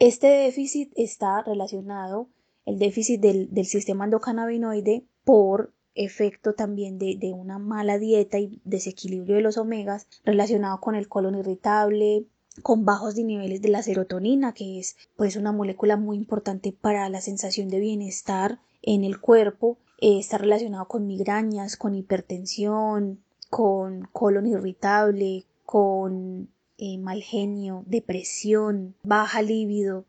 Este 0.00 0.28
déficit 0.28 0.94
está 0.96 1.42
relacionado, 1.42 2.30
el 2.64 2.78
déficit 2.78 3.20
del, 3.20 3.66
sistema 3.66 4.06
endocannabinoide, 4.06 5.04
por 5.24 5.74
efecto 5.94 6.54
también 6.54 6.98
de, 6.98 7.16
de, 7.20 7.34
una 7.34 7.58
mala 7.58 7.98
dieta 7.98 8.38
y 8.38 8.62
desequilibrio 8.64 9.36
de 9.36 9.42
los 9.42 9.58
omegas 9.58 10.06
relacionado 10.24 10.80
con 10.80 10.94
el 10.94 11.06
colon 11.06 11.34
irritable, 11.34 12.24
con 12.62 12.86
bajos 12.86 13.14
niveles 13.16 13.60
de 13.60 13.68
la 13.68 13.82
serotonina, 13.82 14.54
que 14.54 14.78
es 14.78 14.96
pues 15.16 15.36
una 15.36 15.52
molécula 15.52 15.98
muy 15.98 16.16
importante 16.16 16.72
para 16.72 17.06
la 17.10 17.20
sensación 17.20 17.68
de 17.68 17.80
bienestar 17.80 18.58
en 18.80 19.04
el 19.04 19.20
cuerpo, 19.20 19.76
eh, 20.00 20.18
está 20.18 20.38
relacionado 20.38 20.88
con 20.88 21.06
migrañas, 21.06 21.76
con 21.76 21.94
hipertensión, 21.94 23.22
con 23.50 24.08
colon 24.12 24.46
irritable, 24.46 25.44
con 25.66 26.48
eh, 26.80 26.96
mal 26.96 27.22
genio, 27.22 27.84
depresión, 27.86 28.94
baja 29.02 29.42
libido, 29.42 30.06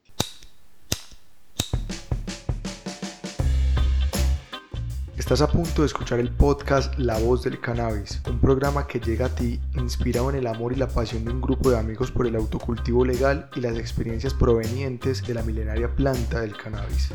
Estás 5.18 5.42
a 5.42 5.48
punto 5.48 5.84
de 5.84 5.86
escuchar 5.86 6.20
el 6.20 6.30
podcast 6.30 6.98
La 6.98 7.18
Voz 7.18 7.44
del 7.44 7.62
Cannabis, 7.62 8.22
un 8.28 8.40
programa 8.40 8.88
que 8.88 9.00
llega 9.00 9.28
a 9.28 9.30
ti 9.30 9.62
inspirado 9.76 10.30
en 10.30 10.36
el 10.36 10.48
amor 10.48 10.74
y 10.74 10.76
la 10.76 10.88
pasión 10.88 11.24
de 11.24 11.32
un 11.32 11.40
grupo 11.40 11.70
de 11.70 11.78
amigos 11.78 12.12
por 12.12 12.28
el 12.28 12.36
autocultivo 12.36 13.06
legal 13.06 13.50
y 13.56 13.62
las 13.62 13.78
experiencias 13.78 14.34
provenientes 14.34 15.26
de 15.26 15.34
la 15.34 15.44
milenaria 15.44 15.96
planta 15.96 16.42
del 16.42 16.58
cannabis. 16.58 17.12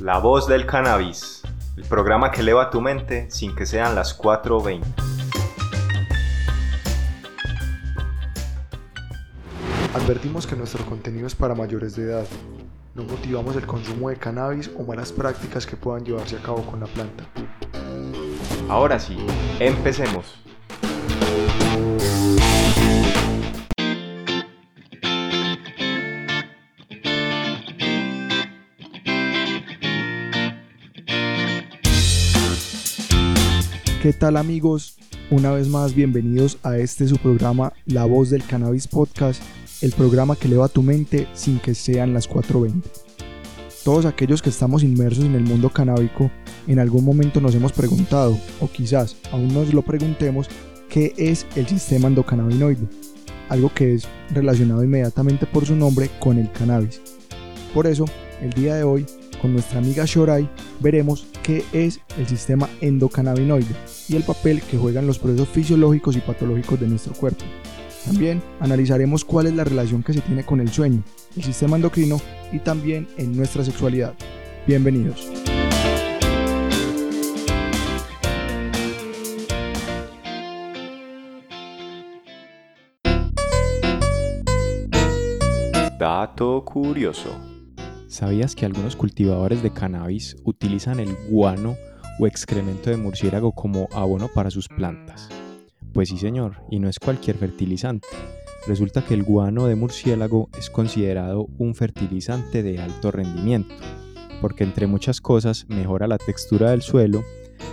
La 0.00 0.18
Voz 0.18 0.48
del 0.48 0.66
Cannabis, 0.66 1.42
el 1.76 1.84
programa 1.84 2.32
que 2.32 2.40
eleva 2.40 2.70
tu 2.70 2.80
mente 2.80 3.30
sin 3.30 3.54
que 3.54 3.66
sean 3.66 3.94
las 3.94 4.18
4.20. 4.18 5.11
Advertimos 9.94 10.46
que 10.46 10.56
nuestro 10.56 10.84
contenido 10.86 11.26
es 11.26 11.34
para 11.34 11.54
mayores 11.54 11.96
de 11.96 12.04
edad 12.04 12.26
no 12.94 13.04
motivamos 13.04 13.56
el 13.56 13.66
consumo 13.66 14.10
de 14.10 14.16
cannabis 14.16 14.70
o 14.78 14.82
malas 14.82 15.12
prácticas 15.12 15.66
que 15.66 15.76
puedan 15.76 16.04
llevarse 16.04 16.36
a 16.36 16.42
cabo 16.42 16.62
con 16.62 16.80
la 16.80 16.86
planta. 16.86 17.24
Ahora 18.68 18.98
sí, 18.98 19.16
empecemos. 19.58 20.38
¿Qué 34.02 34.12
tal 34.12 34.36
amigos? 34.36 34.98
Una 35.30 35.52
vez 35.52 35.68
más 35.68 35.94
bienvenidos 35.94 36.58
a 36.62 36.76
este 36.76 37.08
su 37.08 37.16
programa 37.16 37.72
La 37.86 38.04
Voz 38.04 38.28
del 38.28 38.44
Cannabis 38.44 38.86
Podcast 38.86 39.42
el 39.82 39.92
programa 39.92 40.36
que 40.36 40.46
eleva 40.46 40.68
tu 40.68 40.82
mente 40.82 41.28
sin 41.34 41.58
que 41.58 41.74
sean 41.74 42.14
las 42.14 42.30
4.20. 42.30 42.82
Todos 43.84 44.06
aquellos 44.06 44.40
que 44.40 44.50
estamos 44.50 44.84
inmersos 44.84 45.24
en 45.24 45.34
el 45.34 45.42
mundo 45.42 45.68
canábico 45.68 46.30
en 46.68 46.78
algún 46.78 47.04
momento 47.04 47.40
nos 47.40 47.54
hemos 47.56 47.72
preguntado, 47.72 48.38
o 48.60 48.68
quizás 48.68 49.16
aún 49.32 49.52
nos 49.52 49.74
lo 49.74 49.82
preguntemos, 49.82 50.48
qué 50.88 51.12
es 51.16 51.46
el 51.56 51.66
sistema 51.66 52.06
endocannabinoide, 52.06 52.86
algo 53.48 53.72
que 53.74 53.94
es 53.94 54.08
relacionado 54.30 54.84
inmediatamente 54.84 55.46
por 55.46 55.66
su 55.66 55.74
nombre 55.74 56.10
con 56.20 56.38
el 56.38 56.50
cannabis. 56.52 57.00
Por 57.74 57.88
eso, 57.88 58.04
el 58.40 58.50
día 58.52 58.76
de 58.76 58.84
hoy, 58.84 59.04
con 59.40 59.52
nuestra 59.52 59.80
amiga 59.80 60.04
Shorai, 60.06 60.48
veremos 60.78 61.26
qué 61.42 61.64
es 61.72 61.98
el 62.18 62.28
sistema 62.28 62.70
endocannabinoide 62.80 63.74
y 64.08 64.14
el 64.14 64.22
papel 64.22 64.62
que 64.62 64.78
juegan 64.78 65.08
los 65.08 65.18
procesos 65.18 65.48
fisiológicos 65.48 66.16
y 66.16 66.20
patológicos 66.20 66.78
de 66.78 66.86
nuestro 66.86 67.14
cuerpo. 67.14 67.44
También 68.04 68.42
analizaremos 68.60 69.24
cuál 69.24 69.46
es 69.46 69.54
la 69.54 69.64
relación 69.64 70.02
que 70.02 70.12
se 70.12 70.20
tiene 70.20 70.44
con 70.44 70.60
el 70.60 70.68
sueño, 70.70 71.02
el 71.36 71.44
sistema 71.44 71.76
endocrino 71.76 72.20
y 72.52 72.58
también 72.58 73.06
en 73.16 73.36
nuestra 73.36 73.64
sexualidad. 73.64 74.14
Bienvenidos. 74.66 75.30
Dato 85.98 86.64
curioso. 86.64 87.30
¿Sabías 88.08 88.56
que 88.56 88.66
algunos 88.66 88.96
cultivadores 88.96 89.62
de 89.62 89.72
cannabis 89.72 90.36
utilizan 90.42 90.98
el 90.98 91.14
guano 91.30 91.76
o 92.18 92.26
excremento 92.26 92.90
de 92.90 92.96
murciélago 92.96 93.52
como 93.52 93.88
abono 93.92 94.28
para 94.28 94.50
sus 94.50 94.68
plantas? 94.68 95.28
Pues 95.92 96.08
sí 96.08 96.16
señor, 96.16 96.62
y 96.70 96.78
no 96.78 96.88
es 96.88 96.98
cualquier 96.98 97.36
fertilizante. 97.36 98.08
Resulta 98.66 99.04
que 99.04 99.14
el 99.14 99.24
guano 99.24 99.66
de 99.66 99.74
murciélago 99.74 100.48
es 100.58 100.70
considerado 100.70 101.48
un 101.58 101.74
fertilizante 101.74 102.62
de 102.62 102.80
alto 102.80 103.10
rendimiento, 103.10 103.74
porque 104.40 104.64
entre 104.64 104.86
muchas 104.86 105.20
cosas 105.20 105.66
mejora 105.68 106.06
la 106.06 106.18
textura 106.18 106.70
del 106.70 106.80
suelo, 106.80 107.24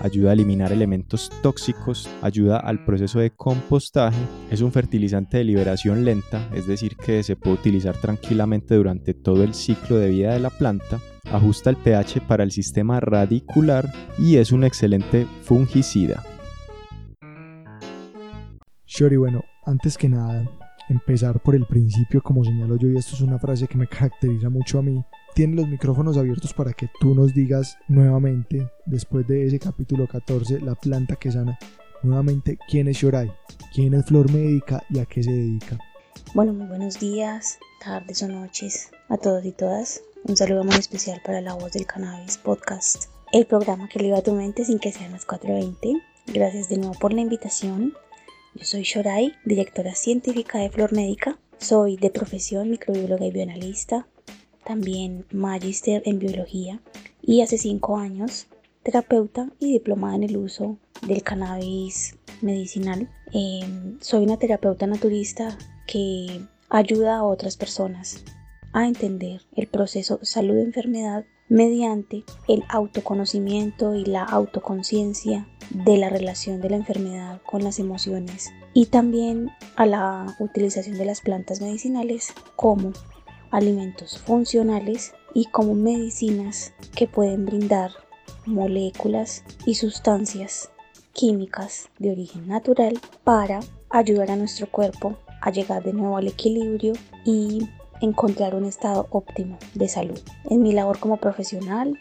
ayuda 0.02 0.32
a 0.32 0.34
eliminar 0.34 0.72
elementos 0.72 1.32
tóxicos, 1.42 2.10
ayuda 2.22 2.58
al 2.58 2.84
proceso 2.84 3.20
de 3.20 3.32
compostaje, 3.32 4.20
es 4.52 4.62
un 4.62 4.72
fertilizante 4.72 5.38
de 5.38 5.44
liberación 5.44 6.04
lenta, 6.04 6.50
es 6.54 6.68
decir, 6.68 6.98
que 6.98 7.24
se 7.24 7.36
puede 7.36 7.56
utilizar 7.56 7.96
tranquilamente 7.96 8.76
durante 8.76 9.14
todo 9.14 9.44
el 9.44 9.54
ciclo 9.54 9.98
de 9.98 10.10
vida 10.10 10.34
de 10.34 10.40
la 10.40 10.50
planta, 10.50 11.00
ajusta 11.32 11.70
el 11.70 11.78
pH 11.78 12.22
para 12.28 12.44
el 12.44 12.52
sistema 12.52 13.00
radicular 13.00 13.92
y 14.18 14.38
es 14.38 14.52
un 14.52 14.64
excelente 14.64 15.28
fungicida. 15.44 16.24
Shori, 18.90 19.18
bueno, 19.18 19.46
antes 19.66 20.00
que 20.00 20.10
nada, 20.10 20.50
empezar 20.90 21.40
por 21.44 21.54
el 21.54 21.68
principio, 21.68 22.24
como 22.24 22.44
señalo 22.44 22.76
yo, 22.76 22.88
y 22.90 22.98
esto 22.98 23.14
es 23.14 23.22
una 23.22 23.38
frase 23.38 23.68
que 23.68 23.78
me 23.78 23.86
caracteriza 23.86 24.50
mucho 24.50 24.80
a 24.80 24.82
mí. 24.82 25.06
Tiene 25.36 25.58
los 25.58 25.68
micrófonos 25.68 26.18
abiertos 26.18 26.56
para 26.56 26.74
que 26.74 26.90
tú 27.00 27.14
nos 27.14 27.36
digas 27.36 27.78
nuevamente, 27.88 28.68
después 28.88 29.28
de 29.28 29.46
ese 29.46 29.60
capítulo 29.60 30.08
14, 30.08 30.62
la 30.62 30.74
planta 30.74 31.18
que 31.18 31.32
sana, 31.32 31.60
nuevamente 32.02 32.58
quién 32.68 32.88
es 32.88 32.98
Shorai, 32.98 33.32
quién 33.76 33.94
es 33.94 34.08
Flor 34.08 34.34
Médica 34.34 34.84
y 34.90 34.98
a 34.98 35.06
qué 35.06 35.22
se 35.22 35.34
dedica. 35.34 35.78
Bueno, 36.34 36.54
muy 36.54 36.66
buenos 36.66 37.00
días, 37.00 37.60
tardes 37.84 38.24
o 38.24 38.28
noches 38.28 38.90
a 39.08 39.18
todos 39.18 39.46
y 39.46 39.52
todas. 39.52 40.02
Un 40.24 40.36
saludo 40.36 40.64
muy 40.64 40.76
especial 40.76 41.22
para 41.24 41.42
La 41.42 41.54
Voz 41.54 41.74
del 41.74 41.86
Cannabis 41.86 42.40
Podcast, 42.40 43.06
el 43.34 43.46
programa 43.46 43.88
que 43.88 44.00
eleva 44.00 44.24
tu 44.24 44.34
mente 44.34 44.66
sin 44.66 44.80
que 44.80 44.92
sean 44.92 45.12
las 45.12 45.28
4.20. 45.28 46.02
Gracias 46.34 46.70
de 46.70 46.78
nuevo 46.78 46.96
por 46.96 47.14
la 47.14 47.22
invitación. 47.22 47.94
Yo 48.56 48.66
soy 48.66 48.82
Shorai, 48.82 49.34
directora 49.46 49.94
científica 49.94 50.58
de 50.58 50.72
Flor 50.72 50.92
Médica. 50.92 51.38
Soy 51.60 51.98
de 51.98 52.10
profesión 52.10 52.72
microbióloga 52.72 53.24
y 53.26 53.32
bioanalista, 53.32 54.08
también 54.64 55.26
magister 55.32 56.02
en 56.06 56.18
biología 56.18 56.82
y 57.22 57.42
hace 57.42 57.60
cinco 57.60 57.98
años 57.98 58.48
terapeuta 58.82 59.52
y 59.60 59.74
diplomada 59.74 60.16
en 60.16 60.24
el 60.24 60.38
uso 60.38 60.80
del 61.06 61.22
cannabis 61.22 62.16
medicinal. 62.42 63.08
Em, 63.34 64.00
soy 64.02 64.24
una 64.24 64.38
terapeuta 64.38 64.88
naturista 64.88 65.56
que 65.86 66.42
ayuda 66.70 67.18
a 67.18 67.24
otras 67.24 67.56
personas 67.56 68.24
a 68.74 68.88
entender 68.88 69.42
el 69.56 69.68
proceso 69.68 70.20
salud-enfermedad 70.24 71.24
mediante 71.50 72.24
el 72.48 72.64
autoconocimiento 72.70 73.96
y 73.96 74.06
la 74.06 74.24
autoconciencia 74.24 75.48
de 75.72 75.98
la 75.98 76.10
relación 76.10 76.62
de 76.62 76.70
la 76.70 76.78
enfermedad 76.78 77.42
con 77.46 77.64
las 77.64 77.80
emociones 77.80 78.52
y 78.74 78.86
también 78.86 79.50
a 79.76 79.86
la 79.86 80.36
utilización 80.40 80.98
de 80.98 81.06
las 81.06 81.22
plantas 81.22 81.60
medicinales 81.60 82.34
como 82.56 82.94
alimentos 83.52 84.20
funcionales 84.20 85.14
y 85.34 85.46
como 85.46 85.74
medicinas 85.74 86.74
que 86.96 87.08
pueden 87.08 87.46
brindar 87.46 87.92
moléculas 88.46 89.44
y 89.66 89.76
sustancias 89.76 90.70
químicas 91.14 91.90
de 91.98 92.12
origen 92.12 92.48
natural 92.48 93.00
para 93.24 93.60
ayudar 93.90 94.32
a 94.32 94.36
nuestro 94.36 94.70
cuerpo 94.70 95.18
a 95.42 95.52
llegar 95.52 95.84
de 95.84 95.94
nuevo 95.94 96.18
al 96.18 96.28
equilibrio 96.28 96.94
y 97.26 97.68
encontrar 98.02 98.56
un 98.56 98.66
estado 98.66 99.08
óptimo 99.12 99.58
de 99.74 99.88
salud. 99.88 100.20
En 100.50 100.62
mi 100.62 100.74
labor 100.74 101.00
como 101.00 101.18
profesional 101.18 102.00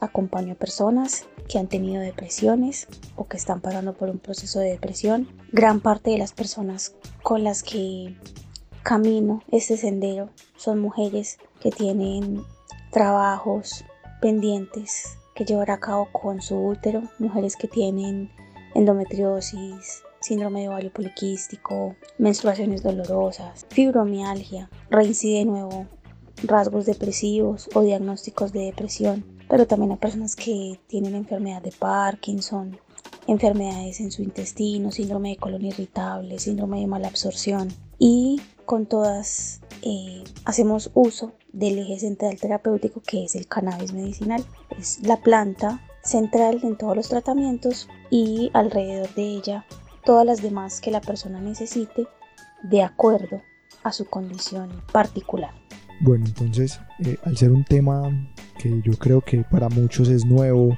acompaño 0.00 0.54
a 0.54 0.56
personas 0.56 1.26
que 1.48 1.58
han 1.58 1.68
tenido 1.68 2.02
depresiones 2.02 2.88
o 3.16 3.26
que 3.26 3.36
están 3.36 3.60
pasando 3.60 3.94
por 3.94 4.10
un 4.10 4.18
proceso 4.18 4.58
de 4.58 4.70
depresión. 4.70 5.28
Gran 5.52 5.80
parte 5.80 6.10
de 6.10 6.18
las 6.18 6.32
personas 6.32 6.94
con 7.22 7.44
las 7.44 7.62
que 7.62 8.16
camino 8.82 9.42
este 9.50 9.76
sendero 9.76 10.30
son 10.56 10.80
mujeres 10.80 11.38
que 11.60 11.70
tienen 11.70 12.42
trabajos 12.90 13.84
pendientes 14.20 15.18
que 15.34 15.44
llevar 15.44 15.70
a 15.70 15.80
cabo 15.80 16.08
con 16.12 16.42
su 16.42 16.56
útero, 16.56 17.02
mujeres 17.18 17.56
que 17.56 17.68
tienen 17.68 18.30
endometriosis, 18.74 20.02
síndrome 20.22 20.62
de 20.62 20.68
ovario 20.68 20.92
poliquístico, 20.92 21.96
menstruaciones 22.18 22.82
dolorosas, 22.82 23.66
fibromialgia, 23.70 24.70
reincide 24.90 25.40
de 25.40 25.44
nuevo 25.44 25.86
rasgos 26.44 26.86
depresivos 26.86 27.68
o 27.74 27.82
diagnósticos 27.82 28.52
de 28.52 28.60
depresión, 28.60 29.24
pero 29.48 29.66
también 29.66 29.92
a 29.92 29.96
personas 29.96 30.36
que 30.36 30.80
tienen 30.86 31.14
enfermedad 31.14 31.62
de 31.62 31.72
Parkinson 31.72 32.78
enfermedades 33.26 34.00
en 34.00 34.10
su 34.10 34.22
intestino, 34.22 34.90
síndrome 34.90 35.30
de 35.30 35.36
colon 35.36 35.64
irritable, 35.64 36.38
síndrome 36.38 36.80
de 36.80 36.86
mala 36.86 37.08
absorción 37.08 37.68
y 37.98 38.40
con 38.64 38.86
todas 38.86 39.60
eh, 39.82 40.24
hacemos 40.44 40.90
uso 40.94 41.32
del 41.52 41.78
eje 41.78 41.98
central 41.98 42.38
terapéutico 42.40 43.00
que 43.00 43.24
es 43.24 43.34
el 43.34 43.46
cannabis 43.46 43.92
medicinal. 43.92 44.44
Es 44.78 45.00
la 45.02 45.20
planta 45.20 45.80
central 46.02 46.60
en 46.62 46.76
todos 46.76 46.96
los 46.96 47.08
tratamientos 47.08 47.88
y 48.10 48.50
alrededor 48.54 49.12
de 49.14 49.22
ella 49.22 49.66
todas 50.04 50.26
las 50.26 50.42
demás 50.42 50.80
que 50.80 50.90
la 50.90 51.00
persona 51.00 51.40
necesite 51.40 52.06
de 52.62 52.82
acuerdo 52.82 53.42
a 53.82 53.92
su 53.92 54.04
condición 54.06 54.70
particular. 54.92 55.52
Bueno, 56.00 56.26
entonces, 56.26 56.80
eh, 57.04 57.16
al 57.24 57.36
ser 57.36 57.52
un 57.52 57.64
tema 57.64 58.10
que 58.58 58.80
yo 58.84 58.92
creo 58.94 59.20
que 59.20 59.44
para 59.44 59.68
muchos 59.68 60.08
es 60.08 60.24
nuevo, 60.24 60.76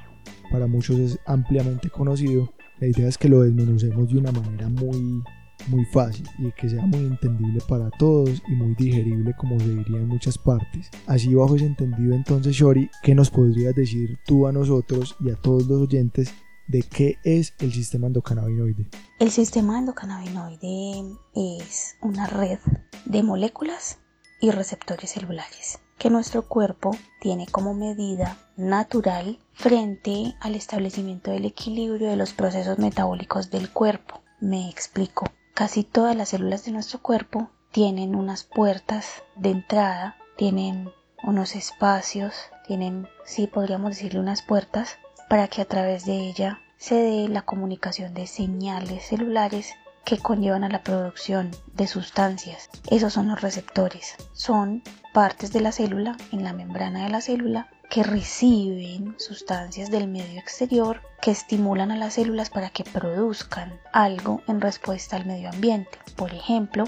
para 0.51 0.67
muchos 0.67 0.99
es 0.99 1.19
ampliamente 1.27 1.89
conocido, 1.89 2.53
la 2.81 2.89
idea 2.89 3.09
es 3.09 3.17
que 3.17 3.29
lo 3.29 3.41
desmenucemos 3.41 4.09
de 4.09 4.19
una 4.19 4.33
manera 4.33 4.69
muy, 4.69 5.23
muy 5.69 5.85
fácil 5.87 6.27
y 6.39 6.51
que 6.53 6.69
sea 6.69 6.85
muy 6.85 7.07
entendible 7.07 7.61
para 7.69 7.91
todos 7.93 8.43
y 8.49 8.53
muy 8.53 8.75
digerible 8.75 9.33
como 9.39 9.59
se 9.61 9.69
diría 9.69 9.99
en 9.99 10.09
muchas 10.09 10.37
partes. 10.37 10.91
Así 11.07 11.35
bajo 11.35 11.57
ese 11.57 11.67
entendido 11.67 12.15
entonces, 12.15 12.55
Shori, 12.55 12.91
¿qué 13.03 13.15
nos 13.15 13.31
podrías 13.31 13.75
decir 13.75 14.19
tú 14.27 14.47
a 14.47 14.53
nosotros 14.53 15.17
y 15.21 15.31
a 15.31 15.37
todos 15.37 15.67
los 15.67 15.83
oyentes 15.83 16.35
de 16.67 16.83
qué 16.83 17.19
es 17.25 17.55
el 17.59 17.73
sistema 17.73 18.07
endocannabinoide? 18.07 18.89
El 19.19 19.31
sistema 19.31 19.79
endocannabinoide 19.79 21.17
es 21.35 21.97
una 22.01 22.27
red 22.27 22.59
de 23.05 23.23
moléculas 23.23 23.99
y 24.41 24.51
receptores 24.51 25.11
celulares 25.11 25.79
que 25.99 26.11
nuestro 26.11 26.47
cuerpo 26.49 26.97
tiene 27.21 27.47
como 27.47 27.75
medida 27.75 28.37
natural 28.57 29.39
frente 29.53 30.35
al 30.41 30.55
establecimiento 30.55 31.31
del 31.31 31.45
equilibrio 31.45 32.09
de 32.09 32.17
los 32.17 32.33
procesos 32.33 32.79
metabólicos 32.79 33.51
del 33.51 33.71
cuerpo. 33.71 34.21
Me 34.41 34.69
explico. 34.69 35.27
Casi 35.55 35.85
todas 35.85 36.17
las 36.17 36.31
células 36.31 36.65
de 36.65 36.73
nuestro 36.73 37.01
cuerpo 37.01 37.49
tienen 37.71 38.17
unas 38.17 38.45
puertas 38.45 39.23
de 39.37 39.51
entrada, 39.51 40.17
tienen 40.37 40.91
unos 41.23 41.55
espacios, 41.55 42.35
tienen, 42.67 43.09
sí 43.25 43.47
podríamos 43.47 43.91
decirle 43.91 44.21
unas 44.21 44.43
puertas, 44.43 44.99
para 45.29 45.49
que 45.49 45.63
a 45.63 45.65
través 45.65 46.05
de 46.05 46.17
ella 46.17 46.61
se 46.77 46.97
dé 46.97 47.29
la 47.29 47.43
comunicación 47.43 48.15
de 48.15 48.27
señales 48.27 49.07
celulares 49.07 49.75
que 50.05 50.19
conllevan 50.19 50.65
a 50.65 50.69
la 50.69 50.83
producción 50.83 51.51
de 51.75 51.87
sustancias. 51.87 52.69
Esos 52.91 53.13
son 53.15 53.29
los 53.29 53.41
receptores. 53.41 54.17
Son 54.33 54.83
partes 55.13 55.53
de 55.53 55.61
la 55.61 55.73
célula 55.73 56.17
en 56.31 56.45
la 56.45 56.53
membrana 56.53 57.05
de 57.05 57.11
la 57.11 57.21
célula 57.21 57.69
que 57.89 58.03
reciben 58.03 59.15
sustancias 59.19 59.91
del 59.91 60.09
medio 60.09 60.41
exterior 60.41 61.01
que 61.23 61.31
estimulan 61.31 61.91
a 61.91 61.97
las 61.97 62.15
células 62.15 62.51
para 62.51 62.71
que 62.71 62.85
produzcan 62.85 63.81
algo 63.93 64.43
en 64.47 64.61
respuesta 64.61 65.17
al 65.17 65.27
medio 65.27 65.49
ambiente. 65.49 65.99
Por 66.17 66.33
ejemplo, 66.33 66.85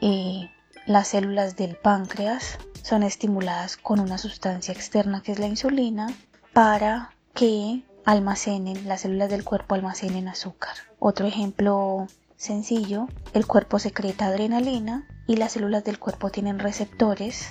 eh, 0.00 0.50
las 0.86 1.08
células 1.08 1.56
del 1.56 1.76
páncreas 1.76 2.58
son 2.82 3.02
estimuladas 3.02 3.76
con 3.76 4.00
una 4.00 4.18
sustancia 4.18 4.72
externa 4.72 5.22
que 5.22 5.32
es 5.32 5.38
la 5.38 5.46
insulina 5.46 6.08
para 6.52 7.14
que 7.34 7.84
almacenen, 8.04 8.88
las 8.88 9.02
células 9.02 9.30
del 9.30 9.44
cuerpo 9.44 9.74
almacenen 9.74 10.28
azúcar. 10.28 10.74
Otro 10.98 11.26
ejemplo 11.26 12.06
sencillo, 12.36 13.08
el 13.34 13.46
cuerpo 13.46 13.78
secreta 13.78 14.26
adrenalina 14.26 15.06
y 15.26 15.36
las 15.36 15.52
células 15.52 15.84
del 15.84 15.98
cuerpo 15.98 16.30
tienen 16.30 16.58
receptores 16.58 17.48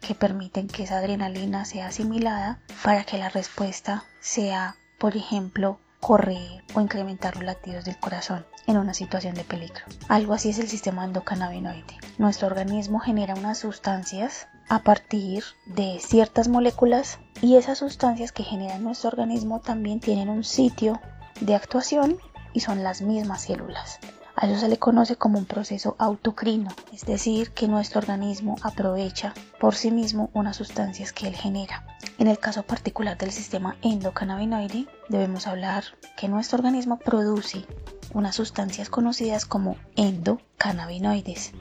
que 0.00 0.14
permiten 0.14 0.68
que 0.68 0.82
esa 0.82 0.98
adrenalina 0.98 1.64
sea 1.64 1.86
asimilada 1.86 2.60
para 2.82 3.04
que 3.04 3.18
la 3.18 3.30
respuesta 3.30 4.04
sea, 4.20 4.76
por 4.98 5.16
ejemplo, 5.16 5.78
correr 6.00 6.62
o 6.74 6.80
incrementar 6.82 7.36
los 7.36 7.44
latidos 7.44 7.86
del 7.86 7.98
corazón 7.98 8.44
en 8.66 8.76
una 8.76 8.92
situación 8.92 9.34
de 9.34 9.44
peligro. 9.44 9.80
Algo 10.08 10.34
así 10.34 10.50
es 10.50 10.58
el 10.58 10.68
sistema 10.68 11.04
endocannabinoide. 11.04 11.96
Nuestro 12.18 12.46
organismo 12.46 13.00
genera 13.00 13.34
unas 13.34 13.58
sustancias 13.58 14.46
a 14.68 14.82
partir 14.82 15.44
de 15.66 15.98
ciertas 16.00 16.48
moléculas 16.48 17.18
y 17.42 17.56
esas 17.56 17.78
sustancias 17.78 18.32
que 18.32 18.42
genera 18.42 18.78
nuestro 18.78 19.08
organismo 19.08 19.60
también 19.60 20.00
tienen 20.00 20.28
un 20.28 20.44
sitio 20.44 21.00
de 21.40 21.54
actuación 21.54 22.18
y 22.52 22.60
son 22.60 22.82
las 22.82 23.02
mismas 23.02 23.42
células. 23.42 23.98
A 24.36 24.46
eso 24.46 24.58
se 24.58 24.68
le 24.68 24.78
conoce 24.78 25.14
como 25.14 25.38
un 25.38 25.44
proceso 25.44 25.94
autocrino, 25.98 26.70
es 26.92 27.04
decir, 27.04 27.52
que 27.52 27.68
nuestro 27.68 28.00
organismo 28.00 28.56
aprovecha 28.62 29.32
por 29.60 29.76
sí 29.76 29.92
mismo 29.92 30.30
unas 30.32 30.56
sustancias 30.56 31.12
que 31.12 31.28
él 31.28 31.36
genera. 31.36 31.86
En 32.18 32.26
el 32.26 32.38
caso 32.38 32.64
particular 32.64 33.16
del 33.16 33.30
sistema 33.30 33.76
endocannabinoide, 33.82 34.86
debemos 35.08 35.46
hablar 35.46 35.84
que 36.16 36.28
nuestro 36.28 36.58
organismo 36.58 36.98
produce 36.98 37.64
unas 38.12 38.34
sustancias 38.34 38.88
conocidas 38.88 39.46
como 39.46 39.76
endocannabinoides. 39.94 41.52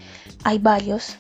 Hay 0.44 0.58
varios, 0.58 1.18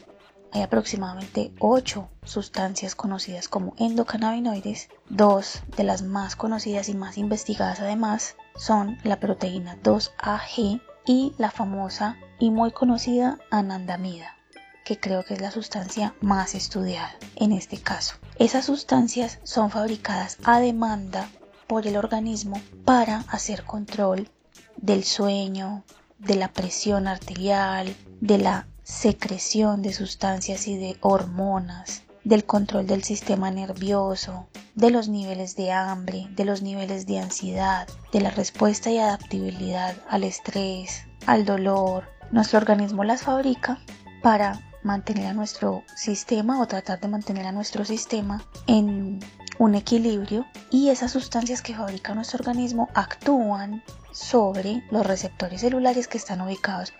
hay 0.53 0.61
aproximadamente 0.61 1.51
8 1.59 2.07
sustancias 2.23 2.95
conocidas 2.95 3.47
como 3.47 3.73
endocannabinoides. 3.77 4.89
Dos 5.09 5.63
de 5.75 5.83
las 5.83 6.03
más 6.03 6.35
conocidas 6.35 6.89
y 6.89 6.93
más 6.93 7.17
investigadas 7.17 7.79
además 7.79 8.35
son 8.55 8.97
la 9.03 9.19
proteína 9.19 9.77
2AG 9.83 10.81
y 11.05 11.33
la 11.37 11.51
famosa 11.51 12.17
y 12.39 12.51
muy 12.51 12.71
conocida 12.71 13.39
anandamida, 13.49 14.37
que 14.85 14.99
creo 14.99 15.23
que 15.25 15.33
es 15.33 15.41
la 15.41 15.51
sustancia 15.51 16.13
más 16.21 16.55
estudiada 16.55 17.11
en 17.35 17.51
este 17.51 17.77
caso. 17.77 18.15
Esas 18.37 18.65
sustancias 18.65 19.39
son 19.43 19.71
fabricadas 19.71 20.37
a 20.43 20.59
demanda 20.59 21.27
por 21.67 21.87
el 21.87 21.97
organismo 21.97 22.61
para 22.85 23.23
hacer 23.27 23.63
control 23.63 24.29
del 24.77 25.03
sueño, 25.03 25.83
de 26.19 26.35
la 26.35 26.47
presión 26.47 27.07
arterial, 27.07 27.95
de 28.21 28.37
la 28.37 28.67
secreción 28.83 29.81
de 29.81 29.93
sustancias 29.93 30.67
y 30.67 30.77
de 30.77 30.97
hormonas, 31.01 32.03
del 32.23 32.45
control 32.45 32.87
del 32.87 33.03
sistema 33.03 33.51
nervioso, 33.51 34.47
de 34.75 34.91
los 34.91 35.07
niveles 35.09 35.55
de 35.55 35.71
hambre, 35.71 36.27
de 36.31 36.45
los 36.45 36.61
niveles 36.61 37.05
de 37.05 37.19
ansiedad, 37.19 37.87
de 38.11 38.21
la 38.21 38.29
respuesta 38.29 38.91
y 38.91 38.97
adaptabilidad 38.97 39.95
al 40.09 40.23
estrés, 40.23 41.05
al 41.25 41.45
dolor. 41.45 42.05
Nuestro 42.31 42.59
organismo 42.59 43.03
las 43.03 43.23
fabrica 43.23 43.79
para 44.21 44.59
mantener 44.83 45.27
a 45.27 45.33
nuestro 45.33 45.83
sistema 45.95 46.61
o 46.61 46.67
tratar 46.67 46.99
de 46.99 47.07
mantener 47.07 47.45
a 47.45 47.51
nuestro 47.51 47.85
sistema 47.85 48.43
en 48.67 49.19
un 49.59 49.75
equilibrio 49.75 50.45
y 50.71 50.89
esas 50.89 51.11
sustancias 51.11 51.61
que 51.61 51.75
fabrica 51.75 52.15
nuestro 52.15 52.39
organismo 52.39 52.89
actúan 52.95 53.83
sobre 54.11 54.83
los 54.91 55.05
receptores 55.05 55.61
celulares 55.61 56.07
que 56.07 56.17
están 56.17 56.41
ubicados 56.41 56.93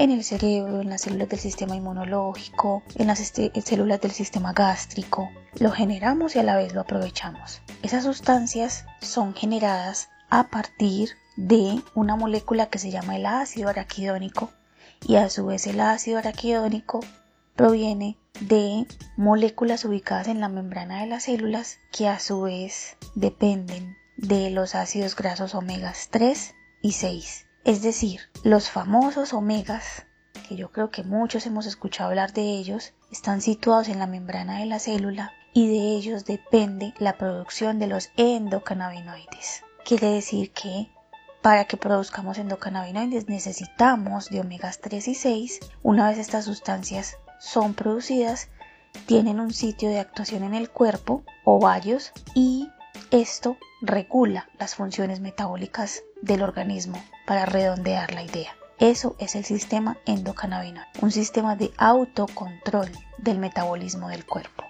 en 0.00 0.10
el 0.10 0.24
cerebro, 0.24 0.80
en 0.80 0.88
las 0.88 1.02
células 1.02 1.28
del 1.28 1.38
sistema 1.38 1.76
inmunológico, 1.76 2.82
en 2.94 3.08
las 3.08 3.20
este, 3.20 3.52
células 3.60 4.00
del 4.00 4.12
sistema 4.12 4.54
gástrico. 4.54 5.28
Lo 5.58 5.70
generamos 5.70 6.34
y 6.34 6.38
a 6.38 6.42
la 6.42 6.56
vez 6.56 6.72
lo 6.72 6.80
aprovechamos. 6.80 7.60
Esas 7.82 8.04
sustancias 8.04 8.86
son 9.02 9.34
generadas 9.34 10.08
a 10.30 10.48
partir 10.48 11.10
de 11.36 11.82
una 11.94 12.16
molécula 12.16 12.70
que 12.70 12.78
se 12.78 12.90
llama 12.90 13.16
el 13.16 13.26
ácido 13.26 13.68
araquidónico 13.68 14.50
y 15.06 15.16
a 15.16 15.28
su 15.28 15.44
vez 15.44 15.66
el 15.66 15.80
ácido 15.80 16.16
araquidónico 16.16 17.00
proviene 17.54 18.16
de 18.40 18.86
moléculas 19.18 19.84
ubicadas 19.84 20.28
en 20.28 20.40
la 20.40 20.48
membrana 20.48 21.02
de 21.02 21.08
las 21.08 21.24
células 21.24 21.76
que 21.92 22.08
a 22.08 22.18
su 22.20 22.40
vez 22.40 22.96
dependen 23.14 23.98
de 24.16 24.48
los 24.48 24.74
ácidos 24.74 25.14
grasos 25.14 25.54
omegas 25.54 26.08
3 26.10 26.54
y 26.80 26.92
6. 26.92 27.49
Es 27.64 27.82
decir, 27.82 28.20
los 28.42 28.70
famosos 28.70 29.34
omegas, 29.34 30.06
que 30.48 30.56
yo 30.56 30.72
creo 30.72 30.90
que 30.90 31.04
muchos 31.04 31.44
hemos 31.44 31.66
escuchado 31.66 32.08
hablar 32.08 32.32
de 32.32 32.42
ellos, 32.42 32.94
están 33.12 33.42
situados 33.42 33.88
en 33.88 33.98
la 33.98 34.06
membrana 34.06 34.60
de 34.60 34.66
la 34.66 34.78
célula 34.78 35.32
y 35.52 35.68
de 35.68 35.94
ellos 35.96 36.24
depende 36.24 36.94
la 36.98 37.18
producción 37.18 37.78
de 37.78 37.86
los 37.86 38.10
endocannabinoides. 38.16 39.62
Quiere 39.84 40.08
decir 40.08 40.52
que 40.52 40.90
para 41.42 41.66
que 41.66 41.76
produzcamos 41.76 42.38
endocannabinoides 42.38 43.28
necesitamos 43.28 44.30
de 44.30 44.40
omegas 44.40 44.80
3 44.80 45.08
y 45.08 45.14
6. 45.14 45.60
Una 45.82 46.08
vez 46.08 46.18
estas 46.18 46.46
sustancias 46.46 47.18
son 47.38 47.74
producidas, 47.74 48.48
tienen 49.04 49.38
un 49.38 49.52
sitio 49.52 49.90
de 49.90 49.98
actuación 49.98 50.44
en 50.44 50.54
el 50.54 50.70
cuerpo 50.70 51.24
o 51.44 51.60
varios 51.60 52.12
y 52.34 52.70
esto 53.10 53.58
regula 53.82 54.48
las 54.58 54.74
funciones 54.76 55.20
metabólicas 55.20 56.02
del 56.22 56.42
organismo 56.42 57.02
para 57.30 57.46
redondear 57.46 58.12
la 58.12 58.24
idea. 58.24 58.56
Eso 58.80 59.14
es 59.20 59.36
el 59.36 59.44
sistema 59.44 59.98
endocannabinoide, 60.04 60.88
un 61.00 61.12
sistema 61.12 61.54
de 61.54 61.70
autocontrol 61.78 62.88
del 63.18 63.38
metabolismo 63.38 64.08
del 64.08 64.26
cuerpo. 64.26 64.64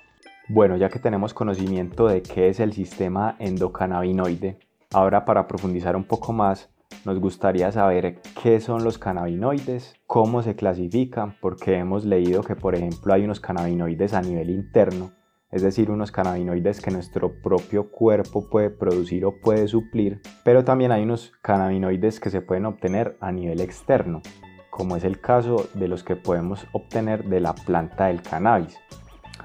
Bueno, 0.46 0.76
ya 0.76 0.90
que 0.90 0.98
tenemos 0.98 1.32
conocimiento 1.32 2.06
de 2.06 2.20
qué 2.20 2.50
es 2.50 2.60
el 2.60 2.74
sistema 2.74 3.34
endocannabinoide, 3.38 4.58
ahora 4.92 5.24
para 5.24 5.48
profundizar 5.48 5.96
un 5.96 6.04
poco 6.04 6.34
más, 6.34 6.68
nos 7.06 7.18
gustaría 7.18 7.72
saber 7.72 8.20
qué 8.42 8.60
son 8.60 8.84
los 8.84 8.98
cannabinoides, 8.98 9.94
cómo 10.06 10.42
se 10.42 10.54
clasifican, 10.54 11.38
porque 11.40 11.78
hemos 11.78 12.04
leído 12.04 12.42
que 12.42 12.56
por 12.56 12.74
ejemplo 12.74 13.14
hay 13.14 13.24
unos 13.24 13.40
cannabinoides 13.40 14.12
a 14.12 14.20
nivel 14.20 14.50
interno 14.50 15.12
es 15.50 15.62
decir, 15.62 15.90
unos 15.90 16.12
cannabinoides 16.12 16.80
que 16.80 16.90
nuestro 16.90 17.32
propio 17.42 17.90
cuerpo 17.90 18.48
puede 18.48 18.70
producir 18.70 19.24
o 19.24 19.40
puede 19.40 19.66
suplir, 19.68 20.20
pero 20.44 20.64
también 20.64 20.92
hay 20.92 21.02
unos 21.02 21.32
cannabinoides 21.42 22.20
que 22.20 22.30
se 22.30 22.40
pueden 22.40 22.66
obtener 22.66 23.16
a 23.20 23.32
nivel 23.32 23.60
externo, 23.60 24.22
como 24.70 24.96
es 24.96 25.04
el 25.04 25.20
caso 25.20 25.68
de 25.74 25.88
los 25.88 26.04
que 26.04 26.16
podemos 26.16 26.66
obtener 26.72 27.24
de 27.24 27.40
la 27.40 27.54
planta 27.54 28.06
del 28.06 28.22
cannabis. 28.22 28.76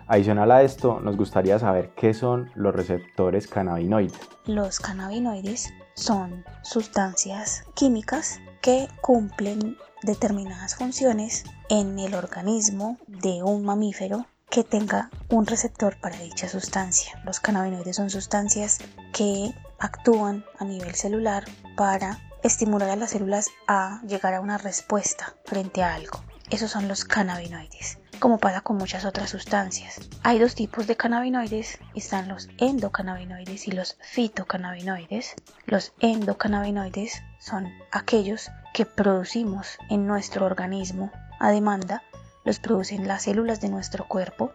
Adicional 0.08 0.52
a 0.52 0.62
esto, 0.62 1.00
nos 1.00 1.18
gustaría 1.18 1.58
saber 1.58 1.92
qué 1.96 2.14
son 2.14 2.52
los 2.54 2.76
receptores 2.76 3.48
cannabinoides. 3.48 4.20
Los 4.46 4.80
cannabinoides 4.80 5.74
son 5.96 6.46
sustancias 6.62 7.66
químicas 7.74 8.40
que 8.62 8.88
cumplen 9.02 9.78
determinadas 10.04 10.76
funciones 10.76 11.46
en 11.70 11.98
el 11.98 12.14
organismo 12.14 13.00
de 13.08 13.42
un 13.42 13.66
mamífero 13.66 14.28
que 14.56 14.64
tenga 14.64 15.10
un 15.28 15.46
receptor 15.46 16.00
para 16.00 16.18
dicha 16.18 16.48
sustancia. 16.48 17.22
Los 17.26 17.42
cannabinoides 17.42 17.98
son 17.98 18.10
sustancias 18.10 18.80
que 19.12 19.54
actúan 19.80 20.46
a 20.58 20.64
nivel 20.64 20.96
celular 20.96 21.44
para 21.76 22.22
estimular 22.42 22.90
a 22.90 22.96
las 22.96 23.10
células 23.10 23.50
a 23.68 24.02
llegar 24.08 24.34
a 24.34 24.40
una 24.40 24.58
respuesta 24.58 25.36
frente 25.44 25.84
a 25.84 25.94
algo. 25.94 26.24
Esos 26.50 26.72
son 26.72 26.88
los 26.88 27.04
cannabinoides, 27.04 27.98
como 28.22 28.38
pasa 28.38 28.62
con 28.62 28.78
muchas 28.78 29.04
otras 29.04 29.30
sustancias. 29.30 30.00
Hay 30.24 30.40
dos 30.40 30.56
tipos 30.56 30.88
de 30.88 30.96
cannabinoides, 30.96 31.80
están 31.94 32.30
los 32.30 32.48
endocannabinoides 32.58 33.68
y 33.68 33.72
los 33.72 33.98
fitocannabinoides. 34.10 35.36
Los 35.66 35.92
endocannabinoides 36.00 37.22
son 37.40 37.74
aquellos 37.92 38.50
que 38.74 38.86
producimos 38.86 39.78
en 39.90 40.08
nuestro 40.08 40.46
organismo 40.46 41.12
a 41.42 41.52
demanda 41.52 42.04
los 42.46 42.60
producen 42.60 43.08
las 43.08 43.24
células 43.24 43.60
de 43.60 43.70
nuestro 43.70 44.08
cuerpo, 44.08 44.52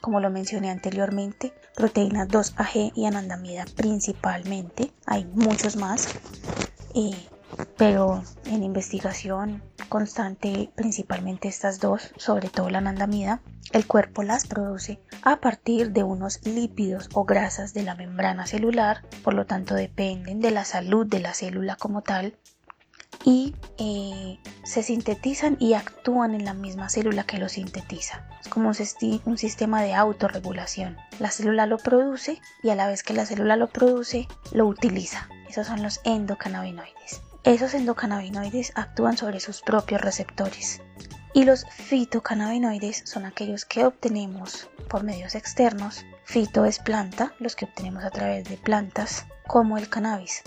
como 0.00 0.20
lo 0.20 0.30
mencioné 0.30 0.70
anteriormente, 0.70 1.54
proteínas 1.76 2.28
2AG 2.28 2.92
y 2.94 3.06
anandamida 3.06 3.64
principalmente. 3.76 4.92
Hay 5.06 5.24
muchos 5.26 5.76
más, 5.76 6.08
eh, 6.94 7.14
pero 7.76 8.22
en 8.46 8.62
investigación 8.62 9.62
constante, 9.88 10.70
principalmente 10.74 11.48
estas 11.48 11.80
dos, 11.80 12.12
sobre 12.16 12.48
todo 12.48 12.70
la 12.70 12.78
anandamida, 12.78 13.40
el 13.72 13.86
cuerpo 13.86 14.22
las 14.22 14.46
produce 14.46 15.00
a 15.22 15.36
partir 15.36 15.92
de 15.92 16.02
unos 16.02 16.44
lípidos 16.46 17.08
o 17.14 17.24
grasas 17.24 17.74
de 17.74 17.82
la 17.82 17.94
membrana 17.94 18.46
celular, 18.46 19.02
por 19.22 19.34
lo 19.34 19.46
tanto 19.46 19.74
dependen 19.74 20.40
de 20.40 20.50
la 20.50 20.64
salud 20.64 21.06
de 21.06 21.20
la 21.20 21.34
célula 21.34 21.76
como 21.76 22.02
tal 22.02 22.36
y 23.24 23.56
eh, 23.78 24.38
se 24.64 24.82
sintetizan 24.82 25.56
y 25.58 25.72
actúan 25.72 26.34
en 26.34 26.44
la 26.44 26.52
misma 26.52 26.90
célula 26.90 27.24
que 27.24 27.38
lo 27.38 27.48
sintetiza. 27.48 28.28
Es 28.40 28.48
como 28.48 28.68
un, 28.68 29.38
sistema 29.38 29.82
de 29.82 29.94
autorregulación. 29.94 30.98
La 31.18 31.30
célula 31.30 31.66
lo 31.66 31.78
produce 31.78 32.40
y 32.62 32.68
a 32.68 32.74
la 32.74 32.86
vez 32.86 33.02
que 33.02 33.14
la 33.14 33.24
célula 33.24 33.56
lo 33.56 33.68
produce, 33.68 34.28
lo 34.52 34.66
utiliza. 34.66 35.28
Esos 35.48 35.66
son 35.66 35.82
los 35.82 36.00
endocannabinoides. 36.04 37.22
Esos 37.44 37.74
endocannabinoides 37.74 38.72
actúan 38.74 39.16
sobre 39.16 39.40
sus 39.40 39.62
propios 39.62 40.02
receptores. 40.02 40.82
Y 41.32 41.44
los 41.44 41.66
fitocannabinoides 41.70 43.02
son 43.06 43.24
aquellos 43.24 43.64
que 43.64 43.86
obtenemos 43.86 44.68
por 44.88 45.02
medios 45.02 45.34
externos. 45.34 46.04
Fito 46.24 46.64
es 46.64 46.78
planta, 46.78 47.32
los 47.38 47.56
que 47.56 47.64
obtenemos 47.64 48.04
a 48.04 48.10
través 48.10 48.48
de 48.48 48.56
plantas, 48.56 49.26
como 49.46 49.78
el 49.78 49.88
cannabis. 49.88 50.42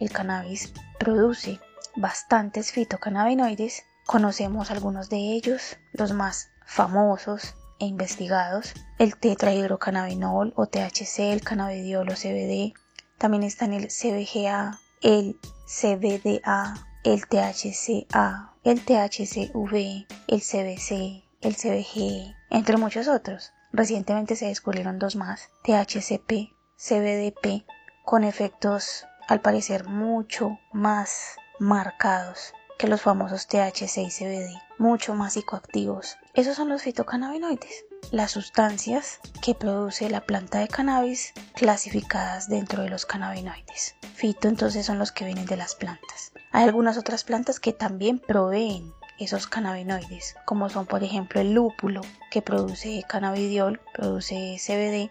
El 0.00 0.10
cannabis 0.10 0.72
produce 0.98 1.60
bastantes 1.96 2.72
fitocannabinoides, 2.72 3.84
conocemos 4.06 4.70
algunos 4.70 5.08
de 5.08 5.16
ellos, 5.16 5.76
los 5.92 6.12
más 6.12 6.50
famosos 6.66 7.54
e 7.78 7.86
investigados, 7.86 8.74
el 8.98 9.16
tetrahidrocannabinol 9.16 10.52
o 10.56 10.66
THC, 10.66 11.32
el 11.32 11.42
cannabidiol 11.42 12.08
o 12.08 12.14
CBD, 12.14 12.74
también 13.18 13.42
están 13.42 13.72
el 13.72 13.88
CBGA, 13.88 14.80
el 15.02 15.38
CBDA, 15.66 16.74
el 17.04 17.26
THCA, 17.26 18.54
el 18.64 18.84
THCV, 18.84 20.06
el 20.28 20.40
CBC, 20.40 21.24
el 21.40 21.56
CBG, 21.56 22.34
entre 22.50 22.76
muchos 22.76 23.08
otros. 23.08 23.52
Recientemente 23.72 24.36
se 24.36 24.46
descubrieron 24.46 24.98
dos 24.98 25.16
más, 25.16 25.48
THCP, 25.64 26.52
CBDP, 26.76 27.64
con 28.04 28.24
efectos 28.24 29.06
al 29.28 29.40
parecer 29.40 29.88
mucho 29.88 30.58
más 30.72 31.36
marcados 31.58 32.54
que 32.78 32.88
los 32.88 33.02
famosos 33.02 33.46
THC 33.46 33.98
y 33.98 34.10
CBD, 34.10 34.60
mucho 34.78 35.14
más 35.14 35.34
psicoactivos. 35.34 36.16
Esos 36.34 36.56
son 36.56 36.68
los 36.68 36.82
fitocannabinoides, 36.82 37.84
las 38.10 38.32
sustancias 38.32 39.20
que 39.42 39.54
produce 39.54 40.10
la 40.10 40.22
planta 40.22 40.58
de 40.58 40.68
cannabis 40.68 41.32
clasificadas 41.54 42.48
dentro 42.48 42.82
de 42.82 42.90
los 42.90 43.06
cannabinoides. 43.06 43.94
Fito 44.14 44.48
entonces 44.48 44.84
son 44.84 44.98
los 44.98 45.12
que 45.12 45.24
vienen 45.24 45.46
de 45.46 45.56
las 45.56 45.74
plantas. 45.74 46.32
Hay 46.50 46.64
algunas 46.64 46.98
otras 46.98 47.24
plantas 47.24 47.60
que 47.60 47.72
también 47.72 48.18
proveen 48.18 48.92
esos 49.18 49.46
cannabinoides, 49.46 50.34
como 50.44 50.68
son 50.68 50.86
por 50.86 51.04
ejemplo 51.04 51.40
el 51.40 51.52
lúpulo, 51.54 52.00
que 52.30 52.42
produce 52.42 53.04
cannabidiol, 53.08 53.80
produce 53.94 54.56
CBD. 54.58 55.10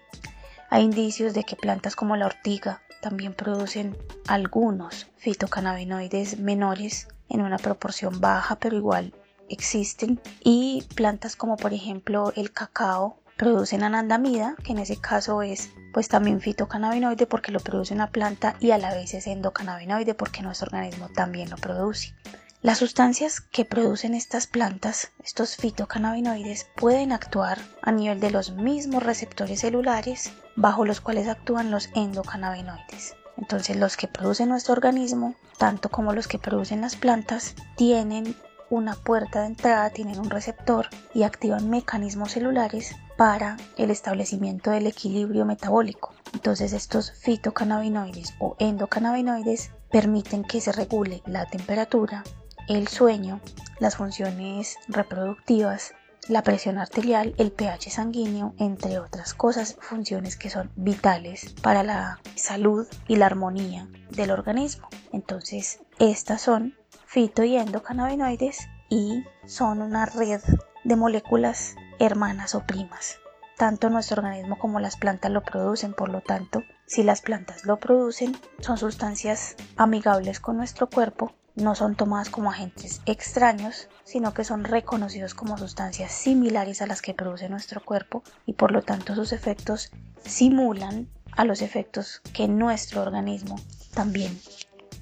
Hay 0.71 0.83
indicios 0.83 1.33
de 1.33 1.43
que 1.43 1.57
plantas 1.57 1.97
como 1.97 2.15
la 2.15 2.27
ortiga 2.27 2.81
también 3.01 3.33
producen 3.33 3.97
algunos 4.25 5.07
fitocannabinoides 5.17 6.39
menores 6.39 7.09
en 7.27 7.41
una 7.41 7.57
proporción 7.57 8.21
baja, 8.21 8.55
pero 8.55 8.77
igual 8.77 9.13
existen. 9.49 10.21
Y 10.39 10.85
plantas 10.95 11.35
como 11.35 11.57
por 11.57 11.73
ejemplo 11.73 12.31
el 12.37 12.53
cacao 12.53 13.17
producen 13.35 13.83
anandamida, 13.83 14.55
que 14.63 14.71
en 14.71 14.79
ese 14.79 14.95
caso 14.95 15.41
es 15.41 15.71
pues 15.91 16.07
también 16.07 16.39
fitocannabinoide 16.39 17.27
porque 17.27 17.51
lo 17.51 17.59
produce 17.59 17.93
una 17.93 18.09
planta 18.09 18.55
y 18.61 18.71
a 18.71 18.77
la 18.77 18.93
vez 18.93 19.13
es 19.13 19.27
endocannabinoide 19.27 20.13
porque 20.13 20.41
nuestro 20.41 20.67
organismo 20.67 21.09
también 21.09 21.49
lo 21.49 21.57
produce. 21.57 22.15
Las 22.63 22.77
sustancias 22.77 23.41
que 23.41 23.65
producen 23.65 24.13
estas 24.13 24.45
plantas, 24.45 25.09
estos 25.23 25.55
fitocannabinoides, 25.55 26.67
pueden 26.75 27.11
actuar 27.11 27.57
a 27.81 27.91
nivel 27.91 28.19
de 28.19 28.29
los 28.29 28.51
mismos 28.51 29.01
receptores 29.01 29.61
celulares 29.61 30.31
bajo 30.55 30.85
los 30.85 31.01
cuales 31.01 31.27
actúan 31.27 31.71
los 31.71 31.89
endocannabinoides. 31.95 33.15
Entonces 33.35 33.77
los 33.77 33.97
que 33.97 34.07
produce 34.07 34.45
nuestro 34.45 34.73
organismo, 34.73 35.33
tanto 35.57 35.89
como 35.89 36.13
los 36.13 36.27
que 36.27 36.37
producen 36.37 36.81
las 36.81 36.95
plantas, 36.95 37.55
tienen 37.77 38.35
una 38.69 38.93
puerta 38.93 39.41
de 39.41 39.47
entrada, 39.47 39.89
tienen 39.89 40.19
un 40.19 40.29
receptor 40.29 40.87
y 41.15 41.23
activan 41.23 41.67
mecanismos 41.67 42.33
celulares 42.33 42.95
para 43.17 43.57
el 43.75 43.89
establecimiento 43.89 44.69
del 44.69 44.85
equilibrio 44.85 45.45
metabólico. 45.45 46.13
Entonces 46.31 46.73
estos 46.73 47.11
fitocannabinoides 47.11 48.35
o 48.39 48.55
endocannabinoides 48.59 49.71
permiten 49.89 50.43
que 50.43 50.61
se 50.61 50.71
regule 50.71 51.23
la 51.25 51.47
temperatura, 51.47 52.23
el 52.67 52.87
sueño, 52.87 53.41
las 53.79 53.95
funciones 53.97 54.77
reproductivas, 54.87 55.93
la 56.27 56.43
presión 56.43 56.77
arterial, 56.77 57.33
el 57.37 57.51
pH 57.51 57.89
sanguíneo, 57.89 58.53
entre 58.57 58.99
otras 58.99 59.33
cosas, 59.33 59.75
funciones 59.79 60.37
que 60.37 60.49
son 60.49 60.71
vitales 60.75 61.53
para 61.61 61.83
la 61.83 62.19
salud 62.35 62.87
y 63.07 63.15
la 63.15 63.25
armonía 63.25 63.87
del 64.11 64.31
organismo. 64.31 64.87
Entonces, 65.11 65.79
estas 65.99 66.41
son 66.41 66.75
fito 67.05 67.43
y 67.43 67.57
endocannabinoides 67.57 68.67
y 68.89 69.23
son 69.45 69.81
una 69.81 70.05
red 70.05 70.41
de 70.83 70.95
moléculas 70.95 71.75
hermanas 71.99 72.55
o 72.55 72.65
primas. 72.65 73.20
Tanto 73.61 73.91
nuestro 73.91 74.23
organismo 74.23 74.57
como 74.57 74.79
las 74.79 74.97
plantas 74.97 75.29
lo 75.29 75.43
producen, 75.43 75.93
por 75.93 76.09
lo 76.09 76.21
tanto, 76.21 76.63
si 76.87 77.03
las 77.03 77.21
plantas 77.21 77.63
lo 77.63 77.77
producen, 77.77 78.35
son 78.59 78.79
sustancias 78.79 79.55
amigables 79.77 80.39
con 80.39 80.57
nuestro 80.57 80.89
cuerpo 80.89 81.31
no 81.53 81.75
son 81.75 81.93
tomadas 81.93 82.31
como 82.31 82.49
agentes 82.49 83.01
extraños, 83.05 83.87
sino 84.03 84.33
que 84.33 84.45
son 84.45 84.63
reconocidos 84.63 85.35
como 85.35 85.59
sustancias 85.59 86.11
similares 86.11 86.81
a 86.81 86.87
las 86.87 87.03
que 87.03 87.13
produce 87.13 87.49
nuestro 87.49 87.85
cuerpo 87.85 88.23
y 88.47 88.53
por 88.53 88.71
lo 88.71 88.81
tanto 88.81 89.13
sus 89.13 89.31
efectos 89.31 89.91
simulan 90.25 91.07
a 91.33 91.45
los 91.45 91.61
efectos 91.61 92.23
que 92.33 92.47
nuestro 92.47 93.03
organismo 93.03 93.57
también 93.93 94.35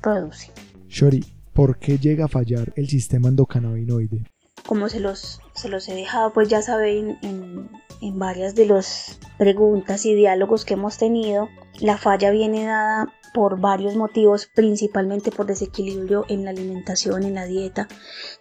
produce. 0.02 0.52
Shori, 0.90 1.24
¿por 1.54 1.80
qué 1.80 1.98
llega 1.98 2.26
a 2.26 2.28
fallar 2.28 2.74
el 2.76 2.90
sistema 2.90 3.30
endocannabinoide? 3.30 4.26
Como 4.68 4.90
se 4.90 5.00
los, 5.00 5.40
se 5.56 5.70
los 5.70 5.88
he 5.88 5.96
dejado, 5.96 6.34
pues 6.34 6.50
ya 6.50 6.62
saben 6.62 7.18
en, 7.22 7.70
en 8.02 8.20
varias 8.20 8.56
de 8.56 8.66
las 8.66 9.20
preguntas 9.38 10.06
y 10.06 10.16
diálogos 10.16 10.66
que 10.66 10.76
hemos 10.76 10.98
tenido, 10.98 11.50
la 11.80 11.98
falla 11.98 12.32
viene 12.32 12.66
dada 12.66 13.14
por 13.34 13.60
varios 13.60 13.96
motivos, 13.96 14.50
principalmente 14.54 15.32
por 15.32 15.46
desequilibrio 15.46 16.26
en 16.30 16.46
la 16.46 16.52
alimentación, 16.52 17.24
en 17.24 17.36
la 17.36 17.46
dieta. 17.46 17.88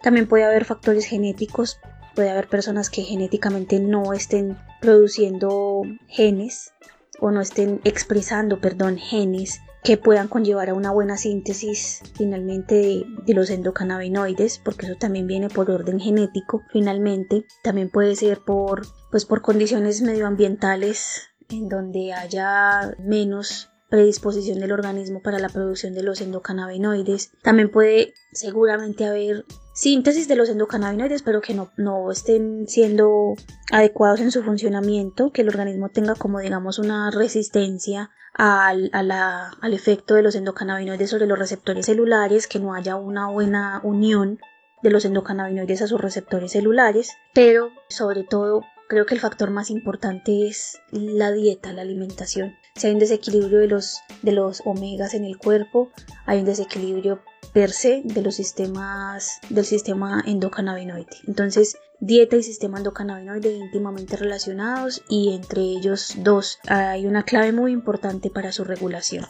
También 0.01 0.27
puede 0.27 0.45
haber 0.45 0.65
factores 0.65 1.05
genéticos, 1.05 1.79
puede 2.15 2.31
haber 2.31 2.47
personas 2.47 2.89
que 2.89 3.03
genéticamente 3.03 3.79
no 3.79 4.13
estén 4.13 4.57
produciendo 4.81 5.83
genes 6.07 6.73
o 7.19 7.31
no 7.31 7.41
estén 7.41 7.81
expresando, 7.83 8.59
perdón, 8.59 8.97
genes 8.97 9.61
que 9.83 9.97
puedan 9.97 10.27
conllevar 10.27 10.69
a 10.69 10.73
una 10.73 10.91
buena 10.91 11.17
síntesis 11.17 12.01
finalmente 12.15 12.75
de, 12.75 13.33
los 13.33 13.49
endocannabinoides, 13.49 14.59
porque 14.59 14.85
eso 14.85 14.95
también 14.95 15.27
viene 15.27 15.49
por 15.49 15.71
orden 15.71 15.99
genético. 15.99 16.63
Finalmente, 16.71 17.45
también 17.63 17.89
puede 17.89 18.15
ser 18.15 18.39
por 18.39 18.85
pues 19.11 19.25
por 19.25 19.41
condiciones 19.41 20.01
medioambientales 20.01 21.29
en 21.49 21.69
donde 21.69 22.13
haya 22.13 22.95
menos 22.99 23.69
predisposición 23.89 24.59
del 24.59 24.71
organismo 24.71 25.21
para 25.21 25.39
la 25.39 25.49
producción 25.49 25.93
de 25.93 26.03
los 26.03 26.21
endocannabinoides. 26.21 27.31
También 27.41 27.71
puede 27.71 28.13
seguramente 28.33 29.05
haber 29.05 29.45
síntesis 29.79 30.27
de 30.27 30.35
los 30.35 30.49
endocannabinoides, 30.49 31.21
pero 31.21 31.39
que 31.39 31.53
no, 31.53 31.71
no 31.77 32.11
estén 32.11 32.67
siendo 32.67 33.35
adecuados 33.71 34.19
en 34.19 34.29
su 34.29 34.43
funcionamiento, 34.43 35.31
que 35.31 35.41
el 35.41 35.47
organismo 35.47 35.87
tenga 35.87 36.15
como 36.15 36.39
digamos 36.39 36.79
una 36.79 37.11
resistencia 37.11 38.11
al, 38.33 38.89
al 38.91 39.73
efecto 39.73 40.15
de 40.15 40.21
los 40.21 40.35
endocannabinoides 40.35 41.09
sobre 41.09 41.27
los 41.27 41.39
receptores 41.39 41.85
celulares, 41.85 42.47
que 42.47 42.59
no 42.59 42.73
haya 42.73 42.97
una 42.97 43.29
buena 43.29 43.79
unión 43.85 44.39
de 44.83 44.91
los 44.91 45.05
endocannabinoides 45.05 45.81
a 45.81 45.87
sus 45.87 46.01
receptores 46.01 46.51
celulares, 46.51 47.13
pero 47.33 47.69
sobre 47.87 48.23
todo 48.23 48.65
creo 48.89 49.05
que 49.05 49.13
el 49.13 49.21
factor 49.21 49.49
más 49.49 49.69
importante 49.69 50.45
es 50.45 50.77
la 50.91 51.31
dieta, 51.31 51.71
la 51.71 51.83
alimentación. 51.83 52.58
Si 52.79 52.87
hay 52.87 52.93
un 52.93 52.99
desequilibrio 52.99 53.59
de 53.59 53.67
los, 53.67 53.99
de 54.21 54.31
los 54.31 54.61
omegas 54.63 55.13
en 55.13 55.25
el 55.25 55.37
cuerpo, 55.37 55.89
hay 56.25 56.39
un 56.39 56.45
desequilibrio 56.45 57.19
per 57.51 57.71
se 57.71 58.03
de 58.05 58.21
los 58.21 58.35
sistemas 58.35 59.41
del 59.49 59.65
sistema 59.65 60.23
endocannabinoide. 60.25 61.09
Entonces, 61.27 61.77
dieta 61.99 62.37
y 62.37 62.43
sistema 62.43 62.77
endocannabinoide 62.77 63.51
íntimamente 63.51 64.15
relacionados 64.15 65.03
y 65.09 65.33
entre 65.33 65.59
ellos 65.59 66.13
dos 66.19 66.59
hay 66.69 67.05
una 67.05 67.23
clave 67.23 67.51
muy 67.51 67.73
importante 67.73 68.29
para 68.29 68.53
su 68.53 68.63
regulación. 68.63 69.25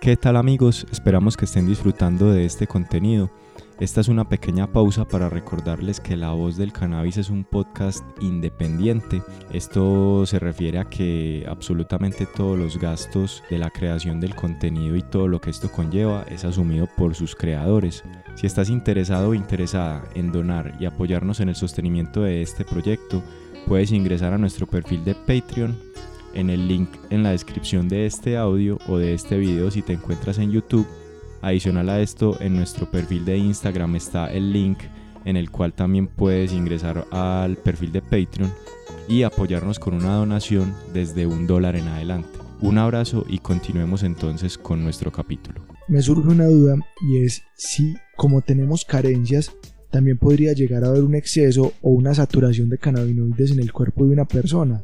¿Qué 0.00 0.16
tal 0.16 0.36
amigos? 0.36 0.88
Esperamos 0.90 1.36
que 1.36 1.44
estén 1.44 1.68
disfrutando 1.68 2.32
de 2.32 2.46
este 2.46 2.66
contenido. 2.66 3.30
Esta 3.80 4.00
es 4.00 4.06
una 4.06 4.28
pequeña 4.28 4.72
pausa 4.72 5.04
para 5.04 5.28
recordarles 5.28 5.98
que 5.98 6.16
La 6.16 6.30
Voz 6.30 6.56
del 6.56 6.72
Cannabis 6.72 7.16
es 7.16 7.28
un 7.28 7.42
podcast 7.42 8.04
independiente. 8.22 9.20
Esto 9.52 10.24
se 10.26 10.38
refiere 10.38 10.78
a 10.78 10.84
que 10.84 11.44
absolutamente 11.48 12.24
todos 12.24 12.56
los 12.56 12.78
gastos 12.78 13.42
de 13.50 13.58
la 13.58 13.70
creación 13.70 14.20
del 14.20 14.36
contenido 14.36 14.94
y 14.94 15.02
todo 15.02 15.26
lo 15.26 15.40
que 15.40 15.50
esto 15.50 15.72
conlleva 15.72 16.24
es 16.28 16.44
asumido 16.44 16.88
por 16.96 17.16
sus 17.16 17.34
creadores. 17.34 18.04
Si 18.36 18.46
estás 18.46 18.70
interesado 18.70 19.30
o 19.30 19.34
interesada 19.34 20.04
en 20.14 20.30
donar 20.30 20.76
y 20.78 20.84
apoyarnos 20.84 21.40
en 21.40 21.48
el 21.48 21.56
sostenimiento 21.56 22.22
de 22.22 22.42
este 22.42 22.64
proyecto, 22.64 23.24
puedes 23.66 23.90
ingresar 23.90 24.32
a 24.32 24.38
nuestro 24.38 24.68
perfil 24.68 25.04
de 25.04 25.16
Patreon 25.16 25.76
en 26.32 26.48
el 26.48 26.68
link 26.68 26.90
en 27.10 27.24
la 27.24 27.30
descripción 27.30 27.88
de 27.88 28.06
este 28.06 28.36
audio 28.36 28.78
o 28.86 28.98
de 28.98 29.14
este 29.14 29.36
video 29.36 29.72
si 29.72 29.82
te 29.82 29.94
encuentras 29.94 30.38
en 30.38 30.52
YouTube. 30.52 30.86
Adicional 31.44 31.90
a 31.90 32.00
esto, 32.00 32.40
en 32.40 32.56
nuestro 32.56 32.90
perfil 32.90 33.26
de 33.26 33.36
Instagram 33.36 33.96
está 33.96 34.32
el 34.32 34.50
link 34.50 34.78
en 35.26 35.36
el 35.36 35.50
cual 35.50 35.74
también 35.74 36.06
puedes 36.06 36.54
ingresar 36.54 37.06
al 37.10 37.58
perfil 37.58 37.92
de 37.92 38.00
Patreon 38.00 38.50
y 39.08 39.24
apoyarnos 39.24 39.78
con 39.78 39.92
una 39.92 40.14
donación 40.14 40.72
desde 40.94 41.26
un 41.26 41.46
dólar 41.46 41.76
en 41.76 41.86
adelante. 41.88 42.30
Un 42.62 42.78
abrazo 42.78 43.26
y 43.28 43.40
continuemos 43.40 44.04
entonces 44.04 44.56
con 44.56 44.82
nuestro 44.82 45.12
capítulo. 45.12 45.60
Me 45.86 46.00
surge 46.00 46.30
una 46.30 46.46
duda 46.46 46.76
y 47.02 47.18
es 47.18 47.42
si 47.54 47.94
como 48.16 48.40
tenemos 48.40 48.86
carencias 48.86 49.52
también 49.90 50.16
podría 50.16 50.54
llegar 50.54 50.82
a 50.82 50.88
haber 50.88 51.04
un 51.04 51.14
exceso 51.14 51.74
o 51.82 51.90
una 51.90 52.14
saturación 52.14 52.70
de 52.70 52.78
cannabinoides 52.78 53.50
en 53.50 53.60
el 53.60 53.70
cuerpo 53.70 54.06
de 54.06 54.12
una 54.14 54.24
persona. 54.24 54.82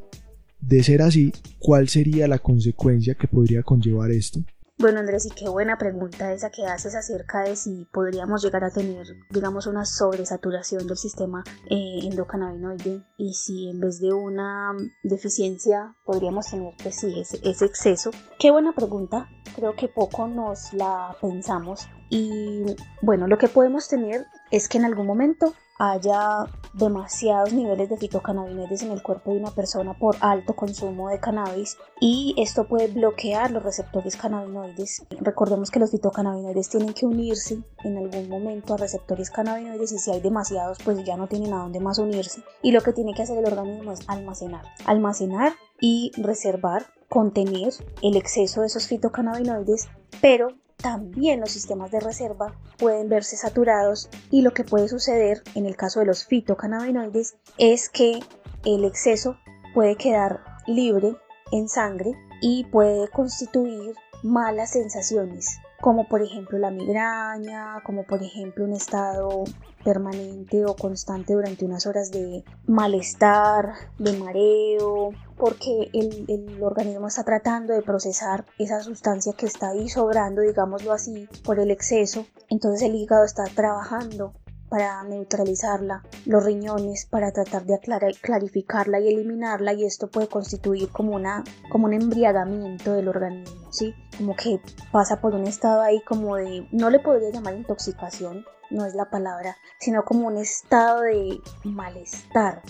De 0.60 0.82
ser 0.82 1.00
así, 1.00 1.32
¿cuál 1.58 1.88
sería 1.88 2.28
la 2.28 2.38
consecuencia 2.38 3.14
que 3.14 3.28
podría 3.28 3.62
conllevar 3.62 4.10
esto? 4.10 4.44
Bueno, 4.80 5.00
Andrés, 5.00 5.26
y 5.26 5.30
qué 5.30 5.46
buena 5.46 5.76
pregunta 5.76 6.32
esa 6.32 6.48
que 6.48 6.64
haces 6.64 6.94
acerca 6.94 7.42
de 7.42 7.54
si 7.54 7.86
podríamos 7.92 8.42
llegar 8.42 8.64
a 8.64 8.70
tener, 8.70 9.06
digamos, 9.28 9.66
una 9.66 9.84
sobresaturación 9.84 10.86
del 10.86 10.96
sistema 10.96 11.44
eh, 11.68 11.98
endocannabinoide 12.04 13.04
y 13.18 13.34
si 13.34 13.68
en 13.68 13.78
vez 13.78 14.00
de 14.00 14.14
una 14.14 14.72
deficiencia 15.02 15.94
podríamos 16.02 16.48
tener, 16.50 16.72
pues 16.82 16.94
sí, 16.94 17.20
ese 17.20 17.64
exceso. 17.66 18.10
Qué 18.38 18.50
buena 18.50 18.72
pregunta, 18.72 19.28
creo 19.54 19.76
que 19.76 19.86
poco 19.86 20.26
nos 20.28 20.72
la 20.72 21.14
pensamos 21.20 21.86
y 22.08 22.64
bueno, 23.02 23.26
lo 23.26 23.36
que 23.36 23.48
podemos 23.48 23.86
tener 23.86 24.24
es 24.50 24.66
que 24.70 24.78
en 24.78 24.86
algún 24.86 25.06
momento 25.06 25.52
haya 25.80 26.46
demasiados 26.74 27.54
niveles 27.54 27.88
de 27.88 27.96
fitocannabinoides 27.96 28.82
en 28.82 28.92
el 28.92 29.02
cuerpo 29.02 29.32
de 29.32 29.38
una 29.38 29.50
persona 29.50 29.94
por 29.94 30.14
alto 30.20 30.54
consumo 30.54 31.08
de 31.08 31.18
cannabis 31.18 31.78
y 32.00 32.34
esto 32.36 32.68
puede 32.68 32.88
bloquear 32.88 33.50
los 33.50 33.62
receptores 33.62 34.14
cannabinoides. 34.14 35.06
Recordemos 35.20 35.70
que 35.70 35.80
los 35.80 35.90
fitocannabinoides 35.90 36.68
tienen 36.68 36.92
que 36.92 37.06
unirse 37.06 37.62
en 37.82 37.96
algún 37.96 38.28
momento 38.28 38.74
a 38.74 38.76
receptores 38.76 39.30
cannabinoides 39.30 39.92
y 39.92 39.98
si 39.98 40.10
hay 40.10 40.20
demasiados 40.20 40.76
pues 40.84 41.02
ya 41.02 41.16
no 41.16 41.28
tienen 41.28 41.54
a 41.54 41.62
dónde 41.62 41.80
más 41.80 41.98
unirse 41.98 42.42
y 42.62 42.72
lo 42.72 42.82
que 42.82 42.92
tiene 42.92 43.14
que 43.14 43.22
hacer 43.22 43.38
el 43.38 43.46
organismo 43.50 43.92
es 43.92 44.00
almacenar. 44.06 44.66
Almacenar 44.84 45.54
y 45.80 46.12
reservar, 46.18 46.84
contener 47.08 47.72
el 48.02 48.16
exceso 48.16 48.60
de 48.60 48.66
esos 48.66 48.86
fitocannabinoides 48.86 49.88
pero 50.20 50.48
también 50.82 51.40
los 51.40 51.50
sistemas 51.50 51.90
de 51.90 52.00
reserva 52.00 52.54
pueden 52.78 53.08
verse 53.08 53.36
saturados 53.36 54.08
y 54.30 54.42
lo 54.42 54.52
que 54.52 54.64
puede 54.64 54.88
suceder 54.88 55.42
en 55.54 55.66
el 55.66 55.76
caso 55.76 56.00
de 56.00 56.06
los 56.06 56.26
fitocannabinoides 56.26 57.36
es 57.58 57.88
que 57.88 58.20
el 58.64 58.84
exceso 58.84 59.36
puede 59.74 59.96
quedar 59.96 60.40
libre 60.66 61.16
en 61.52 61.68
sangre 61.68 62.12
y 62.40 62.64
puede 62.64 63.08
constituir 63.08 63.94
malas 64.22 64.70
sensaciones 64.70 65.58
como 65.80 66.08
por 66.08 66.22
ejemplo 66.22 66.58
la 66.58 66.70
migraña, 66.70 67.82
como 67.84 68.04
por 68.04 68.22
ejemplo 68.22 68.64
un 68.64 68.72
estado 68.72 69.44
permanente 69.84 70.64
o 70.66 70.76
constante 70.76 71.32
durante 71.32 71.64
unas 71.64 71.86
horas 71.86 72.10
de 72.10 72.44
malestar, 72.66 73.72
de 73.98 74.12
mareo, 74.18 75.10
porque 75.36 75.90
el, 75.94 76.26
el, 76.28 76.62
organismo 76.62 77.08
está 77.08 77.24
tratando 77.24 77.72
de 77.72 77.82
procesar 77.82 78.44
esa 78.58 78.82
sustancia 78.82 79.32
que 79.32 79.46
está 79.46 79.70
ahí 79.70 79.88
sobrando, 79.88 80.42
digámoslo 80.42 80.92
así, 80.92 81.28
por 81.44 81.58
el 81.58 81.70
exceso. 81.70 82.26
Entonces 82.50 82.82
el 82.82 82.94
hígado 82.94 83.24
está 83.24 83.44
trabajando 83.44 84.34
para 84.70 85.02
neutralizarla, 85.02 86.02
los 86.24 86.44
riñones 86.44 87.04
para 87.04 87.32
tratar 87.32 87.64
de 87.64 87.74
aclarar, 87.74 88.12
clarificarla 88.22 89.00
y 89.00 89.08
eliminarla 89.08 89.74
y 89.74 89.84
esto 89.84 90.08
puede 90.08 90.28
constituir 90.28 90.88
como, 90.90 91.14
una, 91.16 91.44
como 91.70 91.86
un 91.86 91.92
embriagamiento 91.92 92.94
del 92.94 93.08
organismo, 93.08 93.70
¿sí? 93.72 93.94
Como 94.16 94.36
que 94.36 94.60
pasa 94.92 95.20
por 95.20 95.34
un 95.34 95.46
estado 95.46 95.82
ahí 95.82 96.00
como 96.02 96.36
de, 96.36 96.66
no 96.70 96.88
le 96.88 97.00
podría 97.00 97.30
llamar 97.30 97.56
intoxicación, 97.56 98.44
no 98.70 98.86
es 98.86 98.94
la 98.94 99.10
palabra, 99.10 99.56
sino 99.80 100.04
como 100.04 100.28
un 100.28 100.38
estado 100.38 101.00
de 101.00 101.40
malestar, 101.64 102.62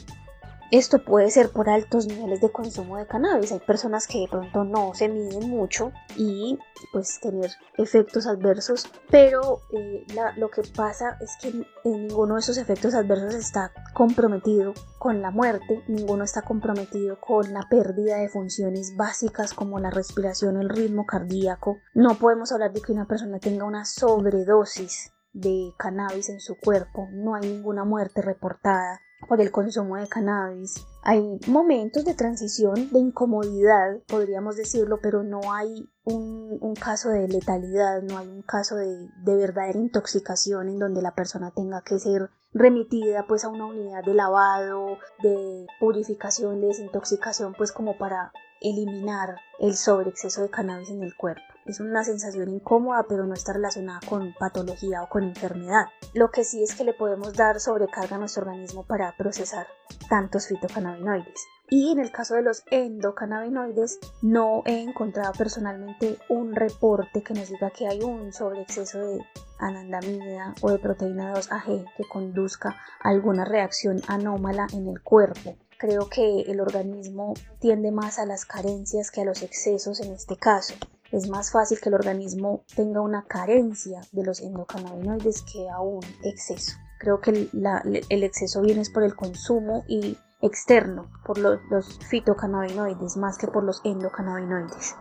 esto 0.70 1.04
puede 1.04 1.30
ser 1.30 1.50
por 1.50 1.68
altos 1.68 2.06
niveles 2.06 2.40
de 2.40 2.52
consumo 2.52 2.96
de 2.96 3.06
cannabis. 3.06 3.50
Hay 3.52 3.59
personas 3.59 4.06
que 4.06 4.20
de 4.20 4.28
pronto 4.28 4.64
no 4.64 4.94
se 4.94 5.09
miden 5.09 5.50
mucho 5.50 5.92
y 6.16 6.59
pues 6.92 7.18
tener 7.20 7.50
efectos 7.76 8.26
adversos, 8.26 8.88
pero 9.11 9.61
eh, 9.72 10.06
lo 10.37 10.50
que 10.50 10.62
pasa 10.62 11.18
es 11.20 11.37
que 11.40 11.66
ninguno 11.85 12.35
de 12.35 12.40
esos 12.40 12.56
efectos 12.56 12.94
adversos 12.94 13.35
está 13.35 13.72
comprometido 13.94 14.72
con 14.98 15.22
la 15.22 15.30
muerte, 15.30 15.83
ninguno 15.88 16.24
está 16.24 16.42
comprometido 16.42 17.20
con 17.20 17.52
la 17.52 17.66
pérdida 17.68 18.18
de 18.18 18.28
funciones 18.28 18.96
básicas 18.96 19.54
como 19.54 19.80
la 19.80 19.90
respiración 19.90 20.56
el 20.56 20.68
ritmo 20.68 21.04
cardíaco. 21.04 21.78
No 21.94 22.14
podemos 22.14 22.52
hablar 22.52 22.72
de 22.72 22.80
que 22.80 22.92
una 22.92 23.06
persona 23.06 23.40
tenga 23.40 23.64
una 23.64 23.85
sobredosis 23.85 25.12
de 25.33 25.72
cannabis 25.78 26.28
en 26.28 26.40
su 26.40 26.56
cuerpo, 26.56 27.09
no 27.12 27.35
hay 27.35 27.42
ninguna 27.42 27.85
muerte 27.85 28.20
reportada 28.22 29.00
por 29.28 29.40
el 29.40 29.50
consumo 29.50 29.96
de 29.96 30.09
cannabis. 30.09 30.87
Hay 31.02 31.38
momentos 31.46 32.04
de 32.04 32.14
transición, 32.14 32.90
de 32.90 32.98
incomodidad, 32.98 33.98
podríamos 34.06 34.56
decirlo, 34.56 34.98
pero 35.02 35.22
no 35.22 35.52
hay 35.52 35.88
un, 36.04 36.74
caso 36.74 37.11
de 37.11 37.28
letalidad, 37.28 38.02
no 38.02 38.18
hay 38.18 38.28
un 38.28 38.42
caso 38.42 38.76
de, 38.76 39.09
de, 39.24 39.37
verdadera 39.37 39.78
intoxicación 39.78 40.68
en 40.68 40.78
donde 40.78 41.02
la 41.02 41.14
persona 41.14 41.52
tenga 41.54 41.83
que 41.83 41.98
ser 41.98 42.30
remitida 42.52 43.26
pues 43.28 43.44
a 43.44 43.48
una 43.48 43.66
unidad 43.66 44.04
de 44.04 44.14
lavado, 44.14 44.98
de 45.22 45.66
purificación, 45.78 46.61
de 46.61 46.68
desintoxicación, 46.68 47.54
pues 47.56 47.72
como 47.72 47.96
para 47.98 48.33
eliminar 48.61 49.37
el 49.59 49.76
sobreexceso 49.76 50.42
de 50.42 50.50
cannabis 50.50 50.90
en 50.90 51.02
el 51.02 51.16
cuerpo. 51.16 51.42
Es 51.70 51.78
una 51.78 52.02
sensación 52.02 52.48
incómoda, 52.48 53.06
pero 53.09 53.26
no 53.26 53.35
está 53.35 53.52
relacionada 53.52 54.00
con 54.09 54.35
patología 54.35 55.04
o 55.04 55.09
con 55.09 55.22
enfermedad. 55.22 55.85
Lo 56.14 56.33
que 56.33 56.42
sí 56.42 56.64
es 56.64 56.74
que 56.74 56.83
le 56.83 56.94
podemos 56.94 57.35
dar 57.35 57.61
sobrecarga 57.61 58.16
a 58.16 58.18
nuestro 58.18 58.42
organismo 58.42 58.83
para 58.83 59.16
procesar 59.16 59.68
tantos 60.09 60.48
fitocannabinoides. 60.48 61.46
Y 61.68 61.92
en 61.92 62.00
el 62.00 62.11
caso 62.11 62.35
de 62.35 62.42
los 62.42 62.64
endocannabinoides, 62.72 64.00
no 64.20 64.64
he 64.66 64.80
encontrado 64.80 65.33
personalmente 65.38 66.18
un 66.28 66.56
reporte 66.56 67.22
que 67.22 67.35
nos 67.35 67.48
diga 67.48 67.70
que 67.70 67.87
hay 67.87 68.02
un 68.02 68.33
sobreexceso 68.33 68.98
de 68.98 69.24
anandamida 69.61 70.56
o 70.62 70.72
de 70.72 70.80
proteína 70.80 71.33
2AG 71.35 71.85
que 71.96 72.09
conduzca 72.09 72.70
a 73.00 73.11
alguna 73.11 73.44
reacción 73.44 74.02
anómala 74.09 74.66
en 74.72 74.88
el 74.88 75.00
cuerpo. 75.02 75.54
Creo 75.78 76.09
que 76.09 76.40
el 76.48 76.61
organismo 76.61 77.35
tiende 77.61 77.92
más 77.92 78.18
a 78.18 78.26
las 78.26 78.44
carencias 78.44 79.12
que 79.12 79.20
a 79.20 79.24
los 79.24 79.42
excesos 79.42 80.00
en 80.00 80.12
este 80.12 80.37
caso. 80.37 80.74
Es 81.12 81.29
más 81.29 81.51
fácil 81.51 81.79
que 81.81 81.88
el 81.88 81.94
organismo 81.94 82.64
tenga 82.75 83.01
una 83.01 83.25
carencia 83.25 84.01
de 84.12 84.25
los 84.25 84.40
endocannabinoides 84.40 85.42
que 85.42 85.68
a 85.68 85.81
un 85.81 86.05
exceso. 86.25 86.77
Creo 86.99 87.20
que 87.20 87.49
el 87.51 88.23
exceso 88.23 88.62
viene 88.62 88.83
por 88.92 89.03
el 89.03 89.16
consumo 89.16 89.85
y 89.88 90.16
externo, 90.42 91.11
por 91.25 91.38
los, 91.38 91.59
los 91.70 91.99
fitocannabinoides 92.09 93.16
más 93.16 93.38
que 93.38 93.46
por 93.46 93.64
los 93.64 93.81
endocannabinoides. 93.85 94.94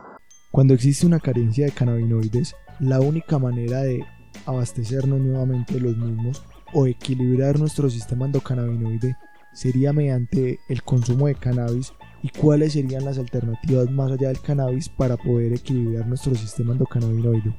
Cuando 0.52 0.74
existe 0.74 1.06
una 1.06 1.20
carencia 1.20 1.66
de 1.66 1.72
cannabinoides, 1.72 2.56
la 2.80 3.00
única 3.00 3.38
manera 3.38 3.82
de 3.82 4.04
abastecernos 4.46 5.20
nuevamente 5.20 5.76
de 5.76 5.82
los 5.82 5.98
mismos 5.98 6.44
o 6.74 6.88
equilibrar 6.88 7.60
nuestro 7.60 7.90
sistema 7.90 8.26
endocannabinoide 8.26 9.16
sería 9.54 9.94
mediante 9.94 10.60
el 10.70 10.84
consumo 10.84 11.28
de 11.28 11.36
cannabis 11.36 11.94
y 12.22 12.30
cuáles 12.30 12.74
serían 12.74 13.06
las 13.06 13.18
alternativas 13.18 13.90
más 13.92 14.12
allá 14.12 14.28
del 14.30 14.42
cannabis 14.42 14.90
para 14.90 15.18
poder 15.18 15.54
equilibrar 15.54 16.08
nuestro 16.08 16.36
sistema 16.36 16.74
endocannabinoide. 16.74 17.54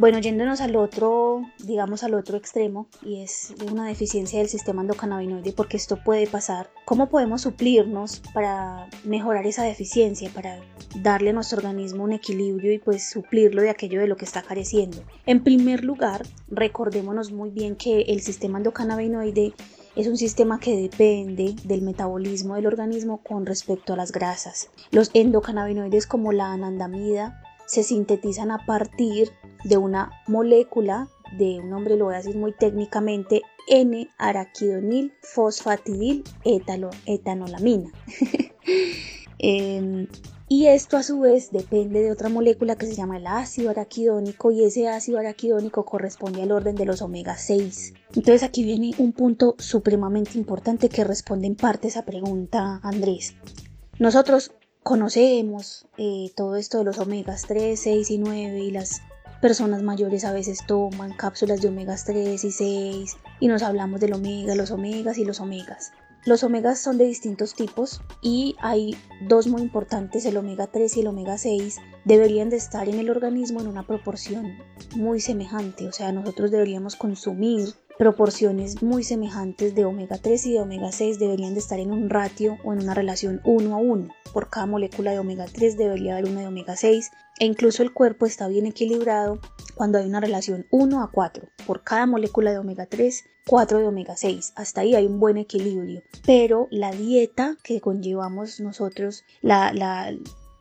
Bueno, 0.00 0.18
yéndonos 0.18 0.62
al 0.62 0.76
otro, 0.76 1.42
digamos 1.58 2.04
al 2.04 2.14
otro 2.14 2.38
extremo, 2.38 2.88
y 3.04 3.20
es 3.20 3.52
una 3.70 3.86
deficiencia 3.86 4.38
del 4.38 4.48
sistema 4.48 4.80
endocannabinoide, 4.80 5.52
porque 5.52 5.76
esto 5.76 5.98
puede 6.02 6.26
pasar. 6.26 6.70
¿Cómo 6.86 7.10
podemos 7.10 7.42
suplirnos 7.42 8.22
para 8.32 8.88
mejorar 9.04 9.46
esa 9.46 9.62
deficiencia, 9.62 10.30
para 10.30 10.58
darle 11.02 11.28
a 11.28 11.32
nuestro 11.34 11.58
organismo 11.58 12.04
un 12.04 12.12
equilibrio 12.12 12.72
y 12.72 12.78
pues 12.78 13.10
suplirlo 13.10 13.60
de 13.60 13.68
aquello 13.68 14.00
de 14.00 14.06
lo 14.06 14.16
que 14.16 14.24
está 14.24 14.40
careciendo? 14.40 15.02
En 15.26 15.44
primer 15.44 15.84
lugar, 15.84 16.22
recordémonos 16.48 17.30
muy 17.30 17.50
bien 17.50 17.76
que 17.76 18.00
el 18.08 18.22
sistema 18.22 18.56
endocannabinoide 18.56 19.52
es 19.96 20.06
un 20.06 20.16
sistema 20.16 20.60
que 20.60 20.76
depende 20.76 21.54
del 21.64 21.82
metabolismo 21.82 22.54
del 22.54 22.66
organismo 22.66 23.22
con 23.22 23.46
respecto 23.46 23.92
a 23.92 23.96
las 23.96 24.12
grasas. 24.12 24.70
Los 24.90 25.10
endocannabinoides 25.14 26.06
como 26.06 26.32
la 26.32 26.52
anandamida 26.52 27.42
se 27.66 27.82
sintetizan 27.82 28.50
a 28.50 28.64
partir 28.66 29.30
de 29.64 29.76
una 29.76 30.10
molécula 30.26 31.08
de 31.38 31.60
un 31.60 31.70
nombre 31.70 31.96
lo 31.96 32.06
voy 32.06 32.14
a 32.14 32.18
decir 32.18 32.36
muy 32.36 32.52
técnicamente 32.52 33.42
N-araquidonil 33.68 35.12
fosfatidil 35.22 36.24
etanolamina. 37.06 37.92
Em, 39.42 40.06
y 40.52 40.66
esto 40.66 40.96
a 40.96 41.04
su 41.04 41.20
vez 41.20 41.52
depende 41.52 42.02
de 42.02 42.10
otra 42.10 42.28
molécula 42.28 42.74
que 42.74 42.86
se 42.86 42.96
llama 42.96 43.18
el 43.18 43.28
ácido 43.28 43.70
araquidónico 43.70 44.50
y 44.50 44.64
ese 44.64 44.88
ácido 44.88 45.20
araquidónico 45.20 45.84
corresponde 45.84 46.42
al 46.42 46.50
orden 46.50 46.74
de 46.74 46.86
los 46.86 47.02
omega 47.02 47.36
6. 47.36 47.94
Entonces 48.16 48.42
aquí 48.42 48.64
viene 48.64 48.90
un 48.98 49.12
punto 49.12 49.54
supremamente 49.60 50.36
importante 50.36 50.88
que 50.88 51.04
responde 51.04 51.46
en 51.46 51.54
parte 51.54 51.86
a 51.86 51.90
esa 51.90 52.04
pregunta 52.04 52.80
Andrés. 52.82 53.36
Nosotros 54.00 54.50
conocemos 54.82 55.86
eh, 55.96 56.32
todo 56.34 56.56
esto 56.56 56.78
de 56.78 56.84
los 56.84 56.98
omegas 56.98 57.42
3, 57.46 57.78
6 57.78 58.10
y 58.10 58.18
9 58.18 58.58
y 58.58 58.72
las 58.72 59.02
personas 59.40 59.84
mayores 59.84 60.24
a 60.24 60.32
veces 60.32 60.66
toman 60.66 61.12
cápsulas 61.12 61.60
de 61.60 61.68
omegas 61.68 62.04
3 62.06 62.42
y 62.42 62.50
6 62.50 63.16
y 63.38 63.46
nos 63.46 63.62
hablamos 63.62 64.00
del 64.00 64.14
omega, 64.14 64.56
los 64.56 64.72
omegas 64.72 65.16
y 65.16 65.24
los 65.24 65.38
omegas. 65.38 65.92
Los 66.26 66.44
omegas 66.44 66.78
son 66.78 66.98
de 66.98 67.06
distintos 67.06 67.54
tipos 67.54 68.02
y 68.20 68.54
hay 68.60 68.94
dos 69.26 69.46
muy 69.46 69.62
importantes, 69.62 70.26
el 70.26 70.36
omega 70.36 70.66
3 70.66 70.96
y 70.96 71.00
el 71.00 71.06
omega 71.06 71.38
6, 71.38 71.78
deberían 72.04 72.50
de 72.50 72.56
estar 72.56 72.88
en 72.88 72.98
el 72.98 73.08
organismo 73.08 73.60
en 73.60 73.68
una 73.68 73.86
proporción 73.86 74.58
muy 74.94 75.20
semejante, 75.20 75.88
o 75.88 75.92
sea, 75.92 76.12
nosotros 76.12 76.50
deberíamos 76.50 76.94
consumir 76.96 77.74
proporciones 78.00 78.82
muy 78.82 79.04
semejantes 79.04 79.74
de 79.74 79.84
omega 79.84 80.16
3 80.16 80.46
y 80.46 80.52
de 80.54 80.60
omega 80.62 80.90
6 80.90 81.18
deberían 81.18 81.52
de 81.52 81.60
estar 81.60 81.78
en 81.78 81.90
un 81.90 82.08
ratio 82.08 82.56
o 82.64 82.72
en 82.72 82.82
una 82.82 82.94
relación 82.94 83.42
1 83.44 83.74
a 83.74 83.76
1. 83.76 84.08
Por 84.32 84.48
cada 84.48 84.64
molécula 84.64 85.10
de 85.10 85.18
omega 85.18 85.44
3 85.44 85.76
debería 85.76 86.14
haber 86.14 86.24
una 86.24 86.40
de 86.40 86.46
omega 86.46 86.76
6 86.76 87.10
e 87.40 87.44
incluso 87.44 87.82
el 87.82 87.92
cuerpo 87.92 88.24
está 88.24 88.48
bien 88.48 88.64
equilibrado 88.64 89.38
cuando 89.74 89.98
hay 89.98 90.06
una 90.06 90.18
relación 90.18 90.66
1 90.70 91.02
a 91.02 91.10
4. 91.10 91.46
Por 91.66 91.84
cada 91.84 92.06
molécula 92.06 92.52
de 92.52 92.58
omega 92.58 92.86
3, 92.86 93.22
4 93.46 93.80
de 93.80 93.86
omega 93.86 94.16
6. 94.16 94.54
Hasta 94.56 94.80
ahí 94.80 94.94
hay 94.94 95.04
un 95.04 95.20
buen 95.20 95.36
equilibrio. 95.36 96.02
Pero 96.24 96.68
la 96.70 96.92
dieta 96.92 97.58
que 97.62 97.82
conllevamos 97.82 98.60
nosotros, 98.60 99.24
la, 99.42 99.74
la, 99.74 100.10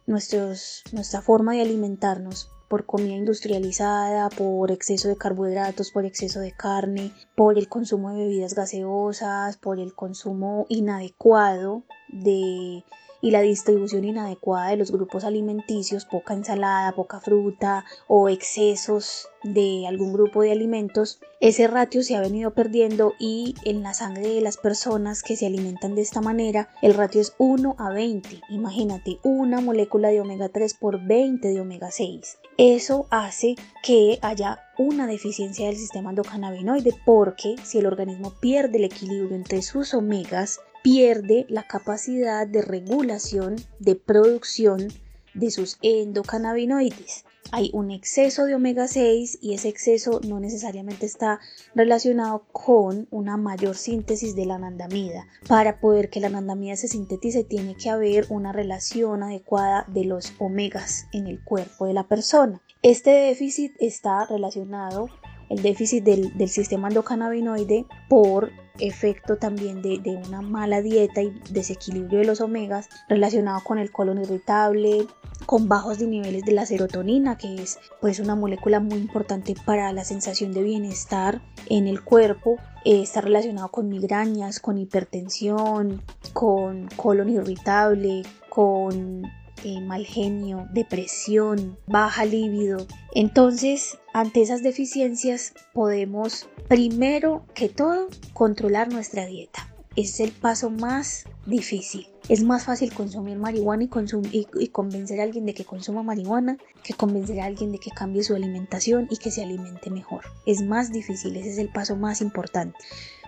nuestros, 0.07 0.83
nuestra 0.91 1.21
forma 1.21 1.53
de 1.53 1.61
alimentarnos 1.61 2.49
por 2.69 2.85
comida 2.85 3.15
industrializada, 3.15 4.29
por 4.29 4.71
exceso 4.71 5.09
de 5.09 5.17
carbohidratos, 5.17 5.91
por 5.91 6.05
exceso 6.05 6.39
de 6.39 6.53
carne, 6.53 7.11
por 7.35 7.57
el 7.57 7.67
consumo 7.67 8.11
de 8.11 8.19
bebidas 8.19 8.53
gaseosas, 8.53 9.57
por 9.57 9.79
el 9.79 9.93
consumo 9.93 10.65
inadecuado 10.69 11.83
de 12.07 12.85
y 13.21 13.31
la 13.31 13.41
distribución 13.41 14.05
inadecuada 14.05 14.69
de 14.69 14.77
los 14.77 14.91
grupos 14.91 15.23
alimenticios, 15.23 16.05
poca 16.05 16.33
ensalada, 16.33 16.93
poca 16.93 17.19
fruta 17.19 17.85
o 18.07 18.29
excesos 18.29 19.29
de 19.43 19.85
algún 19.87 20.13
grupo 20.13 20.41
de 20.41 20.51
alimentos, 20.51 21.19
ese 21.39 21.67
ratio 21.67 22.03
se 22.03 22.15
ha 22.15 22.21
venido 22.21 22.53
perdiendo 22.53 23.13
y 23.17 23.55
en 23.63 23.81
la 23.81 23.93
sangre 23.93 24.27
de 24.27 24.41
las 24.41 24.57
personas 24.57 25.23
que 25.23 25.37
se 25.37 25.45
alimentan 25.45 25.95
de 25.95 26.01
esta 26.01 26.19
manera 26.19 26.69
el 26.81 26.93
ratio 26.93 27.21
es 27.21 27.33
1 27.37 27.75
a 27.77 27.89
20. 27.91 28.41
Imagínate, 28.49 29.19
una 29.23 29.61
molécula 29.61 30.09
de 30.09 30.19
omega 30.19 30.49
3 30.49 30.73
por 30.73 31.01
20 31.01 31.47
de 31.47 31.61
omega 31.61 31.91
6. 31.91 32.39
Eso 32.57 33.07
hace 33.09 33.55
que 33.83 34.19
haya 34.21 34.59
una 34.77 35.07
deficiencia 35.07 35.67
del 35.67 35.77
sistema 35.77 36.09
endocannabinoide 36.09 36.93
porque 37.05 37.55
si 37.63 37.79
el 37.79 37.85
organismo 37.85 38.33
pierde 38.41 38.77
el 38.77 38.85
equilibrio 38.85 39.35
entre 39.35 39.61
sus 39.61 39.93
omegas, 39.93 40.59
pierde 40.83 41.45
la 41.49 41.67
capacidad 41.67 42.47
de 42.47 42.61
regulación 42.61 43.55
de 43.79 43.95
producción 43.95 44.87
de 45.33 45.51
sus 45.51 45.77
endocannabinoides. 45.81 47.25
Hay 47.51 47.71
un 47.73 47.89
exceso 47.89 48.45
de 48.45 48.53
omega 48.53 48.87
6 48.87 49.39
y 49.41 49.55
ese 49.55 49.69
exceso 49.69 50.21
no 50.27 50.39
necesariamente 50.39 51.07
está 51.07 51.39
relacionado 51.73 52.45
con 52.51 53.07
una 53.09 53.37
mayor 53.37 53.75
síntesis 53.75 54.35
de 54.35 54.45
la 54.45 54.55
anandamida. 54.55 55.27
Para 55.47 55.79
poder 55.79 56.11
que 56.11 56.19
la 56.19 56.27
anandamida 56.27 56.75
se 56.75 56.87
sintetice 56.87 57.43
tiene 57.43 57.75
que 57.75 57.89
haber 57.89 58.27
una 58.29 58.51
relación 58.51 59.23
adecuada 59.23 59.85
de 59.87 60.05
los 60.05 60.33
omegas 60.37 61.07
en 61.11 61.25
el 61.25 61.43
cuerpo 61.43 61.87
de 61.87 61.93
la 61.93 62.07
persona. 62.07 62.61
Este 62.83 63.09
déficit 63.09 63.73
está 63.79 64.25
relacionado 64.25 65.09
el 65.49 65.61
déficit 65.61 66.03
del, 66.03 66.49
sistema 66.49 66.87
endocannabinoide 66.87 67.85
por 68.07 68.51
efecto 68.79 69.37
también 69.37 69.81
de, 69.81 69.99
una 70.27 70.41
mala 70.41 70.81
dieta 70.81 71.21
y 71.21 71.33
desequilibrio 71.49 72.19
de 72.19 72.25
los 72.25 72.41
omegas 72.41 72.87
relacionado 73.09 73.61
con 73.63 73.77
el 73.77 73.91
colon 73.91 74.19
irritable, 74.19 75.05
con 75.45 75.67
bajos 75.67 75.99
de 75.99 76.07
niveles 76.07 76.45
de 76.45 76.53
la 76.53 76.65
serotonina, 76.65 77.37
que 77.37 77.55
es 77.55 77.79
pues 77.99 78.19
una 78.19 78.35
molécula 78.35 78.79
muy 78.79 78.97
importante 78.97 79.55
para 79.65 79.91
la 79.91 80.03
sensación 80.03 80.53
de 80.53 80.63
bienestar 80.63 81.41
en 81.67 81.87
el 81.87 82.03
cuerpo. 82.03 82.57
Eh, 82.85 83.01
está 83.01 83.21
relacionado 83.21 83.69
con 83.69 83.89
migrañas, 83.89 84.59
con 84.59 84.77
hipertensión, 84.77 86.01
con 86.33 86.87
colon 86.95 87.29
irritable, 87.29 88.23
con 88.49 89.23
eh, 89.63 89.81
mal 89.81 90.05
genio, 90.05 90.67
depresión, 90.73 91.77
baja 91.87 92.25
libido. 92.25 92.85
Entonces, 93.13 93.97
ante 94.13 94.41
esas 94.41 94.63
deficiencias 94.63 95.53
podemos 95.73 96.47
primero 96.67 97.45
que 97.53 97.69
todo 97.69 98.07
controlar 98.33 98.91
nuestra 98.91 99.25
dieta. 99.25 99.65
es 99.95 100.19
el 100.19 100.31
paso 100.31 100.69
más 100.69 101.25
difícil. 101.45 102.07
Es 102.29 102.43
más 102.43 102.65
fácil 102.65 102.93
consumir 102.93 103.37
marihuana 103.37 103.83
y, 103.83 104.47
y, 104.59 104.67
convencer 104.67 105.19
a 105.19 105.23
alguien 105.23 105.45
de 105.45 105.53
que 105.55 105.65
consuma 105.65 106.03
marihuana 106.03 106.57
que 106.83 106.93
convencer 106.93 107.39
a 107.41 107.45
alguien 107.45 107.71
de 107.71 107.79
que 107.79 107.89
cambie 107.89 108.23
su 108.23 108.35
alimentación 108.35 109.07
y 109.09 109.17
que 109.17 109.31
se 109.31 109.43
alimente 109.43 109.89
mejor. 109.89 110.25
Es 110.45 110.61
más 110.61 110.91
difícil, 110.91 111.35
ese 111.35 111.49
es 111.49 111.57
el 111.57 111.69
paso 111.69 111.95
más 111.95 112.21
importante 112.21 112.77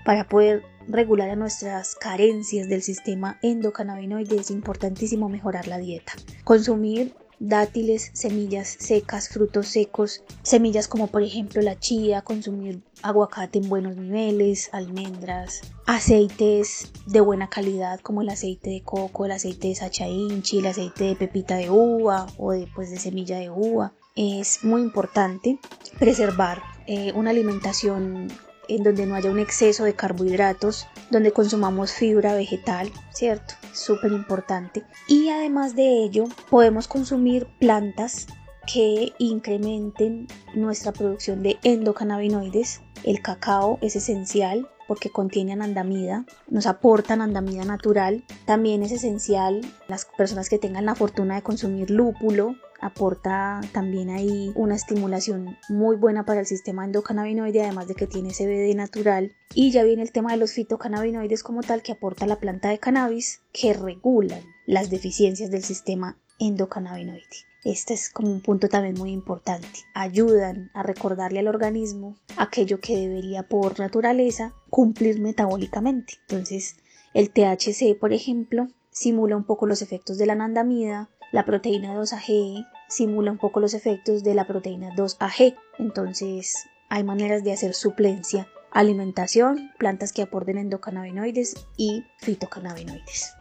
para 0.06 0.28
poder 0.28 0.64
regular 0.88 1.30
a 1.30 1.36
nuestras 1.36 1.96
carencias 1.96 2.68
del 2.68 2.82
sistema 2.82 3.38
endocannabinoide 3.42 4.38
es 4.38 4.52
importantísimo 4.52 5.30
mejorar 5.30 5.68
la 5.68 5.78
dieta. 5.78 6.14
Consumir 6.44 7.14
dátiles, 7.42 8.12
semillas 8.14 8.78
secas, 8.80 9.30
frutos 9.30 9.68
secos, 9.68 10.24
semillas 10.44 10.88
como 10.88 11.08
por 11.08 11.24
ejemplo 11.24 11.62
la 11.62 11.80
chía, 11.80 12.22
consumir 12.22 12.82
aguacate 13.02 13.58
en 13.58 13.68
buenos 13.68 13.98
niveles, 13.98 14.70
almendras, 14.74 15.62
aceites 15.88 16.92
de 17.08 17.20
buena 17.20 17.50
calidad 17.50 18.00
como 18.00 18.22
el 18.22 18.30
aceite 18.30 18.70
de 18.70 18.84
coco, 18.84 19.26
el 19.26 19.32
aceite 19.32 19.70
de 19.70 19.76
sacha 19.76 20.08
inchi, 20.08 20.60
el 20.60 20.68
aceite 20.68 21.06
de 21.06 21.16
pepita 21.16 21.56
de 21.56 21.72
uva 21.72 22.28
o 22.38 22.52
de, 22.52 22.68
pues, 22.76 22.92
de 22.92 23.00
semilla 23.00 23.40
de 23.40 23.50
uva. 23.50 23.94
Es 24.16 24.64
muy 24.64 24.82
importante 24.82 25.58
preservar 25.98 26.62
eh, 26.86 27.12
una 27.16 27.32
alimentación 27.32 28.28
en 28.76 28.84
donde 28.84 29.06
no 29.06 29.16
haya 29.16 29.30
un 29.30 29.40
exceso 29.40 29.84
de 29.84 29.96
carbohidratos, 29.96 30.88
donde 31.10 31.32
consumamos 31.32 31.92
fibra 31.92 32.34
vegetal, 32.34 32.92
¿cierto? 33.14 33.56
Súper 33.74 34.12
importante. 34.12 34.84
Y 35.08 35.30
además 35.30 35.76
de 35.76 36.04
ello, 36.04 36.26
podemos 36.50 36.88
consumir 36.88 37.48
plantas 37.60 38.28
que 38.72 39.14
incrementen 39.18 40.28
nuestra 40.54 40.92
producción 40.92 41.44
de 41.44 41.58
endocannabinoides. 41.64 42.82
El 43.04 43.22
cacao 43.22 43.80
es 43.82 43.96
esencial 43.96 44.70
porque 44.88 45.10
contiene 45.10 45.54
anandamida, 45.54 46.26
nos 46.50 46.66
aporta 46.66 47.14
anandamida 47.14 47.64
natural. 47.64 48.24
También 48.46 48.84
es 48.84 48.92
esencial 48.92 49.62
las 49.88 50.06
personas 50.06 50.50
que 50.50 50.60
tengan 50.60 50.86
la 50.86 50.96
fortuna 50.96 51.36
de 51.36 51.42
consumir 51.42 51.90
lúpulo, 51.90 52.56
aporta 52.82 53.62
también 53.72 54.10
ahí 54.10 54.52
una 54.56 54.76
estimulación 54.76 55.58
muy 55.70 55.96
buena 55.96 56.26
para 56.26 56.42
el 56.42 56.46
sistema 56.46 56.84
endocannabinoide, 56.84 57.62
además 57.62 57.88
de 57.88 57.96
que 57.96 58.08
tiene 58.08 58.34
CBD 58.34 58.76
natural. 58.76 59.36
Y 59.54 59.72
ya 59.72 59.84
viene 59.84 60.02
el 60.02 60.12
tema 60.12 60.32
de 60.32 60.38
los 60.38 60.54
fitocannabinoides 60.54 61.44
como 61.44 61.62
tal 61.62 61.84
que 61.84 61.92
aporta 61.92 62.26
la 62.26 62.40
planta 62.40 62.70
de 62.70 62.80
cannabis 62.80 63.42
que 63.54 63.74
regulan 63.74 64.42
las 64.66 64.90
deficiencias 64.90 65.52
del 65.52 65.64
sistema 65.64 66.18
endocannabinoide. 66.40 67.52
Este 67.64 67.94
es 67.94 68.10
como 68.10 68.32
un 68.32 68.42
punto 68.42 68.70
también 68.70 68.96
muy 68.98 69.12
importante. 69.12 69.68
Ayudan 69.94 70.72
a 70.74 70.82
recordarle 70.82 71.40
al 71.40 71.48
organismo 71.48 72.16
aquello 72.36 72.80
que 72.80 72.98
debería 72.98 73.44
por 73.44 73.80
naturaleza 73.80 74.56
cumplir 74.72 75.20
metabólicamente. 75.20 76.16
Entonces, 76.28 76.78
el 77.14 77.30
THC, 77.30 78.00
por 78.00 78.14
ejemplo, 78.14 78.68
simula 78.90 79.38
un 79.38 79.44
poco 79.44 79.68
los 79.68 79.84
efectos 79.84 80.18
de 80.18 80.26
la 80.26 80.34
anandamida, 80.34 81.10
la 81.32 81.46
proteína 81.46 81.94
2-AG 81.94 82.68
simula 82.88 83.32
un 83.32 83.38
poco 83.38 83.60
los 83.60 83.74
efectos 83.74 84.24
de 84.24 84.34
la 84.36 84.46
proteína 84.46 84.90
2-AG. 84.96 85.56
Entonces, 85.80 86.68
hay 86.90 87.04
maneras 87.04 87.44
de 87.44 87.54
hacer 87.54 87.74
suplencia, 87.74 88.48
alimentación, 88.72 89.72
plantas 89.78 90.12
que 90.12 90.22
aporten 90.22 90.58
endocannabinoides 90.58 91.68
y 91.78 92.04
fitocannabinoides. 92.18 93.34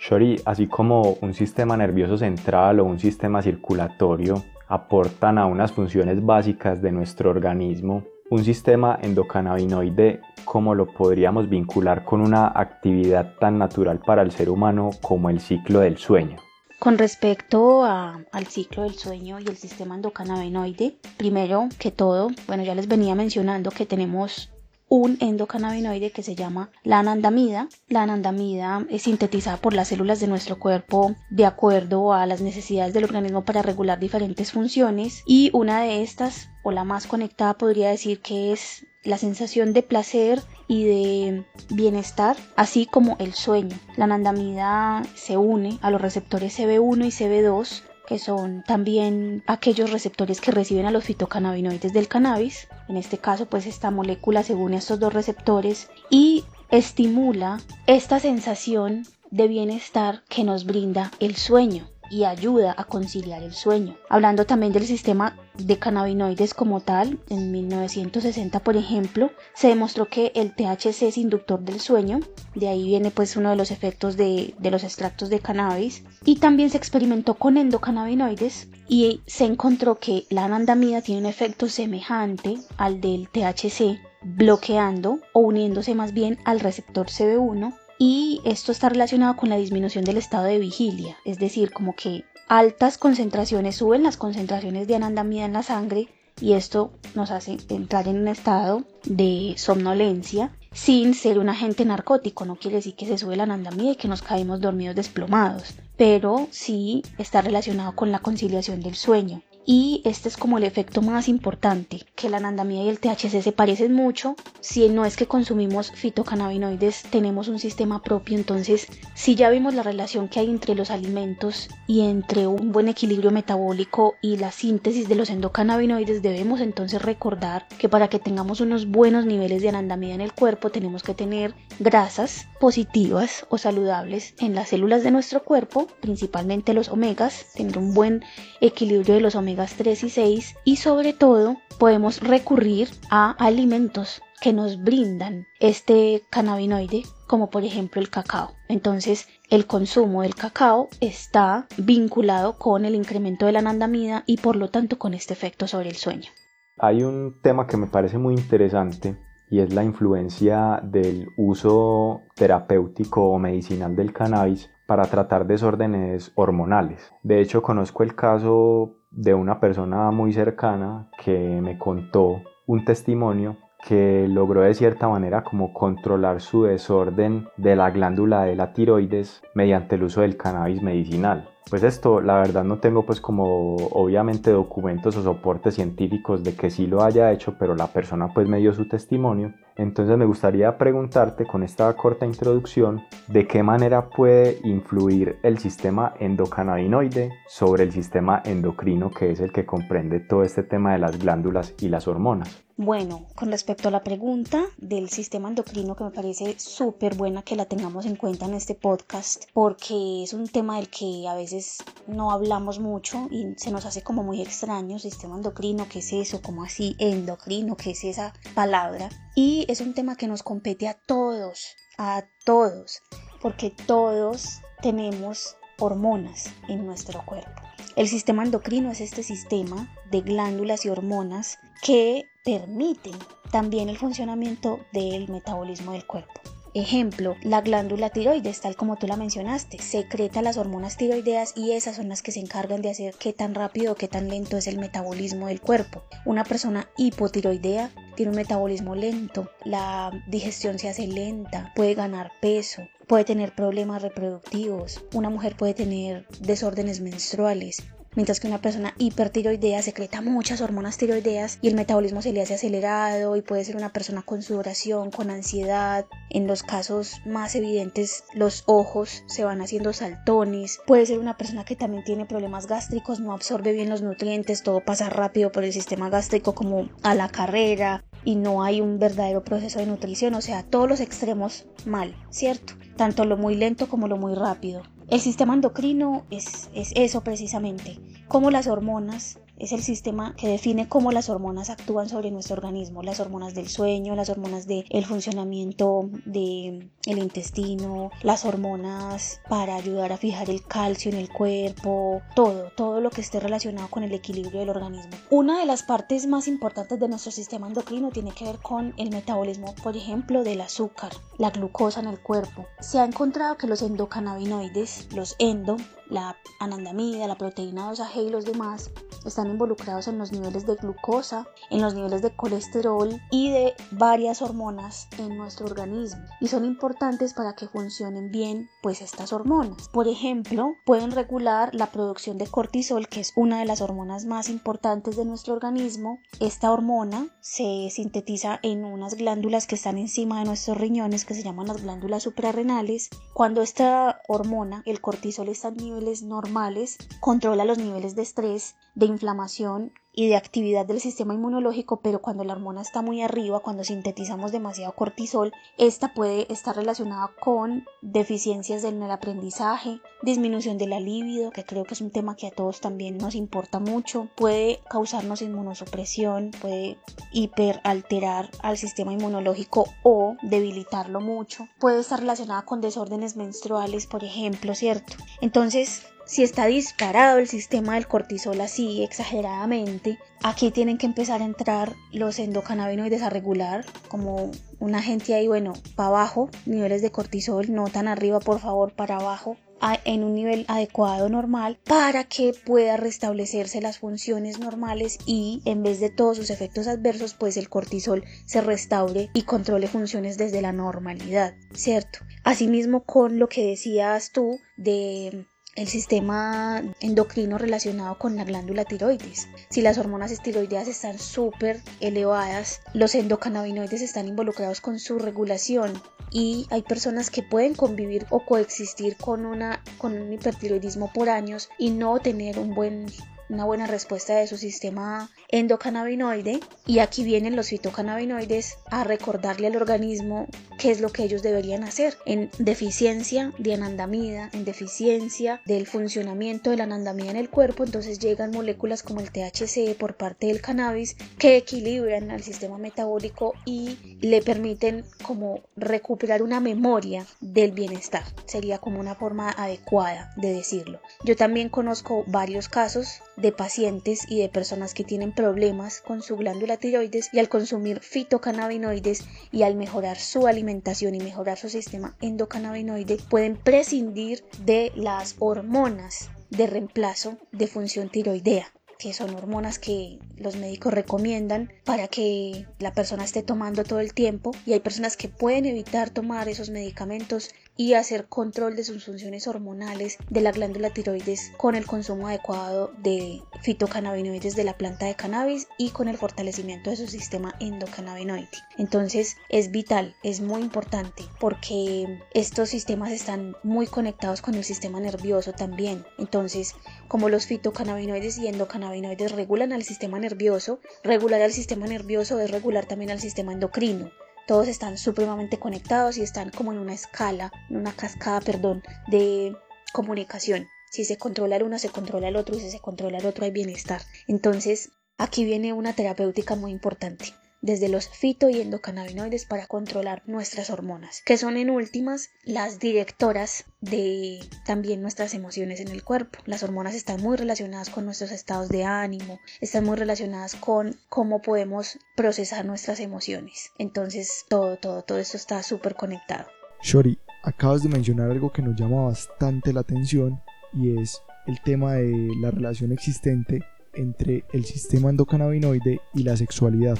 Shori, 0.00 0.40
así 0.44 0.66
como 0.66 1.16
un 1.20 1.34
sistema 1.34 1.76
nervioso 1.76 2.18
central 2.18 2.80
o 2.80 2.84
un 2.84 2.98
sistema 2.98 3.42
circulatorio 3.42 4.42
aportan 4.68 5.38
a 5.38 5.46
unas 5.46 5.72
funciones 5.72 6.24
básicas 6.24 6.82
de 6.82 6.90
nuestro 6.90 7.30
organismo, 7.30 8.04
un 8.28 8.42
sistema 8.42 8.98
endocannabinoide, 9.00 10.20
¿cómo 10.44 10.74
lo 10.74 10.86
podríamos 10.86 11.48
vincular 11.48 12.04
con 12.04 12.20
una 12.20 12.48
actividad 12.48 13.34
tan 13.38 13.58
natural 13.58 14.00
para 14.04 14.22
el 14.22 14.32
ser 14.32 14.50
humano 14.50 14.90
como 15.00 15.30
el 15.30 15.38
ciclo 15.38 15.78
del 15.78 15.96
sueño? 15.96 16.36
Con 16.78 16.98
respecto 16.98 17.84
al 17.84 18.46
ciclo 18.48 18.82
del 18.82 18.94
sueño 18.94 19.40
y 19.40 19.48
el 19.48 19.56
sistema 19.56 19.94
endocannabinoide, 19.94 20.98
primero 21.16 21.68
que 21.78 21.90
todo, 21.90 22.30
bueno, 22.46 22.62
ya 22.64 22.74
les 22.74 22.86
venía 22.86 23.14
mencionando 23.14 23.70
que 23.70 23.86
tenemos 23.86 24.50
un 24.88 25.16
endocannabinoide 25.20 26.12
que 26.12 26.22
se 26.22 26.34
llama 26.36 26.70
la 26.84 27.00
anandamida. 27.00 27.68
La 27.88 28.02
anandamida 28.02 28.86
es 28.88 29.02
sintetizada 29.02 29.56
por 29.56 29.72
las 29.72 29.88
células 29.88 30.20
de 30.20 30.28
nuestro 30.28 30.58
cuerpo 30.58 31.14
de 31.30 31.46
acuerdo 31.46 32.12
a 32.12 32.26
las 32.26 32.40
necesidades 32.40 32.94
del 32.94 33.04
organismo 33.04 33.44
para 33.44 33.62
regular 33.62 33.98
diferentes 33.98 34.52
funciones 34.52 35.22
y 35.26 35.50
una 35.52 35.80
de 35.80 36.02
estas 36.02 36.50
o 36.62 36.70
la 36.70 36.84
más 36.84 37.06
conectada 37.06 37.54
podría 37.54 37.90
decir 37.90 38.20
que 38.20 38.52
es 38.52 38.86
la 39.06 39.18
sensación 39.18 39.72
de 39.72 39.82
placer 39.82 40.42
y 40.68 40.84
de 40.84 41.44
bienestar, 41.70 42.36
así 42.56 42.86
como 42.86 43.16
el 43.18 43.34
sueño. 43.34 43.76
La 43.96 44.04
anandamida 44.04 45.02
se 45.14 45.36
une 45.36 45.78
a 45.80 45.90
los 45.90 46.00
receptores 46.00 46.58
CB1 46.58 47.06
y 47.06 47.10
CB2 47.10 47.82
que 48.06 48.18
son 48.20 48.62
también 48.62 49.42
aquellos 49.48 49.90
receptores 49.90 50.40
que 50.40 50.52
reciben 50.52 50.86
a 50.86 50.92
los 50.92 51.04
fitocannabinoides 51.04 51.92
del 51.92 52.06
cannabis. 52.06 52.68
En 52.88 52.96
este 52.96 53.18
caso, 53.18 53.46
pues 53.46 53.66
esta 53.66 53.90
molécula 53.90 54.44
se 54.44 54.54
une 54.54 54.76
a 54.76 54.78
estos 54.78 55.00
dos 55.00 55.12
receptores 55.12 55.90
y 56.08 56.44
estimula 56.70 57.60
esta 57.88 58.20
sensación 58.20 59.06
de 59.32 59.48
bienestar 59.48 60.22
que 60.28 60.44
nos 60.44 60.66
brinda 60.66 61.10
el 61.18 61.34
sueño 61.34 61.88
y 62.10 62.24
ayuda 62.24 62.74
a 62.76 62.84
conciliar 62.84 63.42
el 63.42 63.52
sueño. 63.52 63.96
Hablando 64.08 64.46
también 64.46 64.72
del 64.72 64.86
sistema 64.86 65.36
de 65.54 65.78
cannabinoides 65.78 66.54
como 66.54 66.80
tal, 66.80 67.18
en 67.28 67.50
1960 67.52 68.60
por 68.60 68.76
ejemplo, 68.76 69.30
se 69.54 69.68
demostró 69.68 70.06
que 70.08 70.32
el 70.34 70.54
THC 70.54 71.02
es 71.02 71.18
inductor 71.18 71.60
del 71.60 71.80
sueño, 71.80 72.20
de 72.54 72.68
ahí 72.68 72.84
viene 72.86 73.10
pues 73.10 73.36
uno 73.36 73.50
de 73.50 73.56
los 73.56 73.70
efectos 73.70 74.16
de, 74.16 74.54
de 74.58 74.70
los 74.70 74.84
extractos 74.84 75.30
de 75.30 75.40
cannabis, 75.40 76.04
y 76.24 76.36
también 76.36 76.70
se 76.70 76.76
experimentó 76.76 77.34
con 77.34 77.56
endocannabinoides 77.56 78.68
y 78.88 79.20
se 79.26 79.44
encontró 79.44 79.96
que 79.96 80.26
la 80.30 80.44
anandamida 80.44 81.02
tiene 81.02 81.20
un 81.20 81.26
efecto 81.26 81.68
semejante 81.68 82.58
al 82.76 83.00
del 83.00 83.28
THC, 83.28 83.98
bloqueando 84.22 85.20
o 85.32 85.40
uniéndose 85.40 85.94
más 85.94 86.12
bien 86.12 86.38
al 86.44 86.60
receptor 86.60 87.06
CB1 87.06 87.74
y 87.98 88.40
esto 88.44 88.72
está 88.72 88.88
relacionado 88.88 89.36
con 89.36 89.48
la 89.48 89.56
disminución 89.56 90.04
del 90.04 90.18
estado 90.18 90.44
de 90.44 90.58
vigilia, 90.58 91.16
es 91.24 91.38
decir, 91.38 91.72
como 91.72 91.94
que 91.94 92.24
altas 92.48 92.98
concentraciones 92.98 93.76
suben 93.76 94.02
las 94.02 94.16
concentraciones 94.16 94.86
de 94.86 94.96
anandamida 94.96 95.44
en 95.44 95.52
la 95.54 95.62
sangre 95.62 96.08
y 96.40 96.52
esto 96.52 96.92
nos 97.14 97.30
hace 97.30 97.56
entrar 97.70 98.08
en 98.08 98.18
un 98.18 98.28
estado 98.28 98.84
de 99.04 99.54
somnolencia 99.56 100.56
sin 100.72 101.14
ser 101.14 101.38
un 101.38 101.48
agente 101.48 101.86
narcótico, 101.86 102.44
no 102.44 102.56
quiere 102.56 102.76
decir 102.76 102.94
que 102.94 103.06
se 103.06 103.16
sube 103.16 103.36
la 103.36 103.44
anandamida 103.44 103.92
y 103.92 103.96
que 103.96 104.08
nos 104.08 104.20
caemos 104.20 104.60
dormidos 104.60 104.94
desplomados, 104.94 105.74
pero 105.96 106.48
sí 106.50 107.02
está 107.16 107.40
relacionado 107.40 107.96
con 107.96 108.12
la 108.12 108.18
conciliación 108.18 108.82
del 108.82 108.94
sueño 108.94 109.42
y 109.66 110.00
este 110.04 110.28
es 110.28 110.36
como 110.36 110.58
el 110.58 110.64
efecto 110.64 111.02
más 111.02 111.28
importante, 111.28 112.06
que 112.14 112.30
la 112.30 112.36
anandamida 112.36 112.84
y 112.84 112.88
el 112.88 113.00
THC 113.00 113.42
se 113.42 113.50
parecen 113.50 113.92
mucho, 113.92 114.36
si 114.60 114.88
no 114.88 115.04
es 115.04 115.16
que 115.16 115.26
consumimos 115.26 115.90
fitocannabinoides 115.90 117.02
tenemos 117.10 117.48
un 117.48 117.58
sistema 117.58 118.00
propio, 118.00 118.38
entonces 118.38 118.86
si 119.14 119.34
ya 119.34 119.50
vimos 119.50 119.74
la 119.74 119.82
relación 119.82 120.28
que 120.28 120.38
hay 120.38 120.48
entre 120.48 120.76
los 120.76 120.92
alimentos 120.92 121.68
y 121.88 122.02
entre 122.02 122.46
un 122.46 122.70
buen 122.70 122.88
equilibrio 122.88 123.32
metabólico 123.32 124.14
y 124.22 124.36
la 124.36 124.52
síntesis 124.52 125.08
de 125.08 125.16
los 125.16 125.30
endocannabinoides, 125.30 126.22
debemos 126.22 126.60
entonces 126.60 127.02
recordar 127.02 127.66
que 127.76 127.88
para 127.88 128.08
que 128.08 128.20
tengamos 128.20 128.60
unos 128.60 128.86
buenos 128.86 129.26
niveles 129.26 129.62
de 129.62 129.70
anandamida 129.70 130.14
en 130.14 130.20
el 130.20 130.32
cuerpo 130.32 130.70
tenemos 130.70 131.02
que 131.02 131.14
tener 131.14 131.54
grasas 131.80 132.46
positivas 132.60 133.46
o 133.48 133.58
saludables 133.58 134.34
en 134.38 134.54
las 134.54 134.68
células 134.68 135.02
de 135.02 135.10
nuestro 135.10 135.42
cuerpo, 135.42 135.88
principalmente 136.00 136.72
los 136.72 136.88
omegas, 136.88 137.46
tener 137.54 137.78
un 137.78 137.94
buen 137.94 138.22
equilibrio 138.60 139.14
de 139.14 139.20
los 139.20 139.34
omegas 139.34 139.55
3 139.64 140.04
y 140.04 140.10
6 140.10 140.56
y 140.64 140.76
sobre 140.76 141.12
todo 141.14 141.56
podemos 141.78 142.20
recurrir 142.20 142.88
a 143.10 143.30
alimentos 143.32 144.20
que 144.40 144.52
nos 144.52 144.82
brindan 144.82 145.46
este 145.60 146.22
cannabinoide 146.30 147.04
como 147.26 147.48
por 147.48 147.64
ejemplo 147.64 148.00
el 148.00 148.10
cacao. 148.10 148.50
Entonces 148.68 149.28
el 149.48 149.66
consumo 149.66 150.22
del 150.22 150.34
cacao 150.34 150.88
está 151.00 151.66
vinculado 151.78 152.58
con 152.58 152.84
el 152.84 152.94
incremento 152.94 153.46
de 153.46 153.52
la 153.52 153.60
anandamida 153.60 154.24
y 154.26 154.36
por 154.36 154.56
lo 154.56 154.68
tanto 154.68 154.98
con 154.98 155.14
este 155.14 155.32
efecto 155.32 155.66
sobre 155.66 155.88
el 155.88 155.96
sueño. 155.96 156.30
Hay 156.78 157.02
un 157.02 157.40
tema 157.42 157.66
que 157.66 157.78
me 157.78 157.86
parece 157.86 158.18
muy 158.18 158.34
interesante 158.34 159.16
y 159.48 159.60
es 159.60 159.72
la 159.72 159.84
influencia 159.84 160.80
del 160.82 161.28
uso 161.36 162.22
terapéutico 162.34 163.30
o 163.30 163.38
medicinal 163.38 163.96
del 163.96 164.12
cannabis 164.12 164.70
para 164.86 165.04
tratar 165.04 165.46
desórdenes 165.46 166.32
hormonales. 166.34 167.12
De 167.22 167.40
hecho, 167.40 167.62
conozco 167.62 168.02
el 168.02 168.14
caso 168.14 168.96
de 169.16 169.34
una 169.34 169.58
persona 169.58 170.10
muy 170.10 170.32
cercana 170.32 171.08
que 171.24 171.60
me 171.60 171.78
contó 171.78 172.42
un 172.66 172.84
testimonio 172.84 173.56
que 173.86 174.26
logró 174.28 174.62
de 174.62 174.74
cierta 174.74 175.08
manera 175.08 175.42
como 175.42 175.72
controlar 175.72 176.40
su 176.40 176.64
desorden 176.64 177.48
de 177.56 177.76
la 177.76 177.90
glándula 177.90 178.42
de 178.42 178.56
la 178.56 178.72
tiroides 178.72 179.42
mediante 179.54 179.94
el 179.94 180.04
uso 180.04 180.20
del 180.20 180.36
cannabis 180.36 180.82
medicinal. 180.82 181.48
Pues 181.68 181.82
esto, 181.82 182.20
la 182.20 182.34
verdad 182.36 182.64
no 182.64 182.78
tengo 182.78 183.04
pues 183.04 183.20
como 183.20 183.74
obviamente 183.76 184.50
documentos 184.50 185.16
o 185.16 185.22
soportes 185.22 185.74
científicos 185.74 186.44
de 186.44 186.54
que 186.54 186.70
sí 186.70 186.86
lo 186.86 187.02
haya 187.02 187.32
hecho, 187.32 187.56
pero 187.58 187.74
la 187.74 187.88
persona 187.88 188.28
pues 188.32 188.48
me 188.48 188.58
dio 188.58 188.72
su 188.72 188.86
testimonio. 188.86 189.52
Entonces 189.76 190.16
me 190.16 190.24
gustaría 190.24 190.78
preguntarte 190.78 191.46
con 191.46 191.62
esta 191.62 191.92
corta 191.94 192.24
introducción 192.24 193.02
de 193.28 193.46
qué 193.46 193.62
manera 193.62 194.08
puede 194.08 194.58
influir 194.64 195.38
el 195.42 195.58
sistema 195.58 196.14
endocannabinoide 196.18 197.32
sobre 197.46 197.84
el 197.84 197.92
sistema 197.92 198.42
endocrino 198.44 199.10
que 199.10 199.30
es 199.30 199.40
el 199.40 199.52
que 199.52 199.66
comprende 199.66 200.20
todo 200.20 200.42
este 200.42 200.62
tema 200.62 200.92
de 200.92 200.98
las 200.98 201.18
glándulas 201.18 201.74
y 201.80 201.88
las 201.88 202.08
hormonas. 202.08 202.66
Bueno, 202.78 203.24
con 203.34 203.50
respecto 203.50 203.88
a 203.88 203.90
la 203.90 204.04
pregunta 204.04 204.62
del 204.76 205.08
sistema 205.08 205.48
endocrino, 205.48 205.96
que 205.96 206.04
me 206.04 206.10
parece 206.10 206.58
súper 206.58 207.14
buena 207.14 207.40
que 207.40 207.56
la 207.56 207.64
tengamos 207.64 208.04
en 208.04 208.16
cuenta 208.16 208.44
en 208.44 208.52
este 208.52 208.74
podcast, 208.74 209.44
porque 209.54 210.22
es 210.22 210.34
un 210.34 210.46
tema 210.46 210.76
del 210.76 210.90
que 210.90 211.26
a 211.26 211.34
veces 211.34 211.78
no 212.06 212.30
hablamos 212.30 212.78
mucho 212.78 213.28
y 213.30 213.54
se 213.56 213.70
nos 213.70 213.86
hace 213.86 214.02
como 214.02 214.22
muy 214.22 214.42
extraño, 214.42 214.98
sistema 214.98 215.36
endocrino, 215.36 215.86
¿qué 215.90 216.00
es 216.00 216.12
eso? 216.12 216.42
¿Cómo 216.42 216.64
así? 216.64 216.94
Endocrino, 216.98 217.78
¿qué 217.78 217.92
es 217.92 218.04
esa 218.04 218.34
palabra? 218.54 219.08
Y 219.34 219.64
es 219.68 219.80
un 219.80 219.94
tema 219.94 220.16
que 220.16 220.28
nos 220.28 220.42
compete 220.42 220.88
a 220.88 220.94
todos, 220.94 221.76
a 221.98 222.24
todos, 222.44 223.02
porque 223.40 223.70
todos 223.70 224.60
tenemos 224.80 225.56
hormonas 225.78 226.52
en 226.68 226.86
nuestro 226.86 227.24
cuerpo. 227.26 227.62
El 227.96 228.08
sistema 228.08 228.44
endocrino 228.44 228.90
es 228.90 229.00
este 229.00 229.22
sistema 229.22 229.92
de 230.10 230.20
glándulas 230.20 230.84
y 230.84 230.90
hormonas 230.90 231.58
que 231.82 232.24
permiten 232.44 233.14
también 233.50 233.88
el 233.88 233.98
funcionamiento 233.98 234.80
del 234.92 235.28
metabolismo 235.28 235.92
del 235.92 236.06
cuerpo. 236.06 236.40
Ejemplo, 236.76 237.36
la 237.42 237.62
glándula 237.62 238.10
tiroides, 238.10 238.60
tal 238.60 238.76
como 238.76 238.96
tú 238.96 239.06
la 239.06 239.16
mencionaste, 239.16 239.78
secreta 239.78 240.42
las 240.42 240.58
hormonas 240.58 240.98
tiroideas 240.98 241.54
y 241.56 241.72
esas 241.72 241.96
son 241.96 242.10
las 242.10 242.20
que 242.20 242.32
se 242.32 242.40
encargan 242.40 242.82
de 242.82 242.90
hacer 242.90 243.14
qué 243.18 243.32
tan 243.32 243.54
rápido 243.54 243.92
o 243.92 243.94
qué 243.94 244.08
tan 244.08 244.28
lento 244.28 244.58
es 244.58 244.66
el 244.66 244.78
metabolismo 244.78 245.46
del 245.46 245.62
cuerpo. 245.62 246.04
Una 246.26 246.44
persona 246.44 246.90
hipotiroidea 246.98 247.92
tiene 248.14 248.28
un 248.28 248.36
metabolismo 248.36 248.94
lento, 248.94 249.48
la 249.64 250.10
digestión 250.28 250.78
se 250.78 250.90
hace 250.90 251.06
lenta, 251.06 251.72
puede 251.74 251.94
ganar 251.94 252.32
peso, 252.42 252.82
puede 253.06 253.24
tener 253.24 253.54
problemas 253.54 254.02
reproductivos, 254.02 255.02
una 255.14 255.30
mujer 255.30 255.56
puede 255.56 255.72
tener 255.72 256.26
desórdenes 256.40 257.00
menstruales, 257.00 257.84
mientras 258.16 258.40
que 258.40 258.48
una 258.48 258.60
persona 258.60 258.94
hipertiroidea 258.98 259.82
secreta 259.82 260.20
muchas 260.20 260.60
hormonas 260.60 260.98
tiroideas 260.98 261.58
y 261.62 261.68
el 261.68 261.74
metabolismo 261.74 262.22
se 262.22 262.32
le 262.32 262.42
hace 262.42 262.54
acelerado 262.54 263.36
y 263.36 263.42
puede 263.42 263.64
ser 263.64 263.76
una 263.76 263.92
persona 263.92 264.22
con 264.22 264.42
sudoración, 264.42 265.10
con 265.10 265.30
ansiedad. 265.30 266.06
En 266.30 266.46
los 266.46 266.62
casos 266.62 267.20
más 267.24 267.54
evidentes, 267.54 268.24
los 268.34 268.64
ojos 268.66 269.22
se 269.26 269.44
van 269.44 269.60
haciendo 269.60 269.92
saltones. 269.92 270.80
Puede 270.86 271.06
ser 271.06 271.18
una 271.18 271.36
persona 271.36 271.64
que 271.64 271.76
también 271.76 272.04
tiene 272.04 272.26
problemas 272.26 272.66
gástricos, 272.66 273.20
no 273.20 273.32
absorbe 273.32 273.72
bien 273.72 273.90
los 273.90 274.02
nutrientes, 274.02 274.62
todo 274.62 274.80
pasa 274.80 275.08
rápido 275.08 275.52
por 275.52 275.64
el 275.64 275.72
sistema 275.72 276.10
gástrico 276.10 276.54
como 276.54 276.88
a 277.02 277.14
la 277.14 277.28
carrera 277.28 278.04
y 278.24 278.34
no 278.34 278.64
hay 278.64 278.80
un 278.80 278.98
verdadero 278.98 279.44
proceso 279.44 279.78
de 279.78 279.86
nutrición, 279.86 280.34
o 280.34 280.40
sea, 280.40 280.64
todos 280.64 280.88
los 280.88 281.00
extremos 281.00 281.66
mal, 281.84 282.16
¿cierto? 282.30 282.74
Tanto 282.96 283.24
lo 283.24 283.36
muy 283.36 283.54
lento 283.54 283.88
como 283.88 284.08
lo 284.08 284.16
muy 284.16 284.34
rápido. 284.34 284.82
El 285.08 285.20
sistema 285.20 285.54
endocrino 285.54 286.24
es, 286.30 286.68
es 286.74 286.92
eso 286.96 287.22
precisamente, 287.22 287.98
como 288.26 288.50
las 288.50 288.66
hormonas 288.66 289.38
es 289.58 289.72
el 289.72 289.82
sistema 289.82 290.34
que 290.36 290.48
define 290.48 290.88
cómo 290.88 291.12
las 291.12 291.28
hormonas 291.28 291.70
actúan 291.70 292.08
sobre 292.08 292.30
nuestro 292.30 292.56
organismo, 292.56 293.02
las 293.02 293.20
hormonas 293.20 293.54
del 293.54 293.68
sueño, 293.68 294.14
las 294.14 294.28
hormonas 294.28 294.66
del 294.66 295.04
funcionamiento 295.06 296.08
del 296.24 296.90
el 297.06 297.18
intestino, 297.18 298.10
las 298.22 298.44
hormonas 298.44 299.40
para 299.48 299.76
ayudar 299.76 300.12
a 300.12 300.16
fijar 300.16 300.50
el 300.50 300.62
calcio 300.62 301.10
en 301.12 301.18
el 301.18 301.28
cuerpo, 301.28 302.20
todo, 302.34 302.70
todo 302.76 303.00
lo 303.00 303.10
que 303.10 303.20
esté 303.20 303.40
relacionado 303.40 303.88
con 303.88 304.02
el 304.02 304.12
equilibrio 304.12 304.60
del 304.60 304.70
organismo. 304.70 305.12
Una 305.30 305.60
de 305.60 305.66
las 305.66 305.82
partes 305.82 306.26
más 306.26 306.48
importantes 306.48 306.98
de 306.98 307.08
nuestro 307.08 307.30
sistema 307.32 307.68
endocrino 307.68 308.10
tiene 308.10 308.32
que 308.32 308.44
ver 308.44 308.58
con 308.58 308.94
el 308.96 309.10
metabolismo, 309.10 309.74
por 309.82 309.96
ejemplo, 309.96 310.42
del 310.42 310.60
azúcar, 310.60 311.12
la 311.38 311.50
glucosa 311.50 312.00
en 312.00 312.08
el 312.08 312.20
cuerpo. 312.20 312.66
Se 312.80 312.98
ha 312.98 313.04
encontrado 313.04 313.56
que 313.56 313.66
los 313.66 313.82
endocannabinoides, 313.82 315.12
los 315.14 315.36
endo, 315.38 315.76
la 316.08 316.36
anandamida, 316.60 317.26
la 317.26 317.38
proteína 317.38 317.90
2AG 317.90 318.26
y 318.26 318.30
los 318.30 318.44
demás 318.44 318.90
están 319.24 319.50
involucrados 319.50 320.08
en 320.08 320.18
los 320.18 320.32
niveles 320.32 320.66
de 320.66 320.76
glucosa, 320.76 321.48
en 321.70 321.82
los 321.82 321.94
niveles 321.94 322.22
de 322.22 322.34
colesterol 322.34 323.20
y 323.30 323.50
de 323.50 323.74
varias 323.90 324.40
hormonas 324.40 325.08
en 325.18 325.36
nuestro 325.36 325.66
organismo 325.66 326.22
y 326.40 326.48
son 326.48 326.64
importantes 326.64 327.34
para 327.34 327.54
que 327.54 327.68
funcionen 327.68 328.30
bien 328.30 328.68
pues 328.82 329.02
estas 329.02 329.32
hormonas. 329.32 329.88
Por 329.88 330.08
ejemplo, 330.08 330.74
pueden 330.84 331.10
regular 331.10 331.74
la 331.74 331.90
producción 331.90 332.38
de 332.38 332.46
cortisol, 332.46 333.08
que 333.08 333.20
es 333.20 333.32
una 333.36 333.58
de 333.58 333.64
las 333.64 333.80
hormonas 333.80 334.26
más 334.26 334.48
importantes 334.48 335.16
de 335.16 335.24
nuestro 335.24 335.54
organismo. 335.54 336.20
Esta 336.40 336.72
hormona 336.72 337.28
se 337.40 337.88
sintetiza 337.90 338.60
en 338.62 338.84
unas 338.84 339.14
glándulas 339.14 339.66
que 339.66 339.74
están 339.74 339.98
encima 339.98 340.38
de 340.38 340.46
nuestros 340.46 340.76
riñones 340.76 341.24
que 341.24 341.34
se 341.34 341.42
llaman 341.42 341.66
las 341.66 341.82
glándulas 341.82 342.22
suprarrenales. 342.22 343.10
Cuando 343.34 343.62
esta 343.62 344.20
hormona, 344.28 344.82
el 344.86 345.00
cortisol 345.00 345.48
está 345.48 345.68
en 345.68 345.76
niveles 345.96 346.22
normales, 346.22 346.98
controla 347.20 347.64
los 347.64 347.78
niveles 347.78 348.14
de 348.14 348.22
estrés, 348.22 348.76
de 348.94 349.06
inflamación 349.06 349.92
y 350.16 350.28
de 350.28 350.36
actividad 350.36 350.86
del 350.86 350.98
sistema 350.98 351.34
inmunológico, 351.34 352.00
pero 352.00 352.22
cuando 352.22 352.42
la 352.42 352.54
hormona 352.54 352.80
está 352.80 353.02
muy 353.02 353.20
arriba, 353.20 353.60
cuando 353.60 353.84
sintetizamos 353.84 354.50
demasiado 354.50 354.92
cortisol, 354.92 355.52
esta 355.76 356.14
puede 356.14 356.50
estar 356.50 356.74
relacionada 356.74 357.30
con 357.38 357.84
deficiencias 358.00 358.82
en 358.84 359.02
el 359.02 359.10
aprendizaje, 359.10 360.00
disminución 360.22 360.78
de 360.78 360.86
la 360.86 361.00
libido, 361.00 361.50
que 361.50 361.64
creo 361.64 361.84
que 361.84 361.92
es 361.92 362.00
un 362.00 362.10
tema 362.10 362.34
que 362.34 362.46
a 362.46 362.50
todos 362.50 362.80
también 362.80 363.18
nos 363.18 363.34
importa 363.34 363.78
mucho, 363.78 364.28
puede 364.36 364.80
causarnos 364.88 365.42
inmunosupresión, 365.42 366.50
puede 366.62 366.96
hiperalterar 367.32 368.48
al 368.62 368.78
sistema 368.78 369.12
inmunológico 369.12 369.84
o 370.02 370.36
debilitarlo 370.40 371.20
mucho, 371.20 371.68
puede 371.78 372.00
estar 372.00 372.20
relacionada 372.20 372.62
con 372.62 372.80
desórdenes 372.80 373.36
menstruales, 373.36 374.06
por 374.06 374.24
ejemplo, 374.24 374.74
¿cierto? 374.74 375.14
Entonces, 375.42 376.06
si 376.26 376.42
está 376.42 376.66
disparado 376.66 377.38
el 377.38 377.48
sistema 377.48 377.94
del 377.94 378.08
cortisol 378.08 378.60
así 378.60 379.02
exageradamente, 379.02 380.18
aquí 380.42 380.70
tienen 380.70 380.98
que 380.98 381.06
empezar 381.06 381.40
a 381.40 381.44
entrar 381.44 381.94
los 382.12 382.38
endocannabinoides 382.38 383.22
a 383.22 383.30
regular, 383.30 383.86
como 384.08 384.50
un 384.80 384.94
agente 384.94 385.34
ahí, 385.34 385.46
bueno, 385.46 385.72
para 385.94 386.08
abajo, 386.08 386.50
niveles 386.66 387.00
de 387.00 387.12
cortisol, 387.12 387.72
no 387.72 387.88
tan 387.88 388.08
arriba, 388.08 388.40
por 388.40 388.58
favor, 388.58 388.92
para 388.92 389.16
abajo, 389.16 389.56
en 390.04 390.24
un 390.24 390.34
nivel 390.34 390.64
adecuado 390.68 391.28
normal 391.28 391.78
para 391.84 392.24
que 392.24 392.52
pueda 392.64 392.96
restablecerse 392.96 393.80
las 393.80 393.98
funciones 393.98 394.58
normales 394.58 395.18
y 395.26 395.62
en 395.64 395.82
vez 395.82 396.00
de 396.00 396.10
todos 396.10 396.38
sus 396.38 396.50
efectos 396.50 396.86
adversos 396.86 397.34
pues 397.34 397.56
el 397.56 397.68
cortisol 397.68 398.24
se 398.46 398.60
restaure 398.62 399.28
y 399.34 399.42
controle 399.42 399.86
funciones 399.86 400.38
desde 400.38 400.62
la 400.62 400.72
normalidad, 400.72 401.54
¿cierto? 401.74 402.20
Asimismo 402.42 403.04
con 403.04 403.38
lo 403.38 403.48
que 403.48 403.66
decías 403.66 404.32
tú 404.32 404.58
de 404.76 405.46
el 405.76 405.88
sistema 405.88 406.82
endocrino 407.00 407.58
relacionado 407.58 408.18
con 408.18 408.36
la 408.36 408.44
glándula 408.44 408.84
tiroides. 408.84 409.48
Si 409.68 409.82
las 409.82 409.98
hormonas 409.98 410.40
tiroideas 410.42 410.88
están 410.88 411.18
súper 411.18 411.80
elevadas, 412.00 412.80
los 412.94 413.14
endocannabinoides 413.14 414.02
están 414.02 414.26
involucrados 414.26 414.80
con 414.80 414.98
su 414.98 415.18
regulación 415.18 415.92
y 416.30 416.66
hay 416.70 416.82
personas 416.82 417.30
que 417.30 417.42
pueden 417.42 417.74
convivir 417.74 418.26
o 418.30 418.44
coexistir 418.44 419.16
con, 419.16 419.46
una, 419.46 419.82
con 419.98 420.18
un 420.18 420.32
hipertiroidismo 420.32 421.12
por 421.12 421.28
años 421.28 421.68
y 421.78 421.90
no 421.90 422.18
tener 422.18 422.58
un 422.58 422.74
buen 422.74 423.06
una 423.48 423.64
buena 423.64 423.86
respuesta 423.86 424.34
de 424.34 424.46
su 424.46 424.56
sistema 424.56 425.30
endocannabinoide 425.48 426.60
y 426.86 426.98
aquí 426.98 427.24
vienen 427.24 427.56
los 427.56 427.68
fitocannabinoides 427.68 428.78
a 428.90 429.04
recordarle 429.04 429.66
al 429.66 429.76
organismo 429.76 430.46
qué 430.78 430.90
es 430.90 431.00
lo 431.00 431.10
que 431.10 431.24
ellos 431.24 431.42
deberían 431.42 431.84
hacer 431.84 432.16
en 432.26 432.50
deficiencia 432.58 433.52
de 433.58 433.74
anandamida, 433.74 434.50
en 434.52 434.64
deficiencia 434.64 435.60
del 435.66 435.86
funcionamiento 435.86 436.70
de 436.70 436.76
la 436.76 436.84
anandamida 436.84 437.30
en 437.30 437.36
el 437.36 437.50
cuerpo, 437.50 437.84
entonces 437.84 438.18
llegan 438.18 438.50
moléculas 438.50 439.02
como 439.02 439.20
el 439.20 439.30
THC 439.30 439.96
por 439.98 440.16
parte 440.16 440.48
del 440.48 440.60
cannabis 440.60 441.16
que 441.38 441.56
equilibran 441.56 442.30
al 442.30 442.42
sistema 442.42 442.78
metabólico 442.78 443.54
y 443.64 444.18
le 444.20 444.42
permiten 444.42 445.04
como 445.22 445.60
recuperar 445.76 446.42
una 446.42 446.60
memoria 446.60 447.26
del 447.40 447.72
bienestar. 447.72 448.22
Sería 448.46 448.78
como 448.78 449.00
una 449.00 449.14
forma 449.14 449.50
adecuada 449.50 450.32
de 450.36 450.52
decirlo. 450.52 451.00
Yo 451.24 451.36
también 451.36 451.68
conozco 451.68 452.24
varios 452.26 452.68
casos 452.68 453.20
de 453.36 453.52
pacientes 453.52 454.24
y 454.28 454.40
de 454.40 454.48
personas 454.48 454.94
que 454.94 455.04
tienen 455.04 455.32
problemas 455.36 456.00
con 456.00 456.22
su 456.22 456.36
glándula 456.36 456.78
tiroides 456.78 457.28
y 457.32 457.38
al 457.38 457.48
consumir 457.48 458.00
fitocannabinoides 458.00 459.22
y 459.52 459.62
al 459.62 459.76
mejorar 459.76 460.18
su 460.18 460.48
alimentación 460.48 461.14
y 461.14 461.20
mejorar 461.20 461.58
su 461.58 461.68
sistema 461.68 462.16
endocannabinoide 462.20 463.18
pueden 463.30 463.56
prescindir 463.56 464.42
de 464.64 464.90
las 464.96 465.36
hormonas 465.38 466.30
de 466.50 466.66
reemplazo 466.66 467.36
de 467.52 467.68
función 467.68 468.08
tiroidea 468.08 468.72
que 468.98 469.12
son 469.12 469.34
hormonas 469.34 469.78
que 469.78 470.18
los 470.36 470.56
médicos 470.56 470.92
recomiendan 470.92 471.72
para 471.84 472.08
que 472.08 472.66
la 472.78 472.92
persona 472.92 473.24
esté 473.24 473.42
tomando 473.42 473.84
todo 473.84 474.00
el 474.00 474.14
tiempo 474.14 474.52
y 474.64 474.72
hay 474.72 474.80
personas 474.80 475.16
que 475.16 475.28
pueden 475.28 475.66
evitar 475.66 476.10
tomar 476.10 476.48
esos 476.48 476.70
medicamentos 476.70 477.50
y 477.76 477.94
hacer 477.94 478.26
control 478.26 478.74
de 478.74 478.84
sus 478.84 479.04
funciones 479.04 479.46
hormonales 479.46 480.16
de 480.30 480.40
la 480.40 480.52
glándula 480.52 480.90
tiroides 480.90 481.52
con 481.58 481.74
el 481.74 481.86
consumo 481.86 482.28
adecuado 482.28 482.92
de 483.02 483.42
fitocannabinoides 483.62 484.56
de 484.56 484.64
la 484.64 484.78
planta 484.78 485.06
de 485.06 485.14
cannabis 485.14 485.68
y 485.76 485.90
con 485.90 486.08
el 486.08 486.16
fortalecimiento 486.16 486.90
de 486.90 486.96
su 486.96 487.06
sistema 487.06 487.54
endocannabinoide. 487.60 488.48
Entonces 488.78 489.36
es 489.50 489.70
vital, 489.70 490.14
es 490.22 490.40
muy 490.40 490.62
importante 490.62 491.24
porque 491.38 492.18
estos 492.32 492.70
sistemas 492.70 493.12
están 493.12 493.56
muy 493.62 493.86
conectados 493.86 494.40
con 494.40 494.54
el 494.54 494.64
sistema 494.64 495.00
nervioso 495.00 495.52
también. 495.52 496.04
Entonces, 496.18 496.74
como 497.08 497.28
los 497.28 497.46
fitocannabinoides 497.46 498.38
y 498.38 498.48
endocannabinoides 498.48 499.32
regulan 499.32 499.72
al 499.72 499.82
sistema 499.82 500.18
nervioso, 500.18 500.80
regular 501.02 501.42
al 501.42 501.52
sistema 501.52 501.86
nervioso 501.86 502.40
es 502.40 502.50
regular 502.50 502.86
también 502.86 503.10
al 503.10 503.20
sistema 503.20 503.52
endocrino 503.52 504.10
todos 504.46 504.68
están 504.68 504.96
supremamente 504.96 505.58
conectados 505.58 506.16
y 506.18 506.22
están 506.22 506.50
como 506.50 506.72
en 506.72 506.78
una 506.78 506.94
escala, 506.94 507.52
en 507.68 507.76
una 507.78 507.92
cascada, 507.92 508.40
perdón, 508.40 508.82
de 509.08 509.56
comunicación. 509.92 510.68
Si 510.90 511.04
se 511.04 511.18
controla 511.18 511.56
el 511.56 511.64
uno, 511.64 511.78
se 511.78 511.88
controla 511.88 512.28
el 512.28 512.36
otro 512.36 512.56
y 512.56 512.60
si 512.60 512.70
se 512.70 512.78
controla 512.78 513.18
el 513.18 513.26
otro 513.26 513.44
hay 513.44 513.50
bienestar. 513.50 514.02
Entonces, 514.28 514.90
aquí 515.18 515.44
viene 515.44 515.72
una 515.72 515.94
terapéutica 515.94 516.54
muy 516.54 516.70
importante 516.70 517.34
desde 517.62 517.88
los 517.88 518.08
fito 518.08 518.48
y 518.48 518.60
endocannabinoides 518.60 519.46
para 519.46 519.66
controlar 519.66 520.22
nuestras 520.26 520.70
hormonas, 520.70 521.22
que 521.24 521.36
son 521.36 521.56
en 521.56 521.70
últimas 521.70 522.30
las 522.44 522.78
directoras 522.78 523.64
de 523.80 524.40
también 524.64 525.02
nuestras 525.02 525.34
emociones 525.34 525.80
en 525.80 525.88
el 525.88 526.02
cuerpo. 526.04 526.38
Las 526.46 526.62
hormonas 526.62 526.94
están 526.94 527.20
muy 527.20 527.36
relacionadas 527.36 527.90
con 527.90 528.04
nuestros 528.04 528.30
estados 528.30 528.68
de 528.68 528.84
ánimo, 528.84 529.40
están 529.60 529.84
muy 529.84 529.96
relacionadas 529.96 530.54
con 530.54 530.96
cómo 531.08 531.42
podemos 531.42 531.98
procesar 532.16 532.64
nuestras 532.64 533.00
emociones. 533.00 533.72
Entonces, 533.78 534.44
todo, 534.48 534.76
todo, 534.76 535.02
todo 535.02 535.18
esto 535.18 535.36
está 535.36 535.62
súper 535.62 535.94
conectado. 535.94 536.46
Shori, 536.82 537.18
acabas 537.42 537.82
de 537.82 537.88
mencionar 537.88 538.30
algo 538.30 538.52
que 538.52 538.62
nos 538.62 538.76
llama 538.76 539.04
bastante 539.04 539.72
la 539.72 539.80
atención 539.80 540.40
y 540.72 541.00
es 541.00 541.22
el 541.46 541.60
tema 541.62 541.94
de 541.94 542.30
la 542.40 542.50
relación 542.50 542.92
existente 542.92 543.62
entre 543.94 544.44
el 544.52 544.64
sistema 544.64 545.10
endocannabinoide 545.10 546.00
y 546.14 546.22
la 546.22 546.36
sexualidad. 546.36 546.98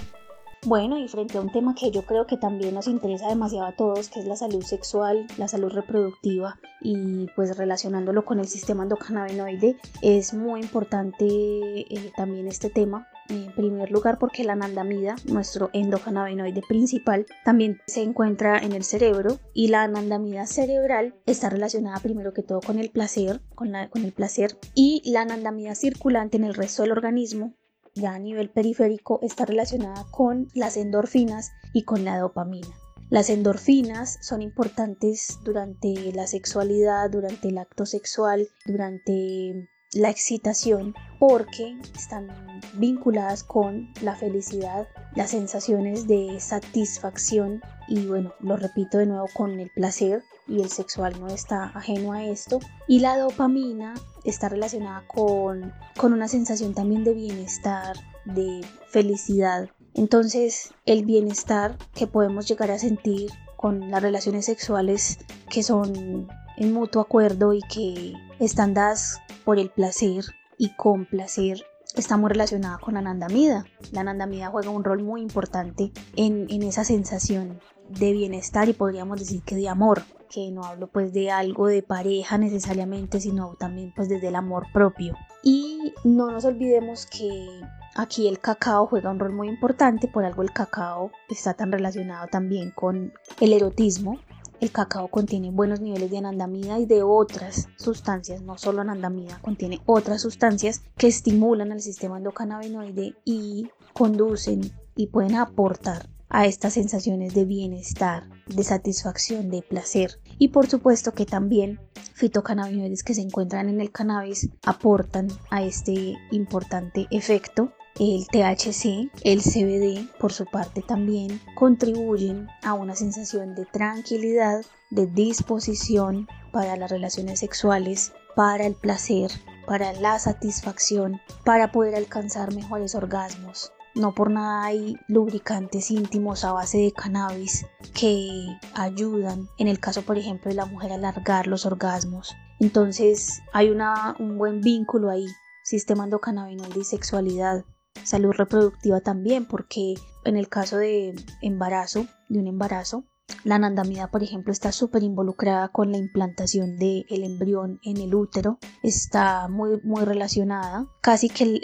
Bueno, 0.66 0.98
y 0.98 1.06
frente 1.06 1.38
a 1.38 1.40
un 1.40 1.52
tema 1.52 1.76
que 1.76 1.92
yo 1.92 2.02
creo 2.02 2.26
que 2.26 2.36
también 2.36 2.74
nos 2.74 2.88
interesa 2.88 3.28
demasiado 3.28 3.66
a 3.66 3.76
todos, 3.76 4.08
que 4.08 4.18
es 4.18 4.26
la 4.26 4.34
salud 4.34 4.64
sexual, 4.64 5.24
la 5.38 5.46
salud 5.46 5.70
reproductiva 5.70 6.58
y 6.80 7.28
pues 7.36 7.56
relacionándolo 7.56 8.24
con 8.24 8.40
el 8.40 8.48
sistema 8.48 8.82
endocannabinoide, 8.82 9.76
es 10.02 10.34
muy 10.34 10.60
importante 10.62 11.24
eh, 11.24 12.12
también 12.16 12.48
este 12.48 12.68
tema. 12.68 13.06
En 13.28 13.54
primer 13.54 13.92
lugar 13.92 14.18
porque 14.18 14.42
la 14.42 14.54
anandamida, 14.54 15.14
nuestro 15.26 15.70
endocannabinoide 15.72 16.62
principal, 16.68 17.26
también 17.44 17.78
se 17.86 18.02
encuentra 18.02 18.58
en 18.58 18.72
el 18.72 18.82
cerebro 18.82 19.38
y 19.54 19.68
la 19.68 19.84
anandamida 19.84 20.46
cerebral 20.46 21.14
está 21.26 21.48
relacionada 21.48 22.00
primero 22.00 22.32
que 22.32 22.42
todo 22.42 22.60
con 22.60 22.80
el 22.80 22.90
placer, 22.90 23.40
con, 23.54 23.70
la, 23.70 23.88
con 23.88 24.04
el 24.04 24.12
placer 24.12 24.58
y 24.74 25.00
la 25.12 25.20
anandamida 25.20 25.76
circulante 25.76 26.38
en 26.38 26.42
el 26.42 26.54
resto 26.54 26.82
del 26.82 26.90
organismo 26.90 27.54
ya 27.96 28.14
a 28.14 28.18
nivel 28.18 28.50
periférico 28.50 29.18
está 29.22 29.44
relacionada 29.44 30.04
con 30.10 30.48
las 30.54 30.76
endorfinas 30.76 31.52
y 31.72 31.82
con 31.82 32.04
la 32.04 32.18
dopamina. 32.18 32.68
Las 33.08 33.30
endorfinas 33.30 34.18
son 34.20 34.42
importantes 34.42 35.38
durante 35.44 36.12
la 36.12 36.26
sexualidad, 36.26 37.10
durante 37.10 37.48
el 37.48 37.58
acto 37.58 37.86
sexual, 37.86 38.48
durante 38.66 39.68
la 39.92 40.10
excitación, 40.10 40.94
porque 41.18 41.78
están 41.96 42.28
vinculadas 42.74 43.44
con 43.44 43.92
la 44.02 44.16
felicidad, 44.16 44.88
las 45.14 45.30
sensaciones 45.30 46.06
de 46.06 46.38
satisfacción 46.40 47.62
y 47.88 48.06
bueno, 48.06 48.34
lo 48.40 48.56
repito 48.56 48.98
de 48.98 49.06
nuevo 49.06 49.26
con 49.34 49.58
el 49.58 49.70
placer 49.70 50.22
y 50.48 50.60
el 50.60 50.70
sexual 50.70 51.18
no 51.20 51.28
está 51.28 51.64
ajeno 51.74 52.12
a 52.12 52.24
esto. 52.24 52.60
Y 52.86 53.00
la 53.00 53.16
dopamina 53.18 53.94
está 54.24 54.48
relacionada 54.48 55.06
con, 55.06 55.72
con 55.96 56.12
una 56.12 56.28
sensación 56.28 56.74
también 56.74 57.04
de 57.04 57.14
bienestar, 57.14 57.96
de 58.24 58.64
felicidad. 58.88 59.68
Entonces 59.94 60.74
el 60.84 61.04
bienestar 61.04 61.76
que 61.94 62.06
podemos 62.06 62.46
llegar 62.46 62.70
a 62.70 62.78
sentir 62.78 63.30
con 63.56 63.90
las 63.90 64.02
relaciones 64.02 64.44
sexuales 64.44 65.18
que 65.50 65.62
son 65.62 66.28
en 66.56 66.72
mutuo 66.72 67.02
acuerdo 67.02 67.52
y 67.52 67.60
que 67.62 68.12
están 68.38 68.74
dadas 68.74 69.20
por 69.44 69.58
el 69.58 69.70
placer 69.70 70.24
y 70.58 70.74
con 70.76 71.06
placer 71.06 71.64
está 71.94 72.16
muy 72.16 72.28
relacionada 72.28 72.78
con 72.78 72.94
la 72.94 73.00
anandamida. 73.00 73.64
La 73.92 74.02
anandamida 74.02 74.48
juega 74.48 74.70
un 74.70 74.84
rol 74.84 75.02
muy 75.02 75.22
importante 75.22 75.92
en, 76.14 76.46
en 76.50 76.62
esa 76.62 76.84
sensación 76.84 77.58
de 77.88 78.12
bienestar 78.12 78.68
y 78.68 78.72
podríamos 78.72 79.18
decir 79.18 79.42
que 79.42 79.56
de 79.56 79.68
amor 79.68 80.02
que 80.28 80.50
no 80.50 80.64
hablo 80.64 80.88
pues 80.88 81.12
de 81.12 81.30
algo 81.30 81.66
de 81.66 81.82
pareja 81.82 82.38
necesariamente, 82.38 83.20
sino 83.20 83.54
también 83.58 83.92
pues 83.94 84.08
desde 84.08 84.28
el 84.28 84.36
amor 84.36 84.66
propio. 84.72 85.14
Y 85.42 85.94
no 86.04 86.30
nos 86.30 86.44
olvidemos 86.44 87.06
que 87.06 87.46
aquí 87.94 88.28
el 88.28 88.40
cacao 88.40 88.86
juega 88.86 89.10
un 89.10 89.18
rol 89.18 89.32
muy 89.32 89.48
importante, 89.48 90.08
por 90.08 90.24
algo 90.24 90.42
el 90.42 90.52
cacao 90.52 91.10
está 91.28 91.54
tan 91.54 91.72
relacionado 91.72 92.26
también 92.28 92.70
con 92.72 93.12
el 93.40 93.52
erotismo. 93.52 94.18
El 94.58 94.72
cacao 94.72 95.08
contiene 95.08 95.50
buenos 95.50 95.80
niveles 95.80 96.10
de 96.10 96.18
anandamida 96.18 96.78
y 96.78 96.86
de 96.86 97.02
otras 97.02 97.68
sustancias, 97.76 98.40
no 98.40 98.56
solo 98.56 98.80
anandamida, 98.80 99.38
contiene 99.42 99.82
otras 99.84 100.22
sustancias 100.22 100.82
que 100.96 101.08
estimulan 101.08 101.72
al 101.72 101.82
sistema 101.82 102.16
endocannabinoide 102.16 103.14
y 103.24 103.68
conducen 103.92 104.72
y 104.96 105.08
pueden 105.08 105.34
aportar 105.34 106.06
a 106.28 106.46
estas 106.46 106.74
sensaciones 106.74 107.34
de 107.34 107.44
bienestar, 107.44 108.24
de 108.46 108.64
satisfacción, 108.64 109.50
de 109.50 109.62
placer. 109.62 110.20
Y 110.38 110.48
por 110.48 110.66
supuesto 110.66 111.12
que 111.12 111.26
también 111.26 111.80
fitocannabinoides 112.14 113.02
que 113.02 113.14
se 113.14 113.20
encuentran 113.20 113.68
en 113.68 113.80
el 113.80 113.92
cannabis 113.92 114.48
aportan 114.64 115.28
a 115.50 115.62
este 115.62 116.14
importante 116.30 117.06
efecto. 117.10 117.72
El 117.98 118.26
THC, 118.26 119.10
el 119.22 119.40
CBD, 119.40 120.06
por 120.18 120.32
su 120.32 120.44
parte 120.44 120.82
también 120.82 121.40
contribuyen 121.54 122.46
a 122.62 122.74
una 122.74 122.94
sensación 122.94 123.54
de 123.54 123.64
tranquilidad, 123.64 124.64
de 124.90 125.06
disposición 125.06 126.28
para 126.52 126.76
las 126.76 126.90
relaciones 126.90 127.40
sexuales, 127.40 128.12
para 128.34 128.66
el 128.66 128.74
placer, 128.74 129.30
para 129.66 129.94
la 129.94 130.18
satisfacción, 130.18 131.20
para 131.44 131.72
poder 131.72 131.94
alcanzar 131.94 132.54
mejores 132.54 132.94
orgasmos, 132.94 133.72
no 133.96 134.14
por 134.14 134.30
nada 134.30 134.64
hay 134.64 134.96
lubricantes 135.08 135.90
íntimos 135.90 136.44
a 136.44 136.52
base 136.52 136.78
de 136.78 136.92
cannabis 136.92 137.66
que 137.98 138.46
ayudan, 138.74 139.48
en 139.58 139.68
el 139.68 139.80
caso 139.80 140.02
por 140.02 140.18
ejemplo 140.18 140.50
de 140.50 140.54
la 140.54 140.66
mujer, 140.66 140.92
a 140.92 140.96
alargar 140.96 141.46
los 141.46 141.64
orgasmos. 141.64 142.36
Entonces 142.60 143.40
hay 143.52 143.70
una, 143.70 144.14
un 144.18 144.36
buen 144.38 144.60
vínculo 144.60 145.10
ahí, 145.10 145.26
sistema 145.64 146.04
endocannabinoide 146.04 146.80
y 146.80 146.84
sexualidad, 146.84 147.64
salud 148.04 148.32
reproductiva 148.32 149.00
también, 149.00 149.46
porque 149.46 149.94
en 150.24 150.36
el 150.36 150.48
caso 150.48 150.76
de 150.76 151.14
embarazo, 151.40 152.06
de 152.28 152.38
un 152.38 152.46
embarazo, 152.48 153.04
la 153.44 153.56
anandamida, 153.56 154.08
por 154.08 154.22
ejemplo, 154.22 154.52
está 154.52 154.72
súper 154.72 155.02
involucrada 155.02 155.68
con 155.68 155.92
la 155.92 155.98
implantación 155.98 156.76
del 156.76 157.04
embrión 157.08 157.80
en 157.82 157.96
el 157.98 158.14
útero, 158.14 158.58
está 158.82 159.48
muy, 159.48 159.80
muy 159.82 160.04
relacionada. 160.04 160.86
Casi 161.00 161.28
que 161.28 161.60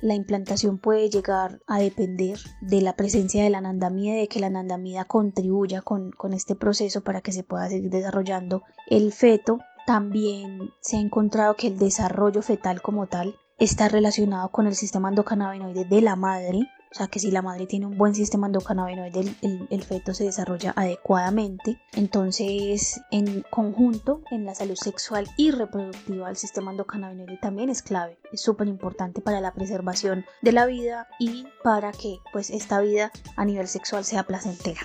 la 0.00 0.14
implantación 0.14 0.78
puede 0.78 1.08
llegar 1.08 1.60
a 1.66 1.78
depender 1.78 2.38
de 2.60 2.80
la 2.80 2.96
presencia 2.96 3.42
de 3.42 3.50
la 3.50 3.58
anandamida 3.58 4.14
y 4.14 4.20
de 4.20 4.28
que 4.28 4.40
la 4.40 4.48
anandamida 4.48 5.04
contribuya 5.04 5.82
con, 5.82 6.10
con 6.12 6.32
este 6.32 6.54
proceso 6.54 7.02
para 7.02 7.20
que 7.20 7.32
se 7.32 7.44
pueda 7.44 7.68
seguir 7.68 7.90
desarrollando 7.90 8.62
el 8.88 9.12
feto. 9.12 9.58
También 9.86 10.70
se 10.80 10.96
ha 10.96 11.00
encontrado 11.00 11.56
que 11.56 11.68
el 11.68 11.78
desarrollo 11.78 12.42
fetal 12.42 12.82
como 12.82 13.06
tal 13.06 13.34
está 13.58 13.88
relacionado 13.88 14.50
con 14.50 14.66
el 14.66 14.74
sistema 14.74 15.08
endocannabinoide 15.08 15.84
de 15.84 16.00
la 16.00 16.16
madre 16.16 16.68
o 16.92 16.94
sea 16.94 17.06
que 17.06 17.20
si 17.20 17.30
la 17.30 17.40
madre 17.40 17.66
tiene 17.66 17.86
un 17.86 17.96
buen 17.96 18.14
sistema 18.16 18.48
endocannabinoide, 18.48 19.20
el, 19.42 19.68
el, 19.70 19.82
feto 19.84 20.12
se 20.12 20.24
desarrolla 20.24 20.72
adecuadamente. 20.74 21.80
Entonces, 21.92 23.00
en 23.12 23.44
conjunto, 23.48 24.22
en 24.32 24.44
la 24.44 24.56
salud 24.56 24.74
sexual 24.74 25.28
y 25.36 25.52
reproductiva, 25.52 26.28
el 26.28 26.36
sistema 26.36 26.72
endocannabinoide 26.72 27.38
también 27.40 27.70
es 27.70 27.82
clave. 27.82 28.18
Es 28.32 28.42
súper 28.42 28.66
importante 28.66 29.20
para 29.20 29.40
la 29.40 29.54
preservación 29.54 30.24
de 30.42 30.52
la 30.52 30.66
vida 30.66 31.06
y 31.20 31.46
para 31.62 31.92
que 31.92 32.18
pues 32.32 32.50
esta 32.50 32.80
vida 32.80 33.12
a 33.36 33.44
nivel 33.44 33.68
sexual 33.68 34.04
sea 34.04 34.24
placentera. 34.24 34.80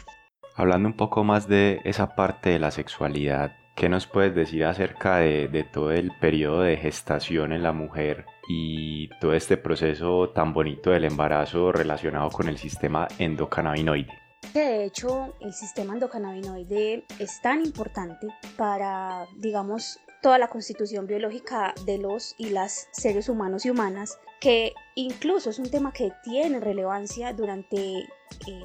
Hablando 0.56 0.88
un 0.88 0.96
poco 0.96 1.24
más 1.24 1.48
de 1.48 1.82
esa 1.86 2.16
parte 2.16 2.52
de 2.52 2.60
la 2.60 2.70
sexualidad, 2.70 3.54
¿qué 3.76 3.90
nos 3.90 4.06
puedes 4.06 4.36
decir 4.36 4.66
acerca 4.66 5.18
de, 5.18 5.48
de 5.48 5.64
todo 5.64 5.92
el 5.92 6.12
periodo 6.20 6.62
de 6.62 6.78
gestación 6.78 7.52
en 7.52 7.64
la 7.64 7.74
mujer 7.74 8.26
y 8.48 9.10
todo 9.20 9.34
este 9.34 9.58
proceso 9.58 10.30
tan 10.30 10.54
bonito 10.54 10.92
del 10.92 11.06
embarazo 11.06 11.72
relacionado 11.72 12.30
con 12.30 12.48
el 12.48 12.58
sistema 12.58 13.08
endocannabinoide. 13.20 14.12
De 14.54 14.86
hecho, 14.86 15.34
el 15.42 15.54
sistema 15.54 15.94
endocannabinoide 15.94 17.04
es 17.20 17.42
tan 17.42 17.66
importante 17.66 18.28
para, 18.58 19.26
digamos, 19.38 20.00
toda 20.22 20.38
la 20.38 20.48
constitución 20.48 21.08
biológica 21.08 21.74
de 21.86 21.98
los 21.98 22.36
y 22.38 22.50
las 22.50 22.88
seres 22.92 23.30
humanos 23.30 23.66
y 23.66 23.70
humanas, 23.70 24.18
que 24.46 24.76
incluso 24.94 25.50
es 25.50 25.58
un 25.58 25.72
tema 25.72 25.92
que 25.92 26.14
tiene 26.24 26.60
relevancia 26.60 27.34
durante 27.34 27.78
eh, 27.78 28.06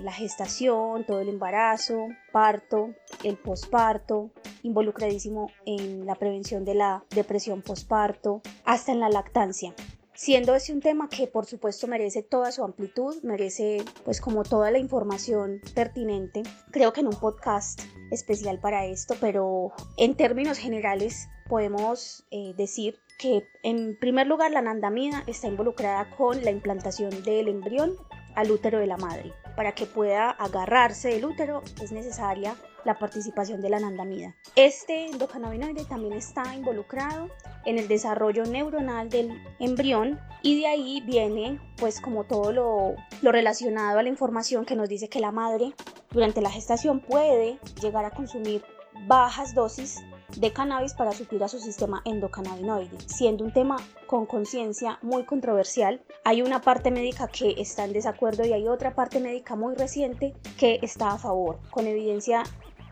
la 0.03 0.13
gestación, 0.13 1.07
todo 1.07 1.21
el 1.21 1.31
embarazo, 1.31 2.09
parto, 2.33 2.91
el 3.25 3.39
posparto, 3.39 4.31
involucradísimo 4.63 5.51
en 5.65 6.05
la 6.05 6.17
prevención 6.17 6.67
de 6.67 6.75
la 6.75 7.03
depresión 7.15 7.63
posparto, 7.63 8.43
hasta 8.67 8.93
en 8.93 9.01
la 9.01 9.09
lactancia 9.09 9.75
siendo 10.13 10.55
ese 10.55 10.75
un 10.75 10.81
tema 10.81 11.09
que 11.09 11.27
por 11.29 11.47
supuesto 11.47 11.87
merece 11.87 12.23
toda 12.23 12.53
su 12.53 12.63
amplitud, 12.63 13.17
merece 13.23 13.83
pues 14.05 14.21
como 14.21 14.43
toda 14.43 14.71
la 14.71 14.79
información 14.79 15.63
pertinente. 15.75 16.43
Creo 16.71 16.93
que 16.93 17.01
en 17.01 17.07
un 17.07 17.19
podcast 17.19 17.81
especial 18.11 18.59
para 18.59 18.85
esto, 18.85 19.15
pero 19.19 19.73
en 19.97 20.15
términos 20.15 20.59
generales 20.59 21.27
podemos 21.49 22.27
eh, 22.31 22.53
decir 22.55 22.99
que 23.21 23.47
en 23.63 23.97
primer 23.97 24.27
lugar 24.27 24.51
la 24.51 24.61
anandamida 24.61 25.23
está 25.27 25.47
involucrada 25.47 26.09
con 26.17 26.43
la 26.43 26.51
implantación 26.51 27.23
del 27.23 27.49
embrión 27.49 27.95
al 28.35 28.51
útero 28.51 28.79
de 28.79 28.87
la 28.87 28.97
madre. 28.97 29.35
Para 29.57 29.73
que 29.73 29.85
pueda 29.85 30.31
agarrarse 30.31 31.09
del 31.11 31.27
útero 31.27 31.63
es 31.83 31.93
necesaria 31.93 32.57
la 32.87 32.99
participación 32.99 33.61
de 33.61 33.69
la 33.69 33.77
anandamida. 33.77 34.35
Este 34.57 35.05
endocannabinoide 35.05 35.85
también 35.85 36.15
está 36.15 36.55
involucrado 36.55 37.29
en 37.67 37.79
el 37.79 37.89
desarrollo 37.89 38.45
neuronal 38.45 39.11
del 39.11 39.39
embrión 39.59 40.19
y 40.41 40.59
de 40.59 40.69
ahí 40.69 41.03
viene 41.05 41.61
pues 41.77 42.01
como 42.01 42.25
todo 42.25 42.53
lo, 42.53 42.95
lo 43.21 43.33
relacionado 43.33 43.99
a 43.99 44.03
la 44.03 44.09
información 44.09 44.65
que 44.65 44.77
nos 44.77 44.89
dice 44.89 45.11
que 45.11 45.21
la 45.21 45.31
madre 45.31 45.75
durante 46.11 46.41
la 46.41 46.51
gestación 46.51 47.01
puede 47.01 47.59
llegar 47.83 48.07
a 48.07 48.13
consumir 48.13 48.65
bajas 49.07 49.55
dosis 49.55 50.03
de 50.37 50.53
cannabis 50.53 50.95
para 50.95 51.13
suplir 51.13 51.43
a 51.45 51.49
su 51.49 51.59
sistema 51.59 52.03
endocannabinoide, 52.05 52.97
siendo 53.07 53.45
un 53.45 53.53
tema 53.53 53.77
con 54.07 54.27
conciencia 54.27 54.99
muy 55.03 55.25
controversial. 55.25 56.01
Hay 56.25 56.43
una 56.43 56.61
parte 56.61 56.91
médica 56.91 57.29
que 57.29 57.55
está 57.59 57.85
en 57.85 57.93
desacuerdo 57.93 58.45
y 58.45 58.53
hay 58.53 58.69
otra 58.69 58.95
parte 58.95 59.21
médica 59.21 59.57
muy 59.57 59.75
reciente 59.75 60.35
que 60.59 60.79
está 60.83 61.13
a 61.13 61.19
favor, 61.19 61.59
con 61.71 61.87
evidencia 61.87 62.43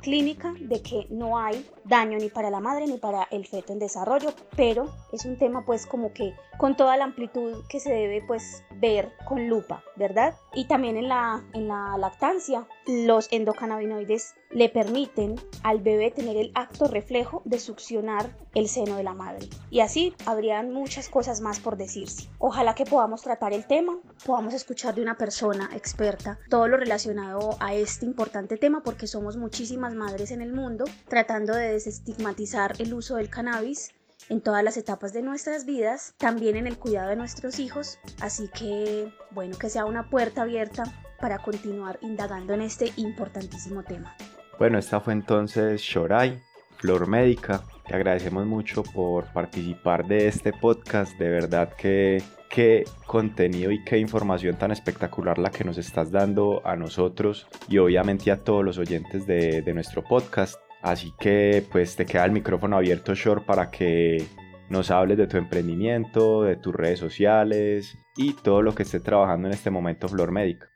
clínica 0.01 0.55
de 0.61 0.81
que 0.83 1.07
no 1.11 1.39
hay 1.39 1.67
daño 1.89 2.19
ni 2.19 2.29
para 2.29 2.51
la 2.51 2.61
madre 2.61 2.87
ni 2.87 2.99
para 2.99 3.27
el 3.31 3.47
feto 3.47 3.73
en 3.73 3.79
desarrollo, 3.79 4.33
pero 4.57 4.89
es 5.13 5.25
un 5.25 5.39
tema 5.39 5.65
pues 5.65 5.87
como 5.87 6.13
que 6.13 6.35
con 6.59 6.77
toda 6.77 6.97
la 6.97 7.05
amplitud 7.05 7.65
que 7.69 7.81
se 7.81 7.93
debe 7.93 8.23
pues 8.27 8.65
ver 8.77 9.13
con 9.27 9.49
lupa, 9.49 9.83
¿verdad? 9.97 10.35
y 10.59 10.65
también 10.65 10.97
en 10.97 11.09
la, 11.09 11.45
en 11.53 11.69
la 11.69 11.97
lactancia. 11.99 12.67
Los 12.87 13.29
endocannabinoides 13.31 14.35
le 14.51 14.69
permiten 14.71 15.37
al 15.63 15.81
bebé 15.81 16.11
tener 16.11 16.37
el 16.37 16.51
acto 16.55 16.89
reflejo 16.89 17.43
de 17.45 17.61
succionar 17.61 18.35
el 18.55 18.67
seno 18.67 18.97
de 18.97 19.05
la 19.05 19.13
madre. 19.13 19.49
Y 19.71 19.81
así 19.81 20.15
habrían 20.25 20.73
muchas 20.73 21.09
cosas 21.09 21.41
más 21.41 21.61
por 21.61 21.77
decirse. 21.77 22.29
Ojalá 22.39 22.75
que 22.75 22.87
podamos 22.87 23.23
tratar 23.23 23.53
el 23.53 23.67
tema, 23.67 23.99
podamos 24.25 24.55
escuchar 24.55 24.95
de 24.95 25.03
una 25.03 25.19
persona 25.19 25.69
experta 25.75 26.39
todo 26.49 26.67
lo 26.67 26.79
relacionado 26.79 27.57
a 27.61 27.75
este 27.75 28.07
importante 28.07 28.57
tema 28.57 28.83
porque 28.83 29.07
somos 29.07 29.37
muchísimas 29.37 29.95
madres 29.95 30.31
en 30.31 30.41
el 30.41 30.53
mundo 30.53 30.87
tratando 31.09 31.55
de 31.55 31.69
desestigmatizar 31.79 32.75
el 32.79 32.93
uso 32.95 33.17
del 33.17 33.31
cannabis 33.31 33.93
en 34.29 34.41
todas 34.41 34.63
las 34.63 34.77
etapas 34.77 35.13
de 35.13 35.23
nuestras 35.23 35.65
vidas, 35.65 36.15
también 36.19 36.57
en 36.57 36.67
el 36.67 36.79
cuidado 36.79 37.11
de 37.11 37.17
nuestros 37.17 37.59
hijos, 37.59 37.99
así 38.21 38.49
que 38.49 39.13
bueno, 39.31 39.57
que 39.57 39.71
sea 39.71 39.85
una 39.85 40.11
puerta 40.11 40.43
abierta 40.43 40.85
para 41.21 41.39
continuar 41.39 41.99
indagando 42.03 42.53
en 42.55 42.63
este 42.63 42.93
importantísimo 42.97 43.83
tema. 43.83 44.17
Bueno, 44.59 44.79
esta 44.79 45.01
fue 45.01 45.13
entonces 45.13 45.81
Shorai, 45.81 46.41
Flor 46.79 47.07
Médica. 47.07 47.63
Te 47.87 47.95
agradecemos 47.95 48.45
mucho 48.45 48.83
por 48.83 49.33
participar 49.33 50.07
de 50.07 50.29
este 50.29 50.53
podcast. 50.53 51.17
De 51.17 51.29
verdad 51.29 51.73
que 51.77 52.23
qué 52.51 52.85
contenido 53.07 53.71
y 53.71 53.83
qué 53.85 53.99
información 53.99 54.57
tan 54.57 54.73
espectacular 54.73 55.39
la 55.39 55.51
que 55.51 55.65
nos 55.65 55.79
estás 55.79 56.11
dando 56.11 56.61
a 56.67 56.77
nosotros 56.77 57.47
y 57.69 57.79
obviamente 57.79 58.31
a 58.31 58.39
todos 58.39 58.65
los 58.65 58.79
oyentes 58.79 59.27
de, 59.27 59.63
de 59.63 59.75
nuestro 59.75 60.03
podcast. 60.03 60.59
Así 60.83 61.13
que 61.19 61.67
pues 61.71 61.97
te 61.97 62.07
queda 62.07 62.25
el 62.25 62.33
micrófono 62.33 62.77
abierto, 62.77 63.15
Short, 63.15 63.45
para 63.45 63.71
que 63.71 64.27
nos 64.69 64.91
hables 64.91 65.19
de 65.19 65.27
tu 65.27 65.37
emprendimiento, 65.37 66.43
de 66.43 66.57
tus 66.57 66.75
redes 66.75 66.99
sociales 66.99 67.97
y 68.17 68.35
todo 68.35 68.63
lo 68.63 68.75
que 68.75 68.83
esté 68.83 69.01
trabajando 69.01 69.49
en 69.49 69.55
este 69.55 69.71
momento 69.71 70.09
Flor 70.09 70.31
Médica. 70.31 70.69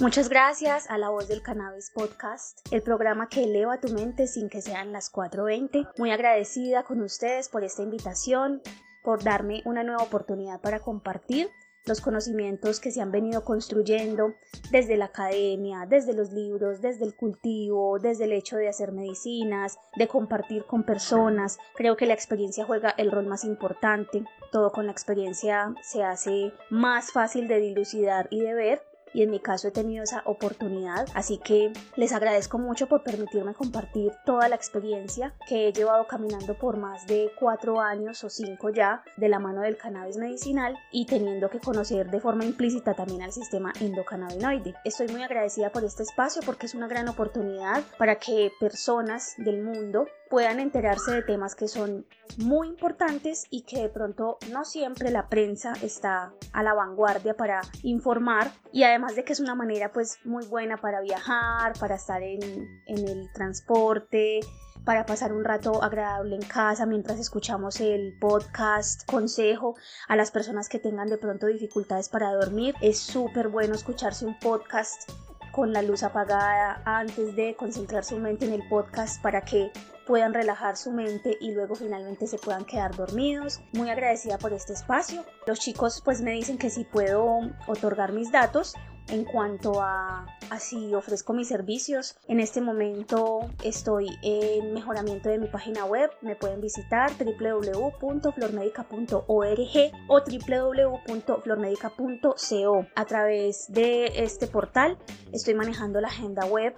Muchas 0.00 0.28
gracias 0.28 0.90
a 0.90 0.98
La 0.98 1.10
Voz 1.10 1.28
del 1.28 1.40
Cannabis 1.40 1.92
Podcast, 1.94 2.58
el 2.72 2.82
programa 2.82 3.28
que 3.28 3.44
eleva 3.44 3.80
tu 3.80 3.92
mente 3.92 4.26
sin 4.26 4.48
que 4.48 4.60
sean 4.60 4.92
las 4.92 5.12
4.20. 5.12 5.92
Muy 5.98 6.10
agradecida 6.10 6.82
con 6.82 7.00
ustedes 7.00 7.48
por 7.48 7.62
esta 7.62 7.84
invitación, 7.84 8.60
por 9.04 9.22
darme 9.22 9.62
una 9.64 9.84
nueva 9.84 10.02
oportunidad 10.02 10.60
para 10.60 10.80
compartir 10.80 11.48
los 11.86 12.00
conocimientos 12.00 12.80
que 12.80 12.90
se 12.90 13.02
han 13.02 13.12
venido 13.12 13.44
construyendo 13.44 14.34
desde 14.70 14.96
la 14.96 15.06
academia, 15.06 15.86
desde 15.88 16.14
los 16.14 16.32
libros, 16.32 16.80
desde 16.80 17.04
el 17.04 17.14
cultivo, 17.14 17.98
desde 17.98 18.24
el 18.24 18.32
hecho 18.32 18.56
de 18.56 18.68
hacer 18.68 18.92
medicinas, 18.92 19.78
de 19.96 20.08
compartir 20.08 20.64
con 20.64 20.84
personas. 20.84 21.58
Creo 21.74 21.96
que 21.96 22.06
la 22.06 22.14
experiencia 22.14 22.64
juega 22.64 22.90
el 22.90 23.10
rol 23.10 23.26
más 23.26 23.44
importante. 23.44 24.24
Todo 24.50 24.72
con 24.72 24.86
la 24.86 24.92
experiencia 24.92 25.74
se 25.82 26.02
hace 26.02 26.52
más 26.70 27.12
fácil 27.12 27.48
de 27.48 27.60
dilucidar 27.60 28.28
y 28.30 28.40
de 28.40 28.54
ver 28.54 28.93
y 29.14 29.22
en 29.22 29.30
mi 29.30 29.40
caso 29.40 29.68
he 29.68 29.70
tenido 29.70 30.02
esa 30.02 30.22
oportunidad. 30.26 31.06
Así 31.14 31.38
que 31.38 31.72
les 31.96 32.12
agradezco 32.12 32.58
mucho 32.58 32.88
por 32.88 33.02
permitirme 33.02 33.54
compartir 33.54 34.12
toda 34.26 34.48
la 34.48 34.56
experiencia 34.56 35.32
que 35.48 35.68
he 35.68 35.72
llevado 35.72 36.06
caminando 36.06 36.54
por 36.58 36.76
más 36.76 37.06
de 37.06 37.30
cuatro 37.38 37.80
años 37.80 38.22
o 38.24 38.28
cinco 38.28 38.70
ya 38.70 39.02
de 39.16 39.28
la 39.28 39.38
mano 39.38 39.62
del 39.62 39.76
cannabis 39.76 40.16
medicinal 40.16 40.76
y 40.92 41.06
teniendo 41.06 41.48
que 41.48 41.60
conocer 41.60 42.10
de 42.10 42.20
forma 42.20 42.44
implícita 42.44 42.94
también 42.94 43.22
al 43.22 43.32
sistema 43.32 43.72
endocannabinoide. 43.80 44.74
Estoy 44.84 45.08
muy 45.08 45.22
agradecida 45.22 45.70
por 45.70 45.84
este 45.84 46.02
espacio 46.02 46.42
porque 46.44 46.66
es 46.66 46.74
una 46.74 46.88
gran 46.88 47.08
oportunidad 47.08 47.84
para 47.98 48.16
que 48.16 48.50
personas 48.58 49.34
del 49.38 49.62
mundo 49.62 50.06
puedan 50.30 50.60
enterarse 50.60 51.12
de 51.12 51.22
temas 51.22 51.54
que 51.54 51.68
son 51.68 52.06
muy 52.38 52.68
importantes 52.68 53.44
y 53.50 53.62
que 53.62 53.82
de 53.82 53.88
pronto 53.88 54.38
no 54.50 54.64
siempre 54.64 55.10
la 55.10 55.28
prensa 55.28 55.74
está 55.82 56.32
a 56.52 56.62
la 56.62 56.74
vanguardia 56.74 57.34
para 57.34 57.60
informar 57.82 58.50
y 58.72 58.82
además 58.82 59.14
de 59.14 59.24
que 59.24 59.32
es 59.32 59.40
una 59.40 59.54
manera 59.54 59.92
pues 59.92 60.18
muy 60.24 60.44
buena 60.46 60.76
para 60.76 61.00
viajar, 61.00 61.72
para 61.78 61.96
estar 61.96 62.22
en, 62.22 62.42
en 62.86 63.08
el 63.08 63.30
transporte, 63.32 64.40
para 64.84 65.06
pasar 65.06 65.32
un 65.32 65.44
rato 65.44 65.82
agradable 65.82 66.36
en 66.36 66.42
casa 66.42 66.86
mientras 66.86 67.18
escuchamos 67.18 67.80
el 67.80 68.16
podcast, 68.18 69.08
consejo 69.10 69.76
a 70.08 70.16
las 70.16 70.30
personas 70.30 70.68
que 70.68 70.78
tengan 70.78 71.08
de 71.08 71.18
pronto 71.18 71.46
dificultades 71.46 72.08
para 72.08 72.32
dormir. 72.32 72.74
Es 72.80 72.98
súper 72.98 73.48
bueno 73.48 73.74
escucharse 73.74 74.26
un 74.26 74.38
podcast 74.38 75.10
con 75.54 75.72
la 75.72 75.82
luz 75.82 76.02
apagada 76.02 76.82
antes 76.84 77.36
de 77.36 77.54
concentrar 77.54 78.04
su 78.04 78.18
mente 78.18 78.44
en 78.44 78.52
el 78.54 78.68
podcast 78.68 79.22
para 79.22 79.42
que 79.42 79.70
puedan 80.04 80.34
relajar 80.34 80.76
su 80.76 80.90
mente 80.90 81.36
y 81.40 81.52
luego 81.52 81.76
finalmente 81.76 82.26
se 82.26 82.38
puedan 82.38 82.64
quedar 82.64 82.96
dormidos. 82.96 83.60
Muy 83.72 83.88
agradecida 83.88 84.36
por 84.38 84.52
este 84.52 84.72
espacio. 84.72 85.24
Los 85.46 85.60
chicos 85.60 86.02
pues 86.04 86.20
me 86.22 86.32
dicen 86.32 86.58
que 86.58 86.70
si 86.70 86.84
puedo 86.84 87.38
otorgar 87.68 88.12
mis 88.12 88.32
datos 88.32 88.74
en 89.08 89.24
cuanto 89.24 89.80
a, 89.80 90.26
si 90.58 90.94
ofrezco 90.94 91.32
mis 91.32 91.48
servicios. 91.48 92.16
En 92.28 92.38
este 92.40 92.60
momento 92.60 93.48
estoy 93.62 94.08
en 94.22 94.72
mejoramiento 94.72 95.28
de 95.28 95.38
mi 95.38 95.46
página 95.48 95.84
web. 95.84 96.10
Me 96.22 96.34
pueden 96.36 96.60
visitar 96.60 97.10
www.flormedica.org 97.18 99.92
o 100.08 100.20
www.flormedica.co. 100.20 102.86
A 102.94 103.04
través 103.04 103.66
de 103.68 104.22
este 104.22 104.46
portal 104.46 104.96
estoy 105.32 105.54
manejando 105.54 106.00
la 106.00 106.06
agenda 106.08 106.46
web 106.46 106.74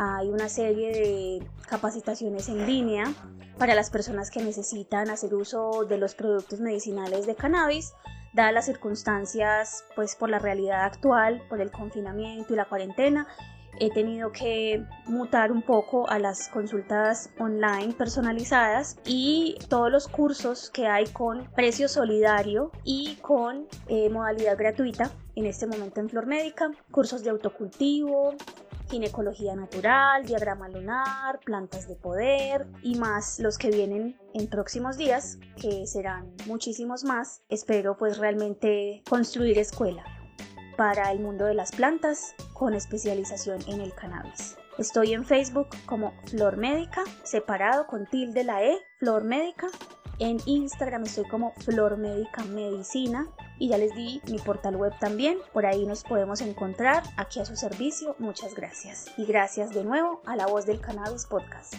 hay 0.00 0.28
una 0.28 0.48
serie 0.48 0.92
de 0.92 1.50
capacitaciones 1.68 2.48
en 2.48 2.66
línea 2.66 3.12
para 3.58 3.74
las 3.74 3.90
personas 3.90 4.30
que 4.30 4.40
necesitan 4.40 5.10
hacer 5.10 5.34
uso 5.34 5.84
de 5.88 5.98
los 5.98 6.14
productos 6.14 6.60
medicinales 6.60 7.26
de 7.26 7.34
cannabis, 7.34 7.94
dadas 8.38 8.54
las 8.54 8.66
circunstancias, 8.66 9.84
pues 9.96 10.14
por 10.14 10.30
la 10.30 10.38
realidad 10.38 10.84
actual, 10.84 11.42
por 11.48 11.60
el 11.60 11.70
confinamiento 11.72 12.54
y 12.54 12.56
la 12.56 12.66
cuarentena. 12.66 13.26
He 13.80 13.90
tenido 13.90 14.32
que 14.32 14.84
mutar 15.06 15.52
un 15.52 15.62
poco 15.62 16.08
a 16.08 16.18
las 16.18 16.48
consultas 16.48 17.30
online 17.38 17.92
personalizadas 17.94 18.96
y 19.04 19.56
todos 19.68 19.90
los 19.90 20.08
cursos 20.08 20.70
que 20.70 20.86
hay 20.86 21.06
con 21.06 21.44
precio 21.54 21.88
solidario 21.88 22.72
y 22.84 23.16
con 23.16 23.66
eh, 23.88 24.08
modalidad 24.08 24.56
gratuita 24.56 25.10
en 25.36 25.46
este 25.46 25.66
momento 25.66 26.00
en 26.00 26.08
Flor 26.08 26.26
Médica, 26.26 26.70
cursos 26.90 27.22
de 27.22 27.30
autocultivo, 27.30 28.34
ginecología 28.88 29.54
natural, 29.54 30.24
diagrama 30.24 30.68
lunar, 30.68 31.40
plantas 31.44 31.88
de 31.88 31.96
poder 31.96 32.66
y 32.82 32.96
más 32.96 33.38
los 33.38 33.58
que 33.58 33.70
vienen 33.70 34.18
en 34.34 34.48
próximos 34.48 34.96
días, 34.96 35.38
que 35.60 35.86
serán 35.86 36.32
muchísimos 36.46 37.04
más. 37.04 37.42
Espero 37.48 37.96
pues 37.96 38.18
realmente 38.18 39.02
construir 39.08 39.58
escuela 39.58 40.04
para 40.76 41.10
el 41.10 41.20
mundo 41.20 41.44
de 41.44 41.54
las 41.54 41.72
plantas 41.72 42.34
con 42.52 42.74
especialización 42.74 43.60
en 43.66 43.80
el 43.80 43.92
cannabis. 43.94 44.56
Estoy 44.78 45.12
en 45.12 45.24
Facebook 45.24 45.68
como 45.86 46.12
Flor 46.26 46.56
Médica, 46.56 47.02
separado 47.24 47.86
con 47.88 48.06
tilde 48.06 48.44
la 48.44 48.62
E, 48.62 48.78
Flor 49.00 49.24
Médica. 49.24 49.66
En 50.20 50.38
Instagram 50.46 51.02
estoy 51.02 51.24
como 51.28 51.52
Flor 51.64 51.96
Médica 51.96 52.44
Medicina 52.44 53.26
y 53.58 53.68
ya 53.68 53.78
les 53.78 53.94
di 53.94 54.20
mi 54.28 54.38
portal 54.38 54.76
web 54.76 54.92
también, 54.98 55.38
por 55.52 55.66
ahí 55.66 55.86
nos 55.86 56.04
podemos 56.04 56.40
encontrar 56.40 57.02
aquí 57.16 57.40
a 57.40 57.44
su 57.44 57.56
servicio. 57.56 58.16
Muchas 58.18 58.54
gracias. 58.54 59.06
Y 59.16 59.24
gracias 59.24 59.70
de 59.70 59.84
nuevo 59.84 60.20
a 60.26 60.36
la 60.36 60.46
voz 60.46 60.66
del 60.66 60.80
Cannabis 60.80 61.26
Podcast. 61.26 61.74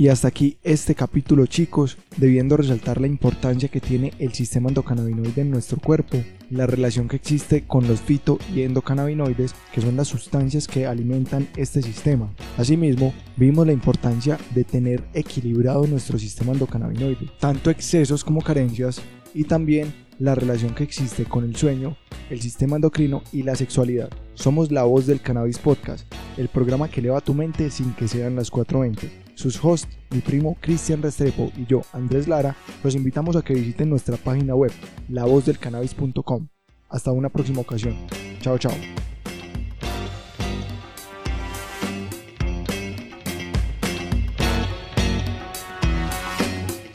Y 0.00 0.08
hasta 0.08 0.28
aquí 0.28 0.56
este 0.62 0.94
capítulo 0.94 1.44
chicos, 1.44 1.98
debiendo 2.16 2.56
resaltar 2.56 3.02
la 3.02 3.06
importancia 3.06 3.68
que 3.68 3.82
tiene 3.82 4.14
el 4.18 4.32
sistema 4.32 4.70
endocannabinoide 4.70 5.42
en 5.42 5.50
nuestro 5.50 5.78
cuerpo, 5.78 6.16
la 6.48 6.66
relación 6.66 7.06
que 7.06 7.16
existe 7.16 7.66
con 7.66 7.86
los 7.86 8.00
fito 8.00 8.38
y 8.54 8.62
endocannabinoides, 8.62 9.54
que 9.74 9.82
son 9.82 9.96
las 9.96 10.08
sustancias 10.08 10.66
que 10.68 10.86
alimentan 10.86 11.48
este 11.54 11.82
sistema. 11.82 12.32
Asimismo, 12.56 13.12
vimos 13.36 13.66
la 13.66 13.74
importancia 13.74 14.38
de 14.54 14.64
tener 14.64 15.04
equilibrado 15.12 15.86
nuestro 15.86 16.18
sistema 16.18 16.52
endocannabinoide, 16.52 17.28
tanto 17.38 17.68
excesos 17.68 18.24
como 18.24 18.40
carencias, 18.40 19.02
y 19.34 19.44
también 19.44 19.92
la 20.18 20.34
relación 20.34 20.74
que 20.74 20.84
existe 20.84 21.26
con 21.26 21.44
el 21.44 21.56
sueño, 21.56 21.98
el 22.30 22.40
sistema 22.40 22.76
endocrino 22.76 23.22
y 23.34 23.42
la 23.42 23.54
sexualidad. 23.54 24.08
Somos 24.32 24.72
la 24.72 24.84
voz 24.84 25.06
del 25.06 25.20
Cannabis 25.20 25.58
Podcast, 25.58 26.10
el 26.38 26.48
programa 26.48 26.88
que 26.88 27.00
eleva 27.00 27.20
tu 27.20 27.34
mente 27.34 27.68
sin 27.68 27.92
que 27.92 28.08
sean 28.08 28.34
las 28.34 28.50
4.20. 28.50 29.29
Sus 29.40 29.58
hosts, 29.64 29.88
mi 30.10 30.20
primo 30.20 30.58
Cristian 30.60 31.00
Restrepo 31.00 31.50
y 31.56 31.64
yo, 31.64 31.80
Andrés 31.94 32.28
Lara, 32.28 32.54
los 32.84 32.94
invitamos 32.94 33.36
a 33.36 33.42
que 33.42 33.54
visiten 33.54 33.88
nuestra 33.88 34.18
página 34.18 34.54
web, 34.54 34.70
lavozdelcannabis.com. 35.08 36.48
Hasta 36.90 37.10
una 37.10 37.30
próxima 37.30 37.62
ocasión. 37.62 37.96
Chao, 38.42 38.58
chao. 38.58 38.72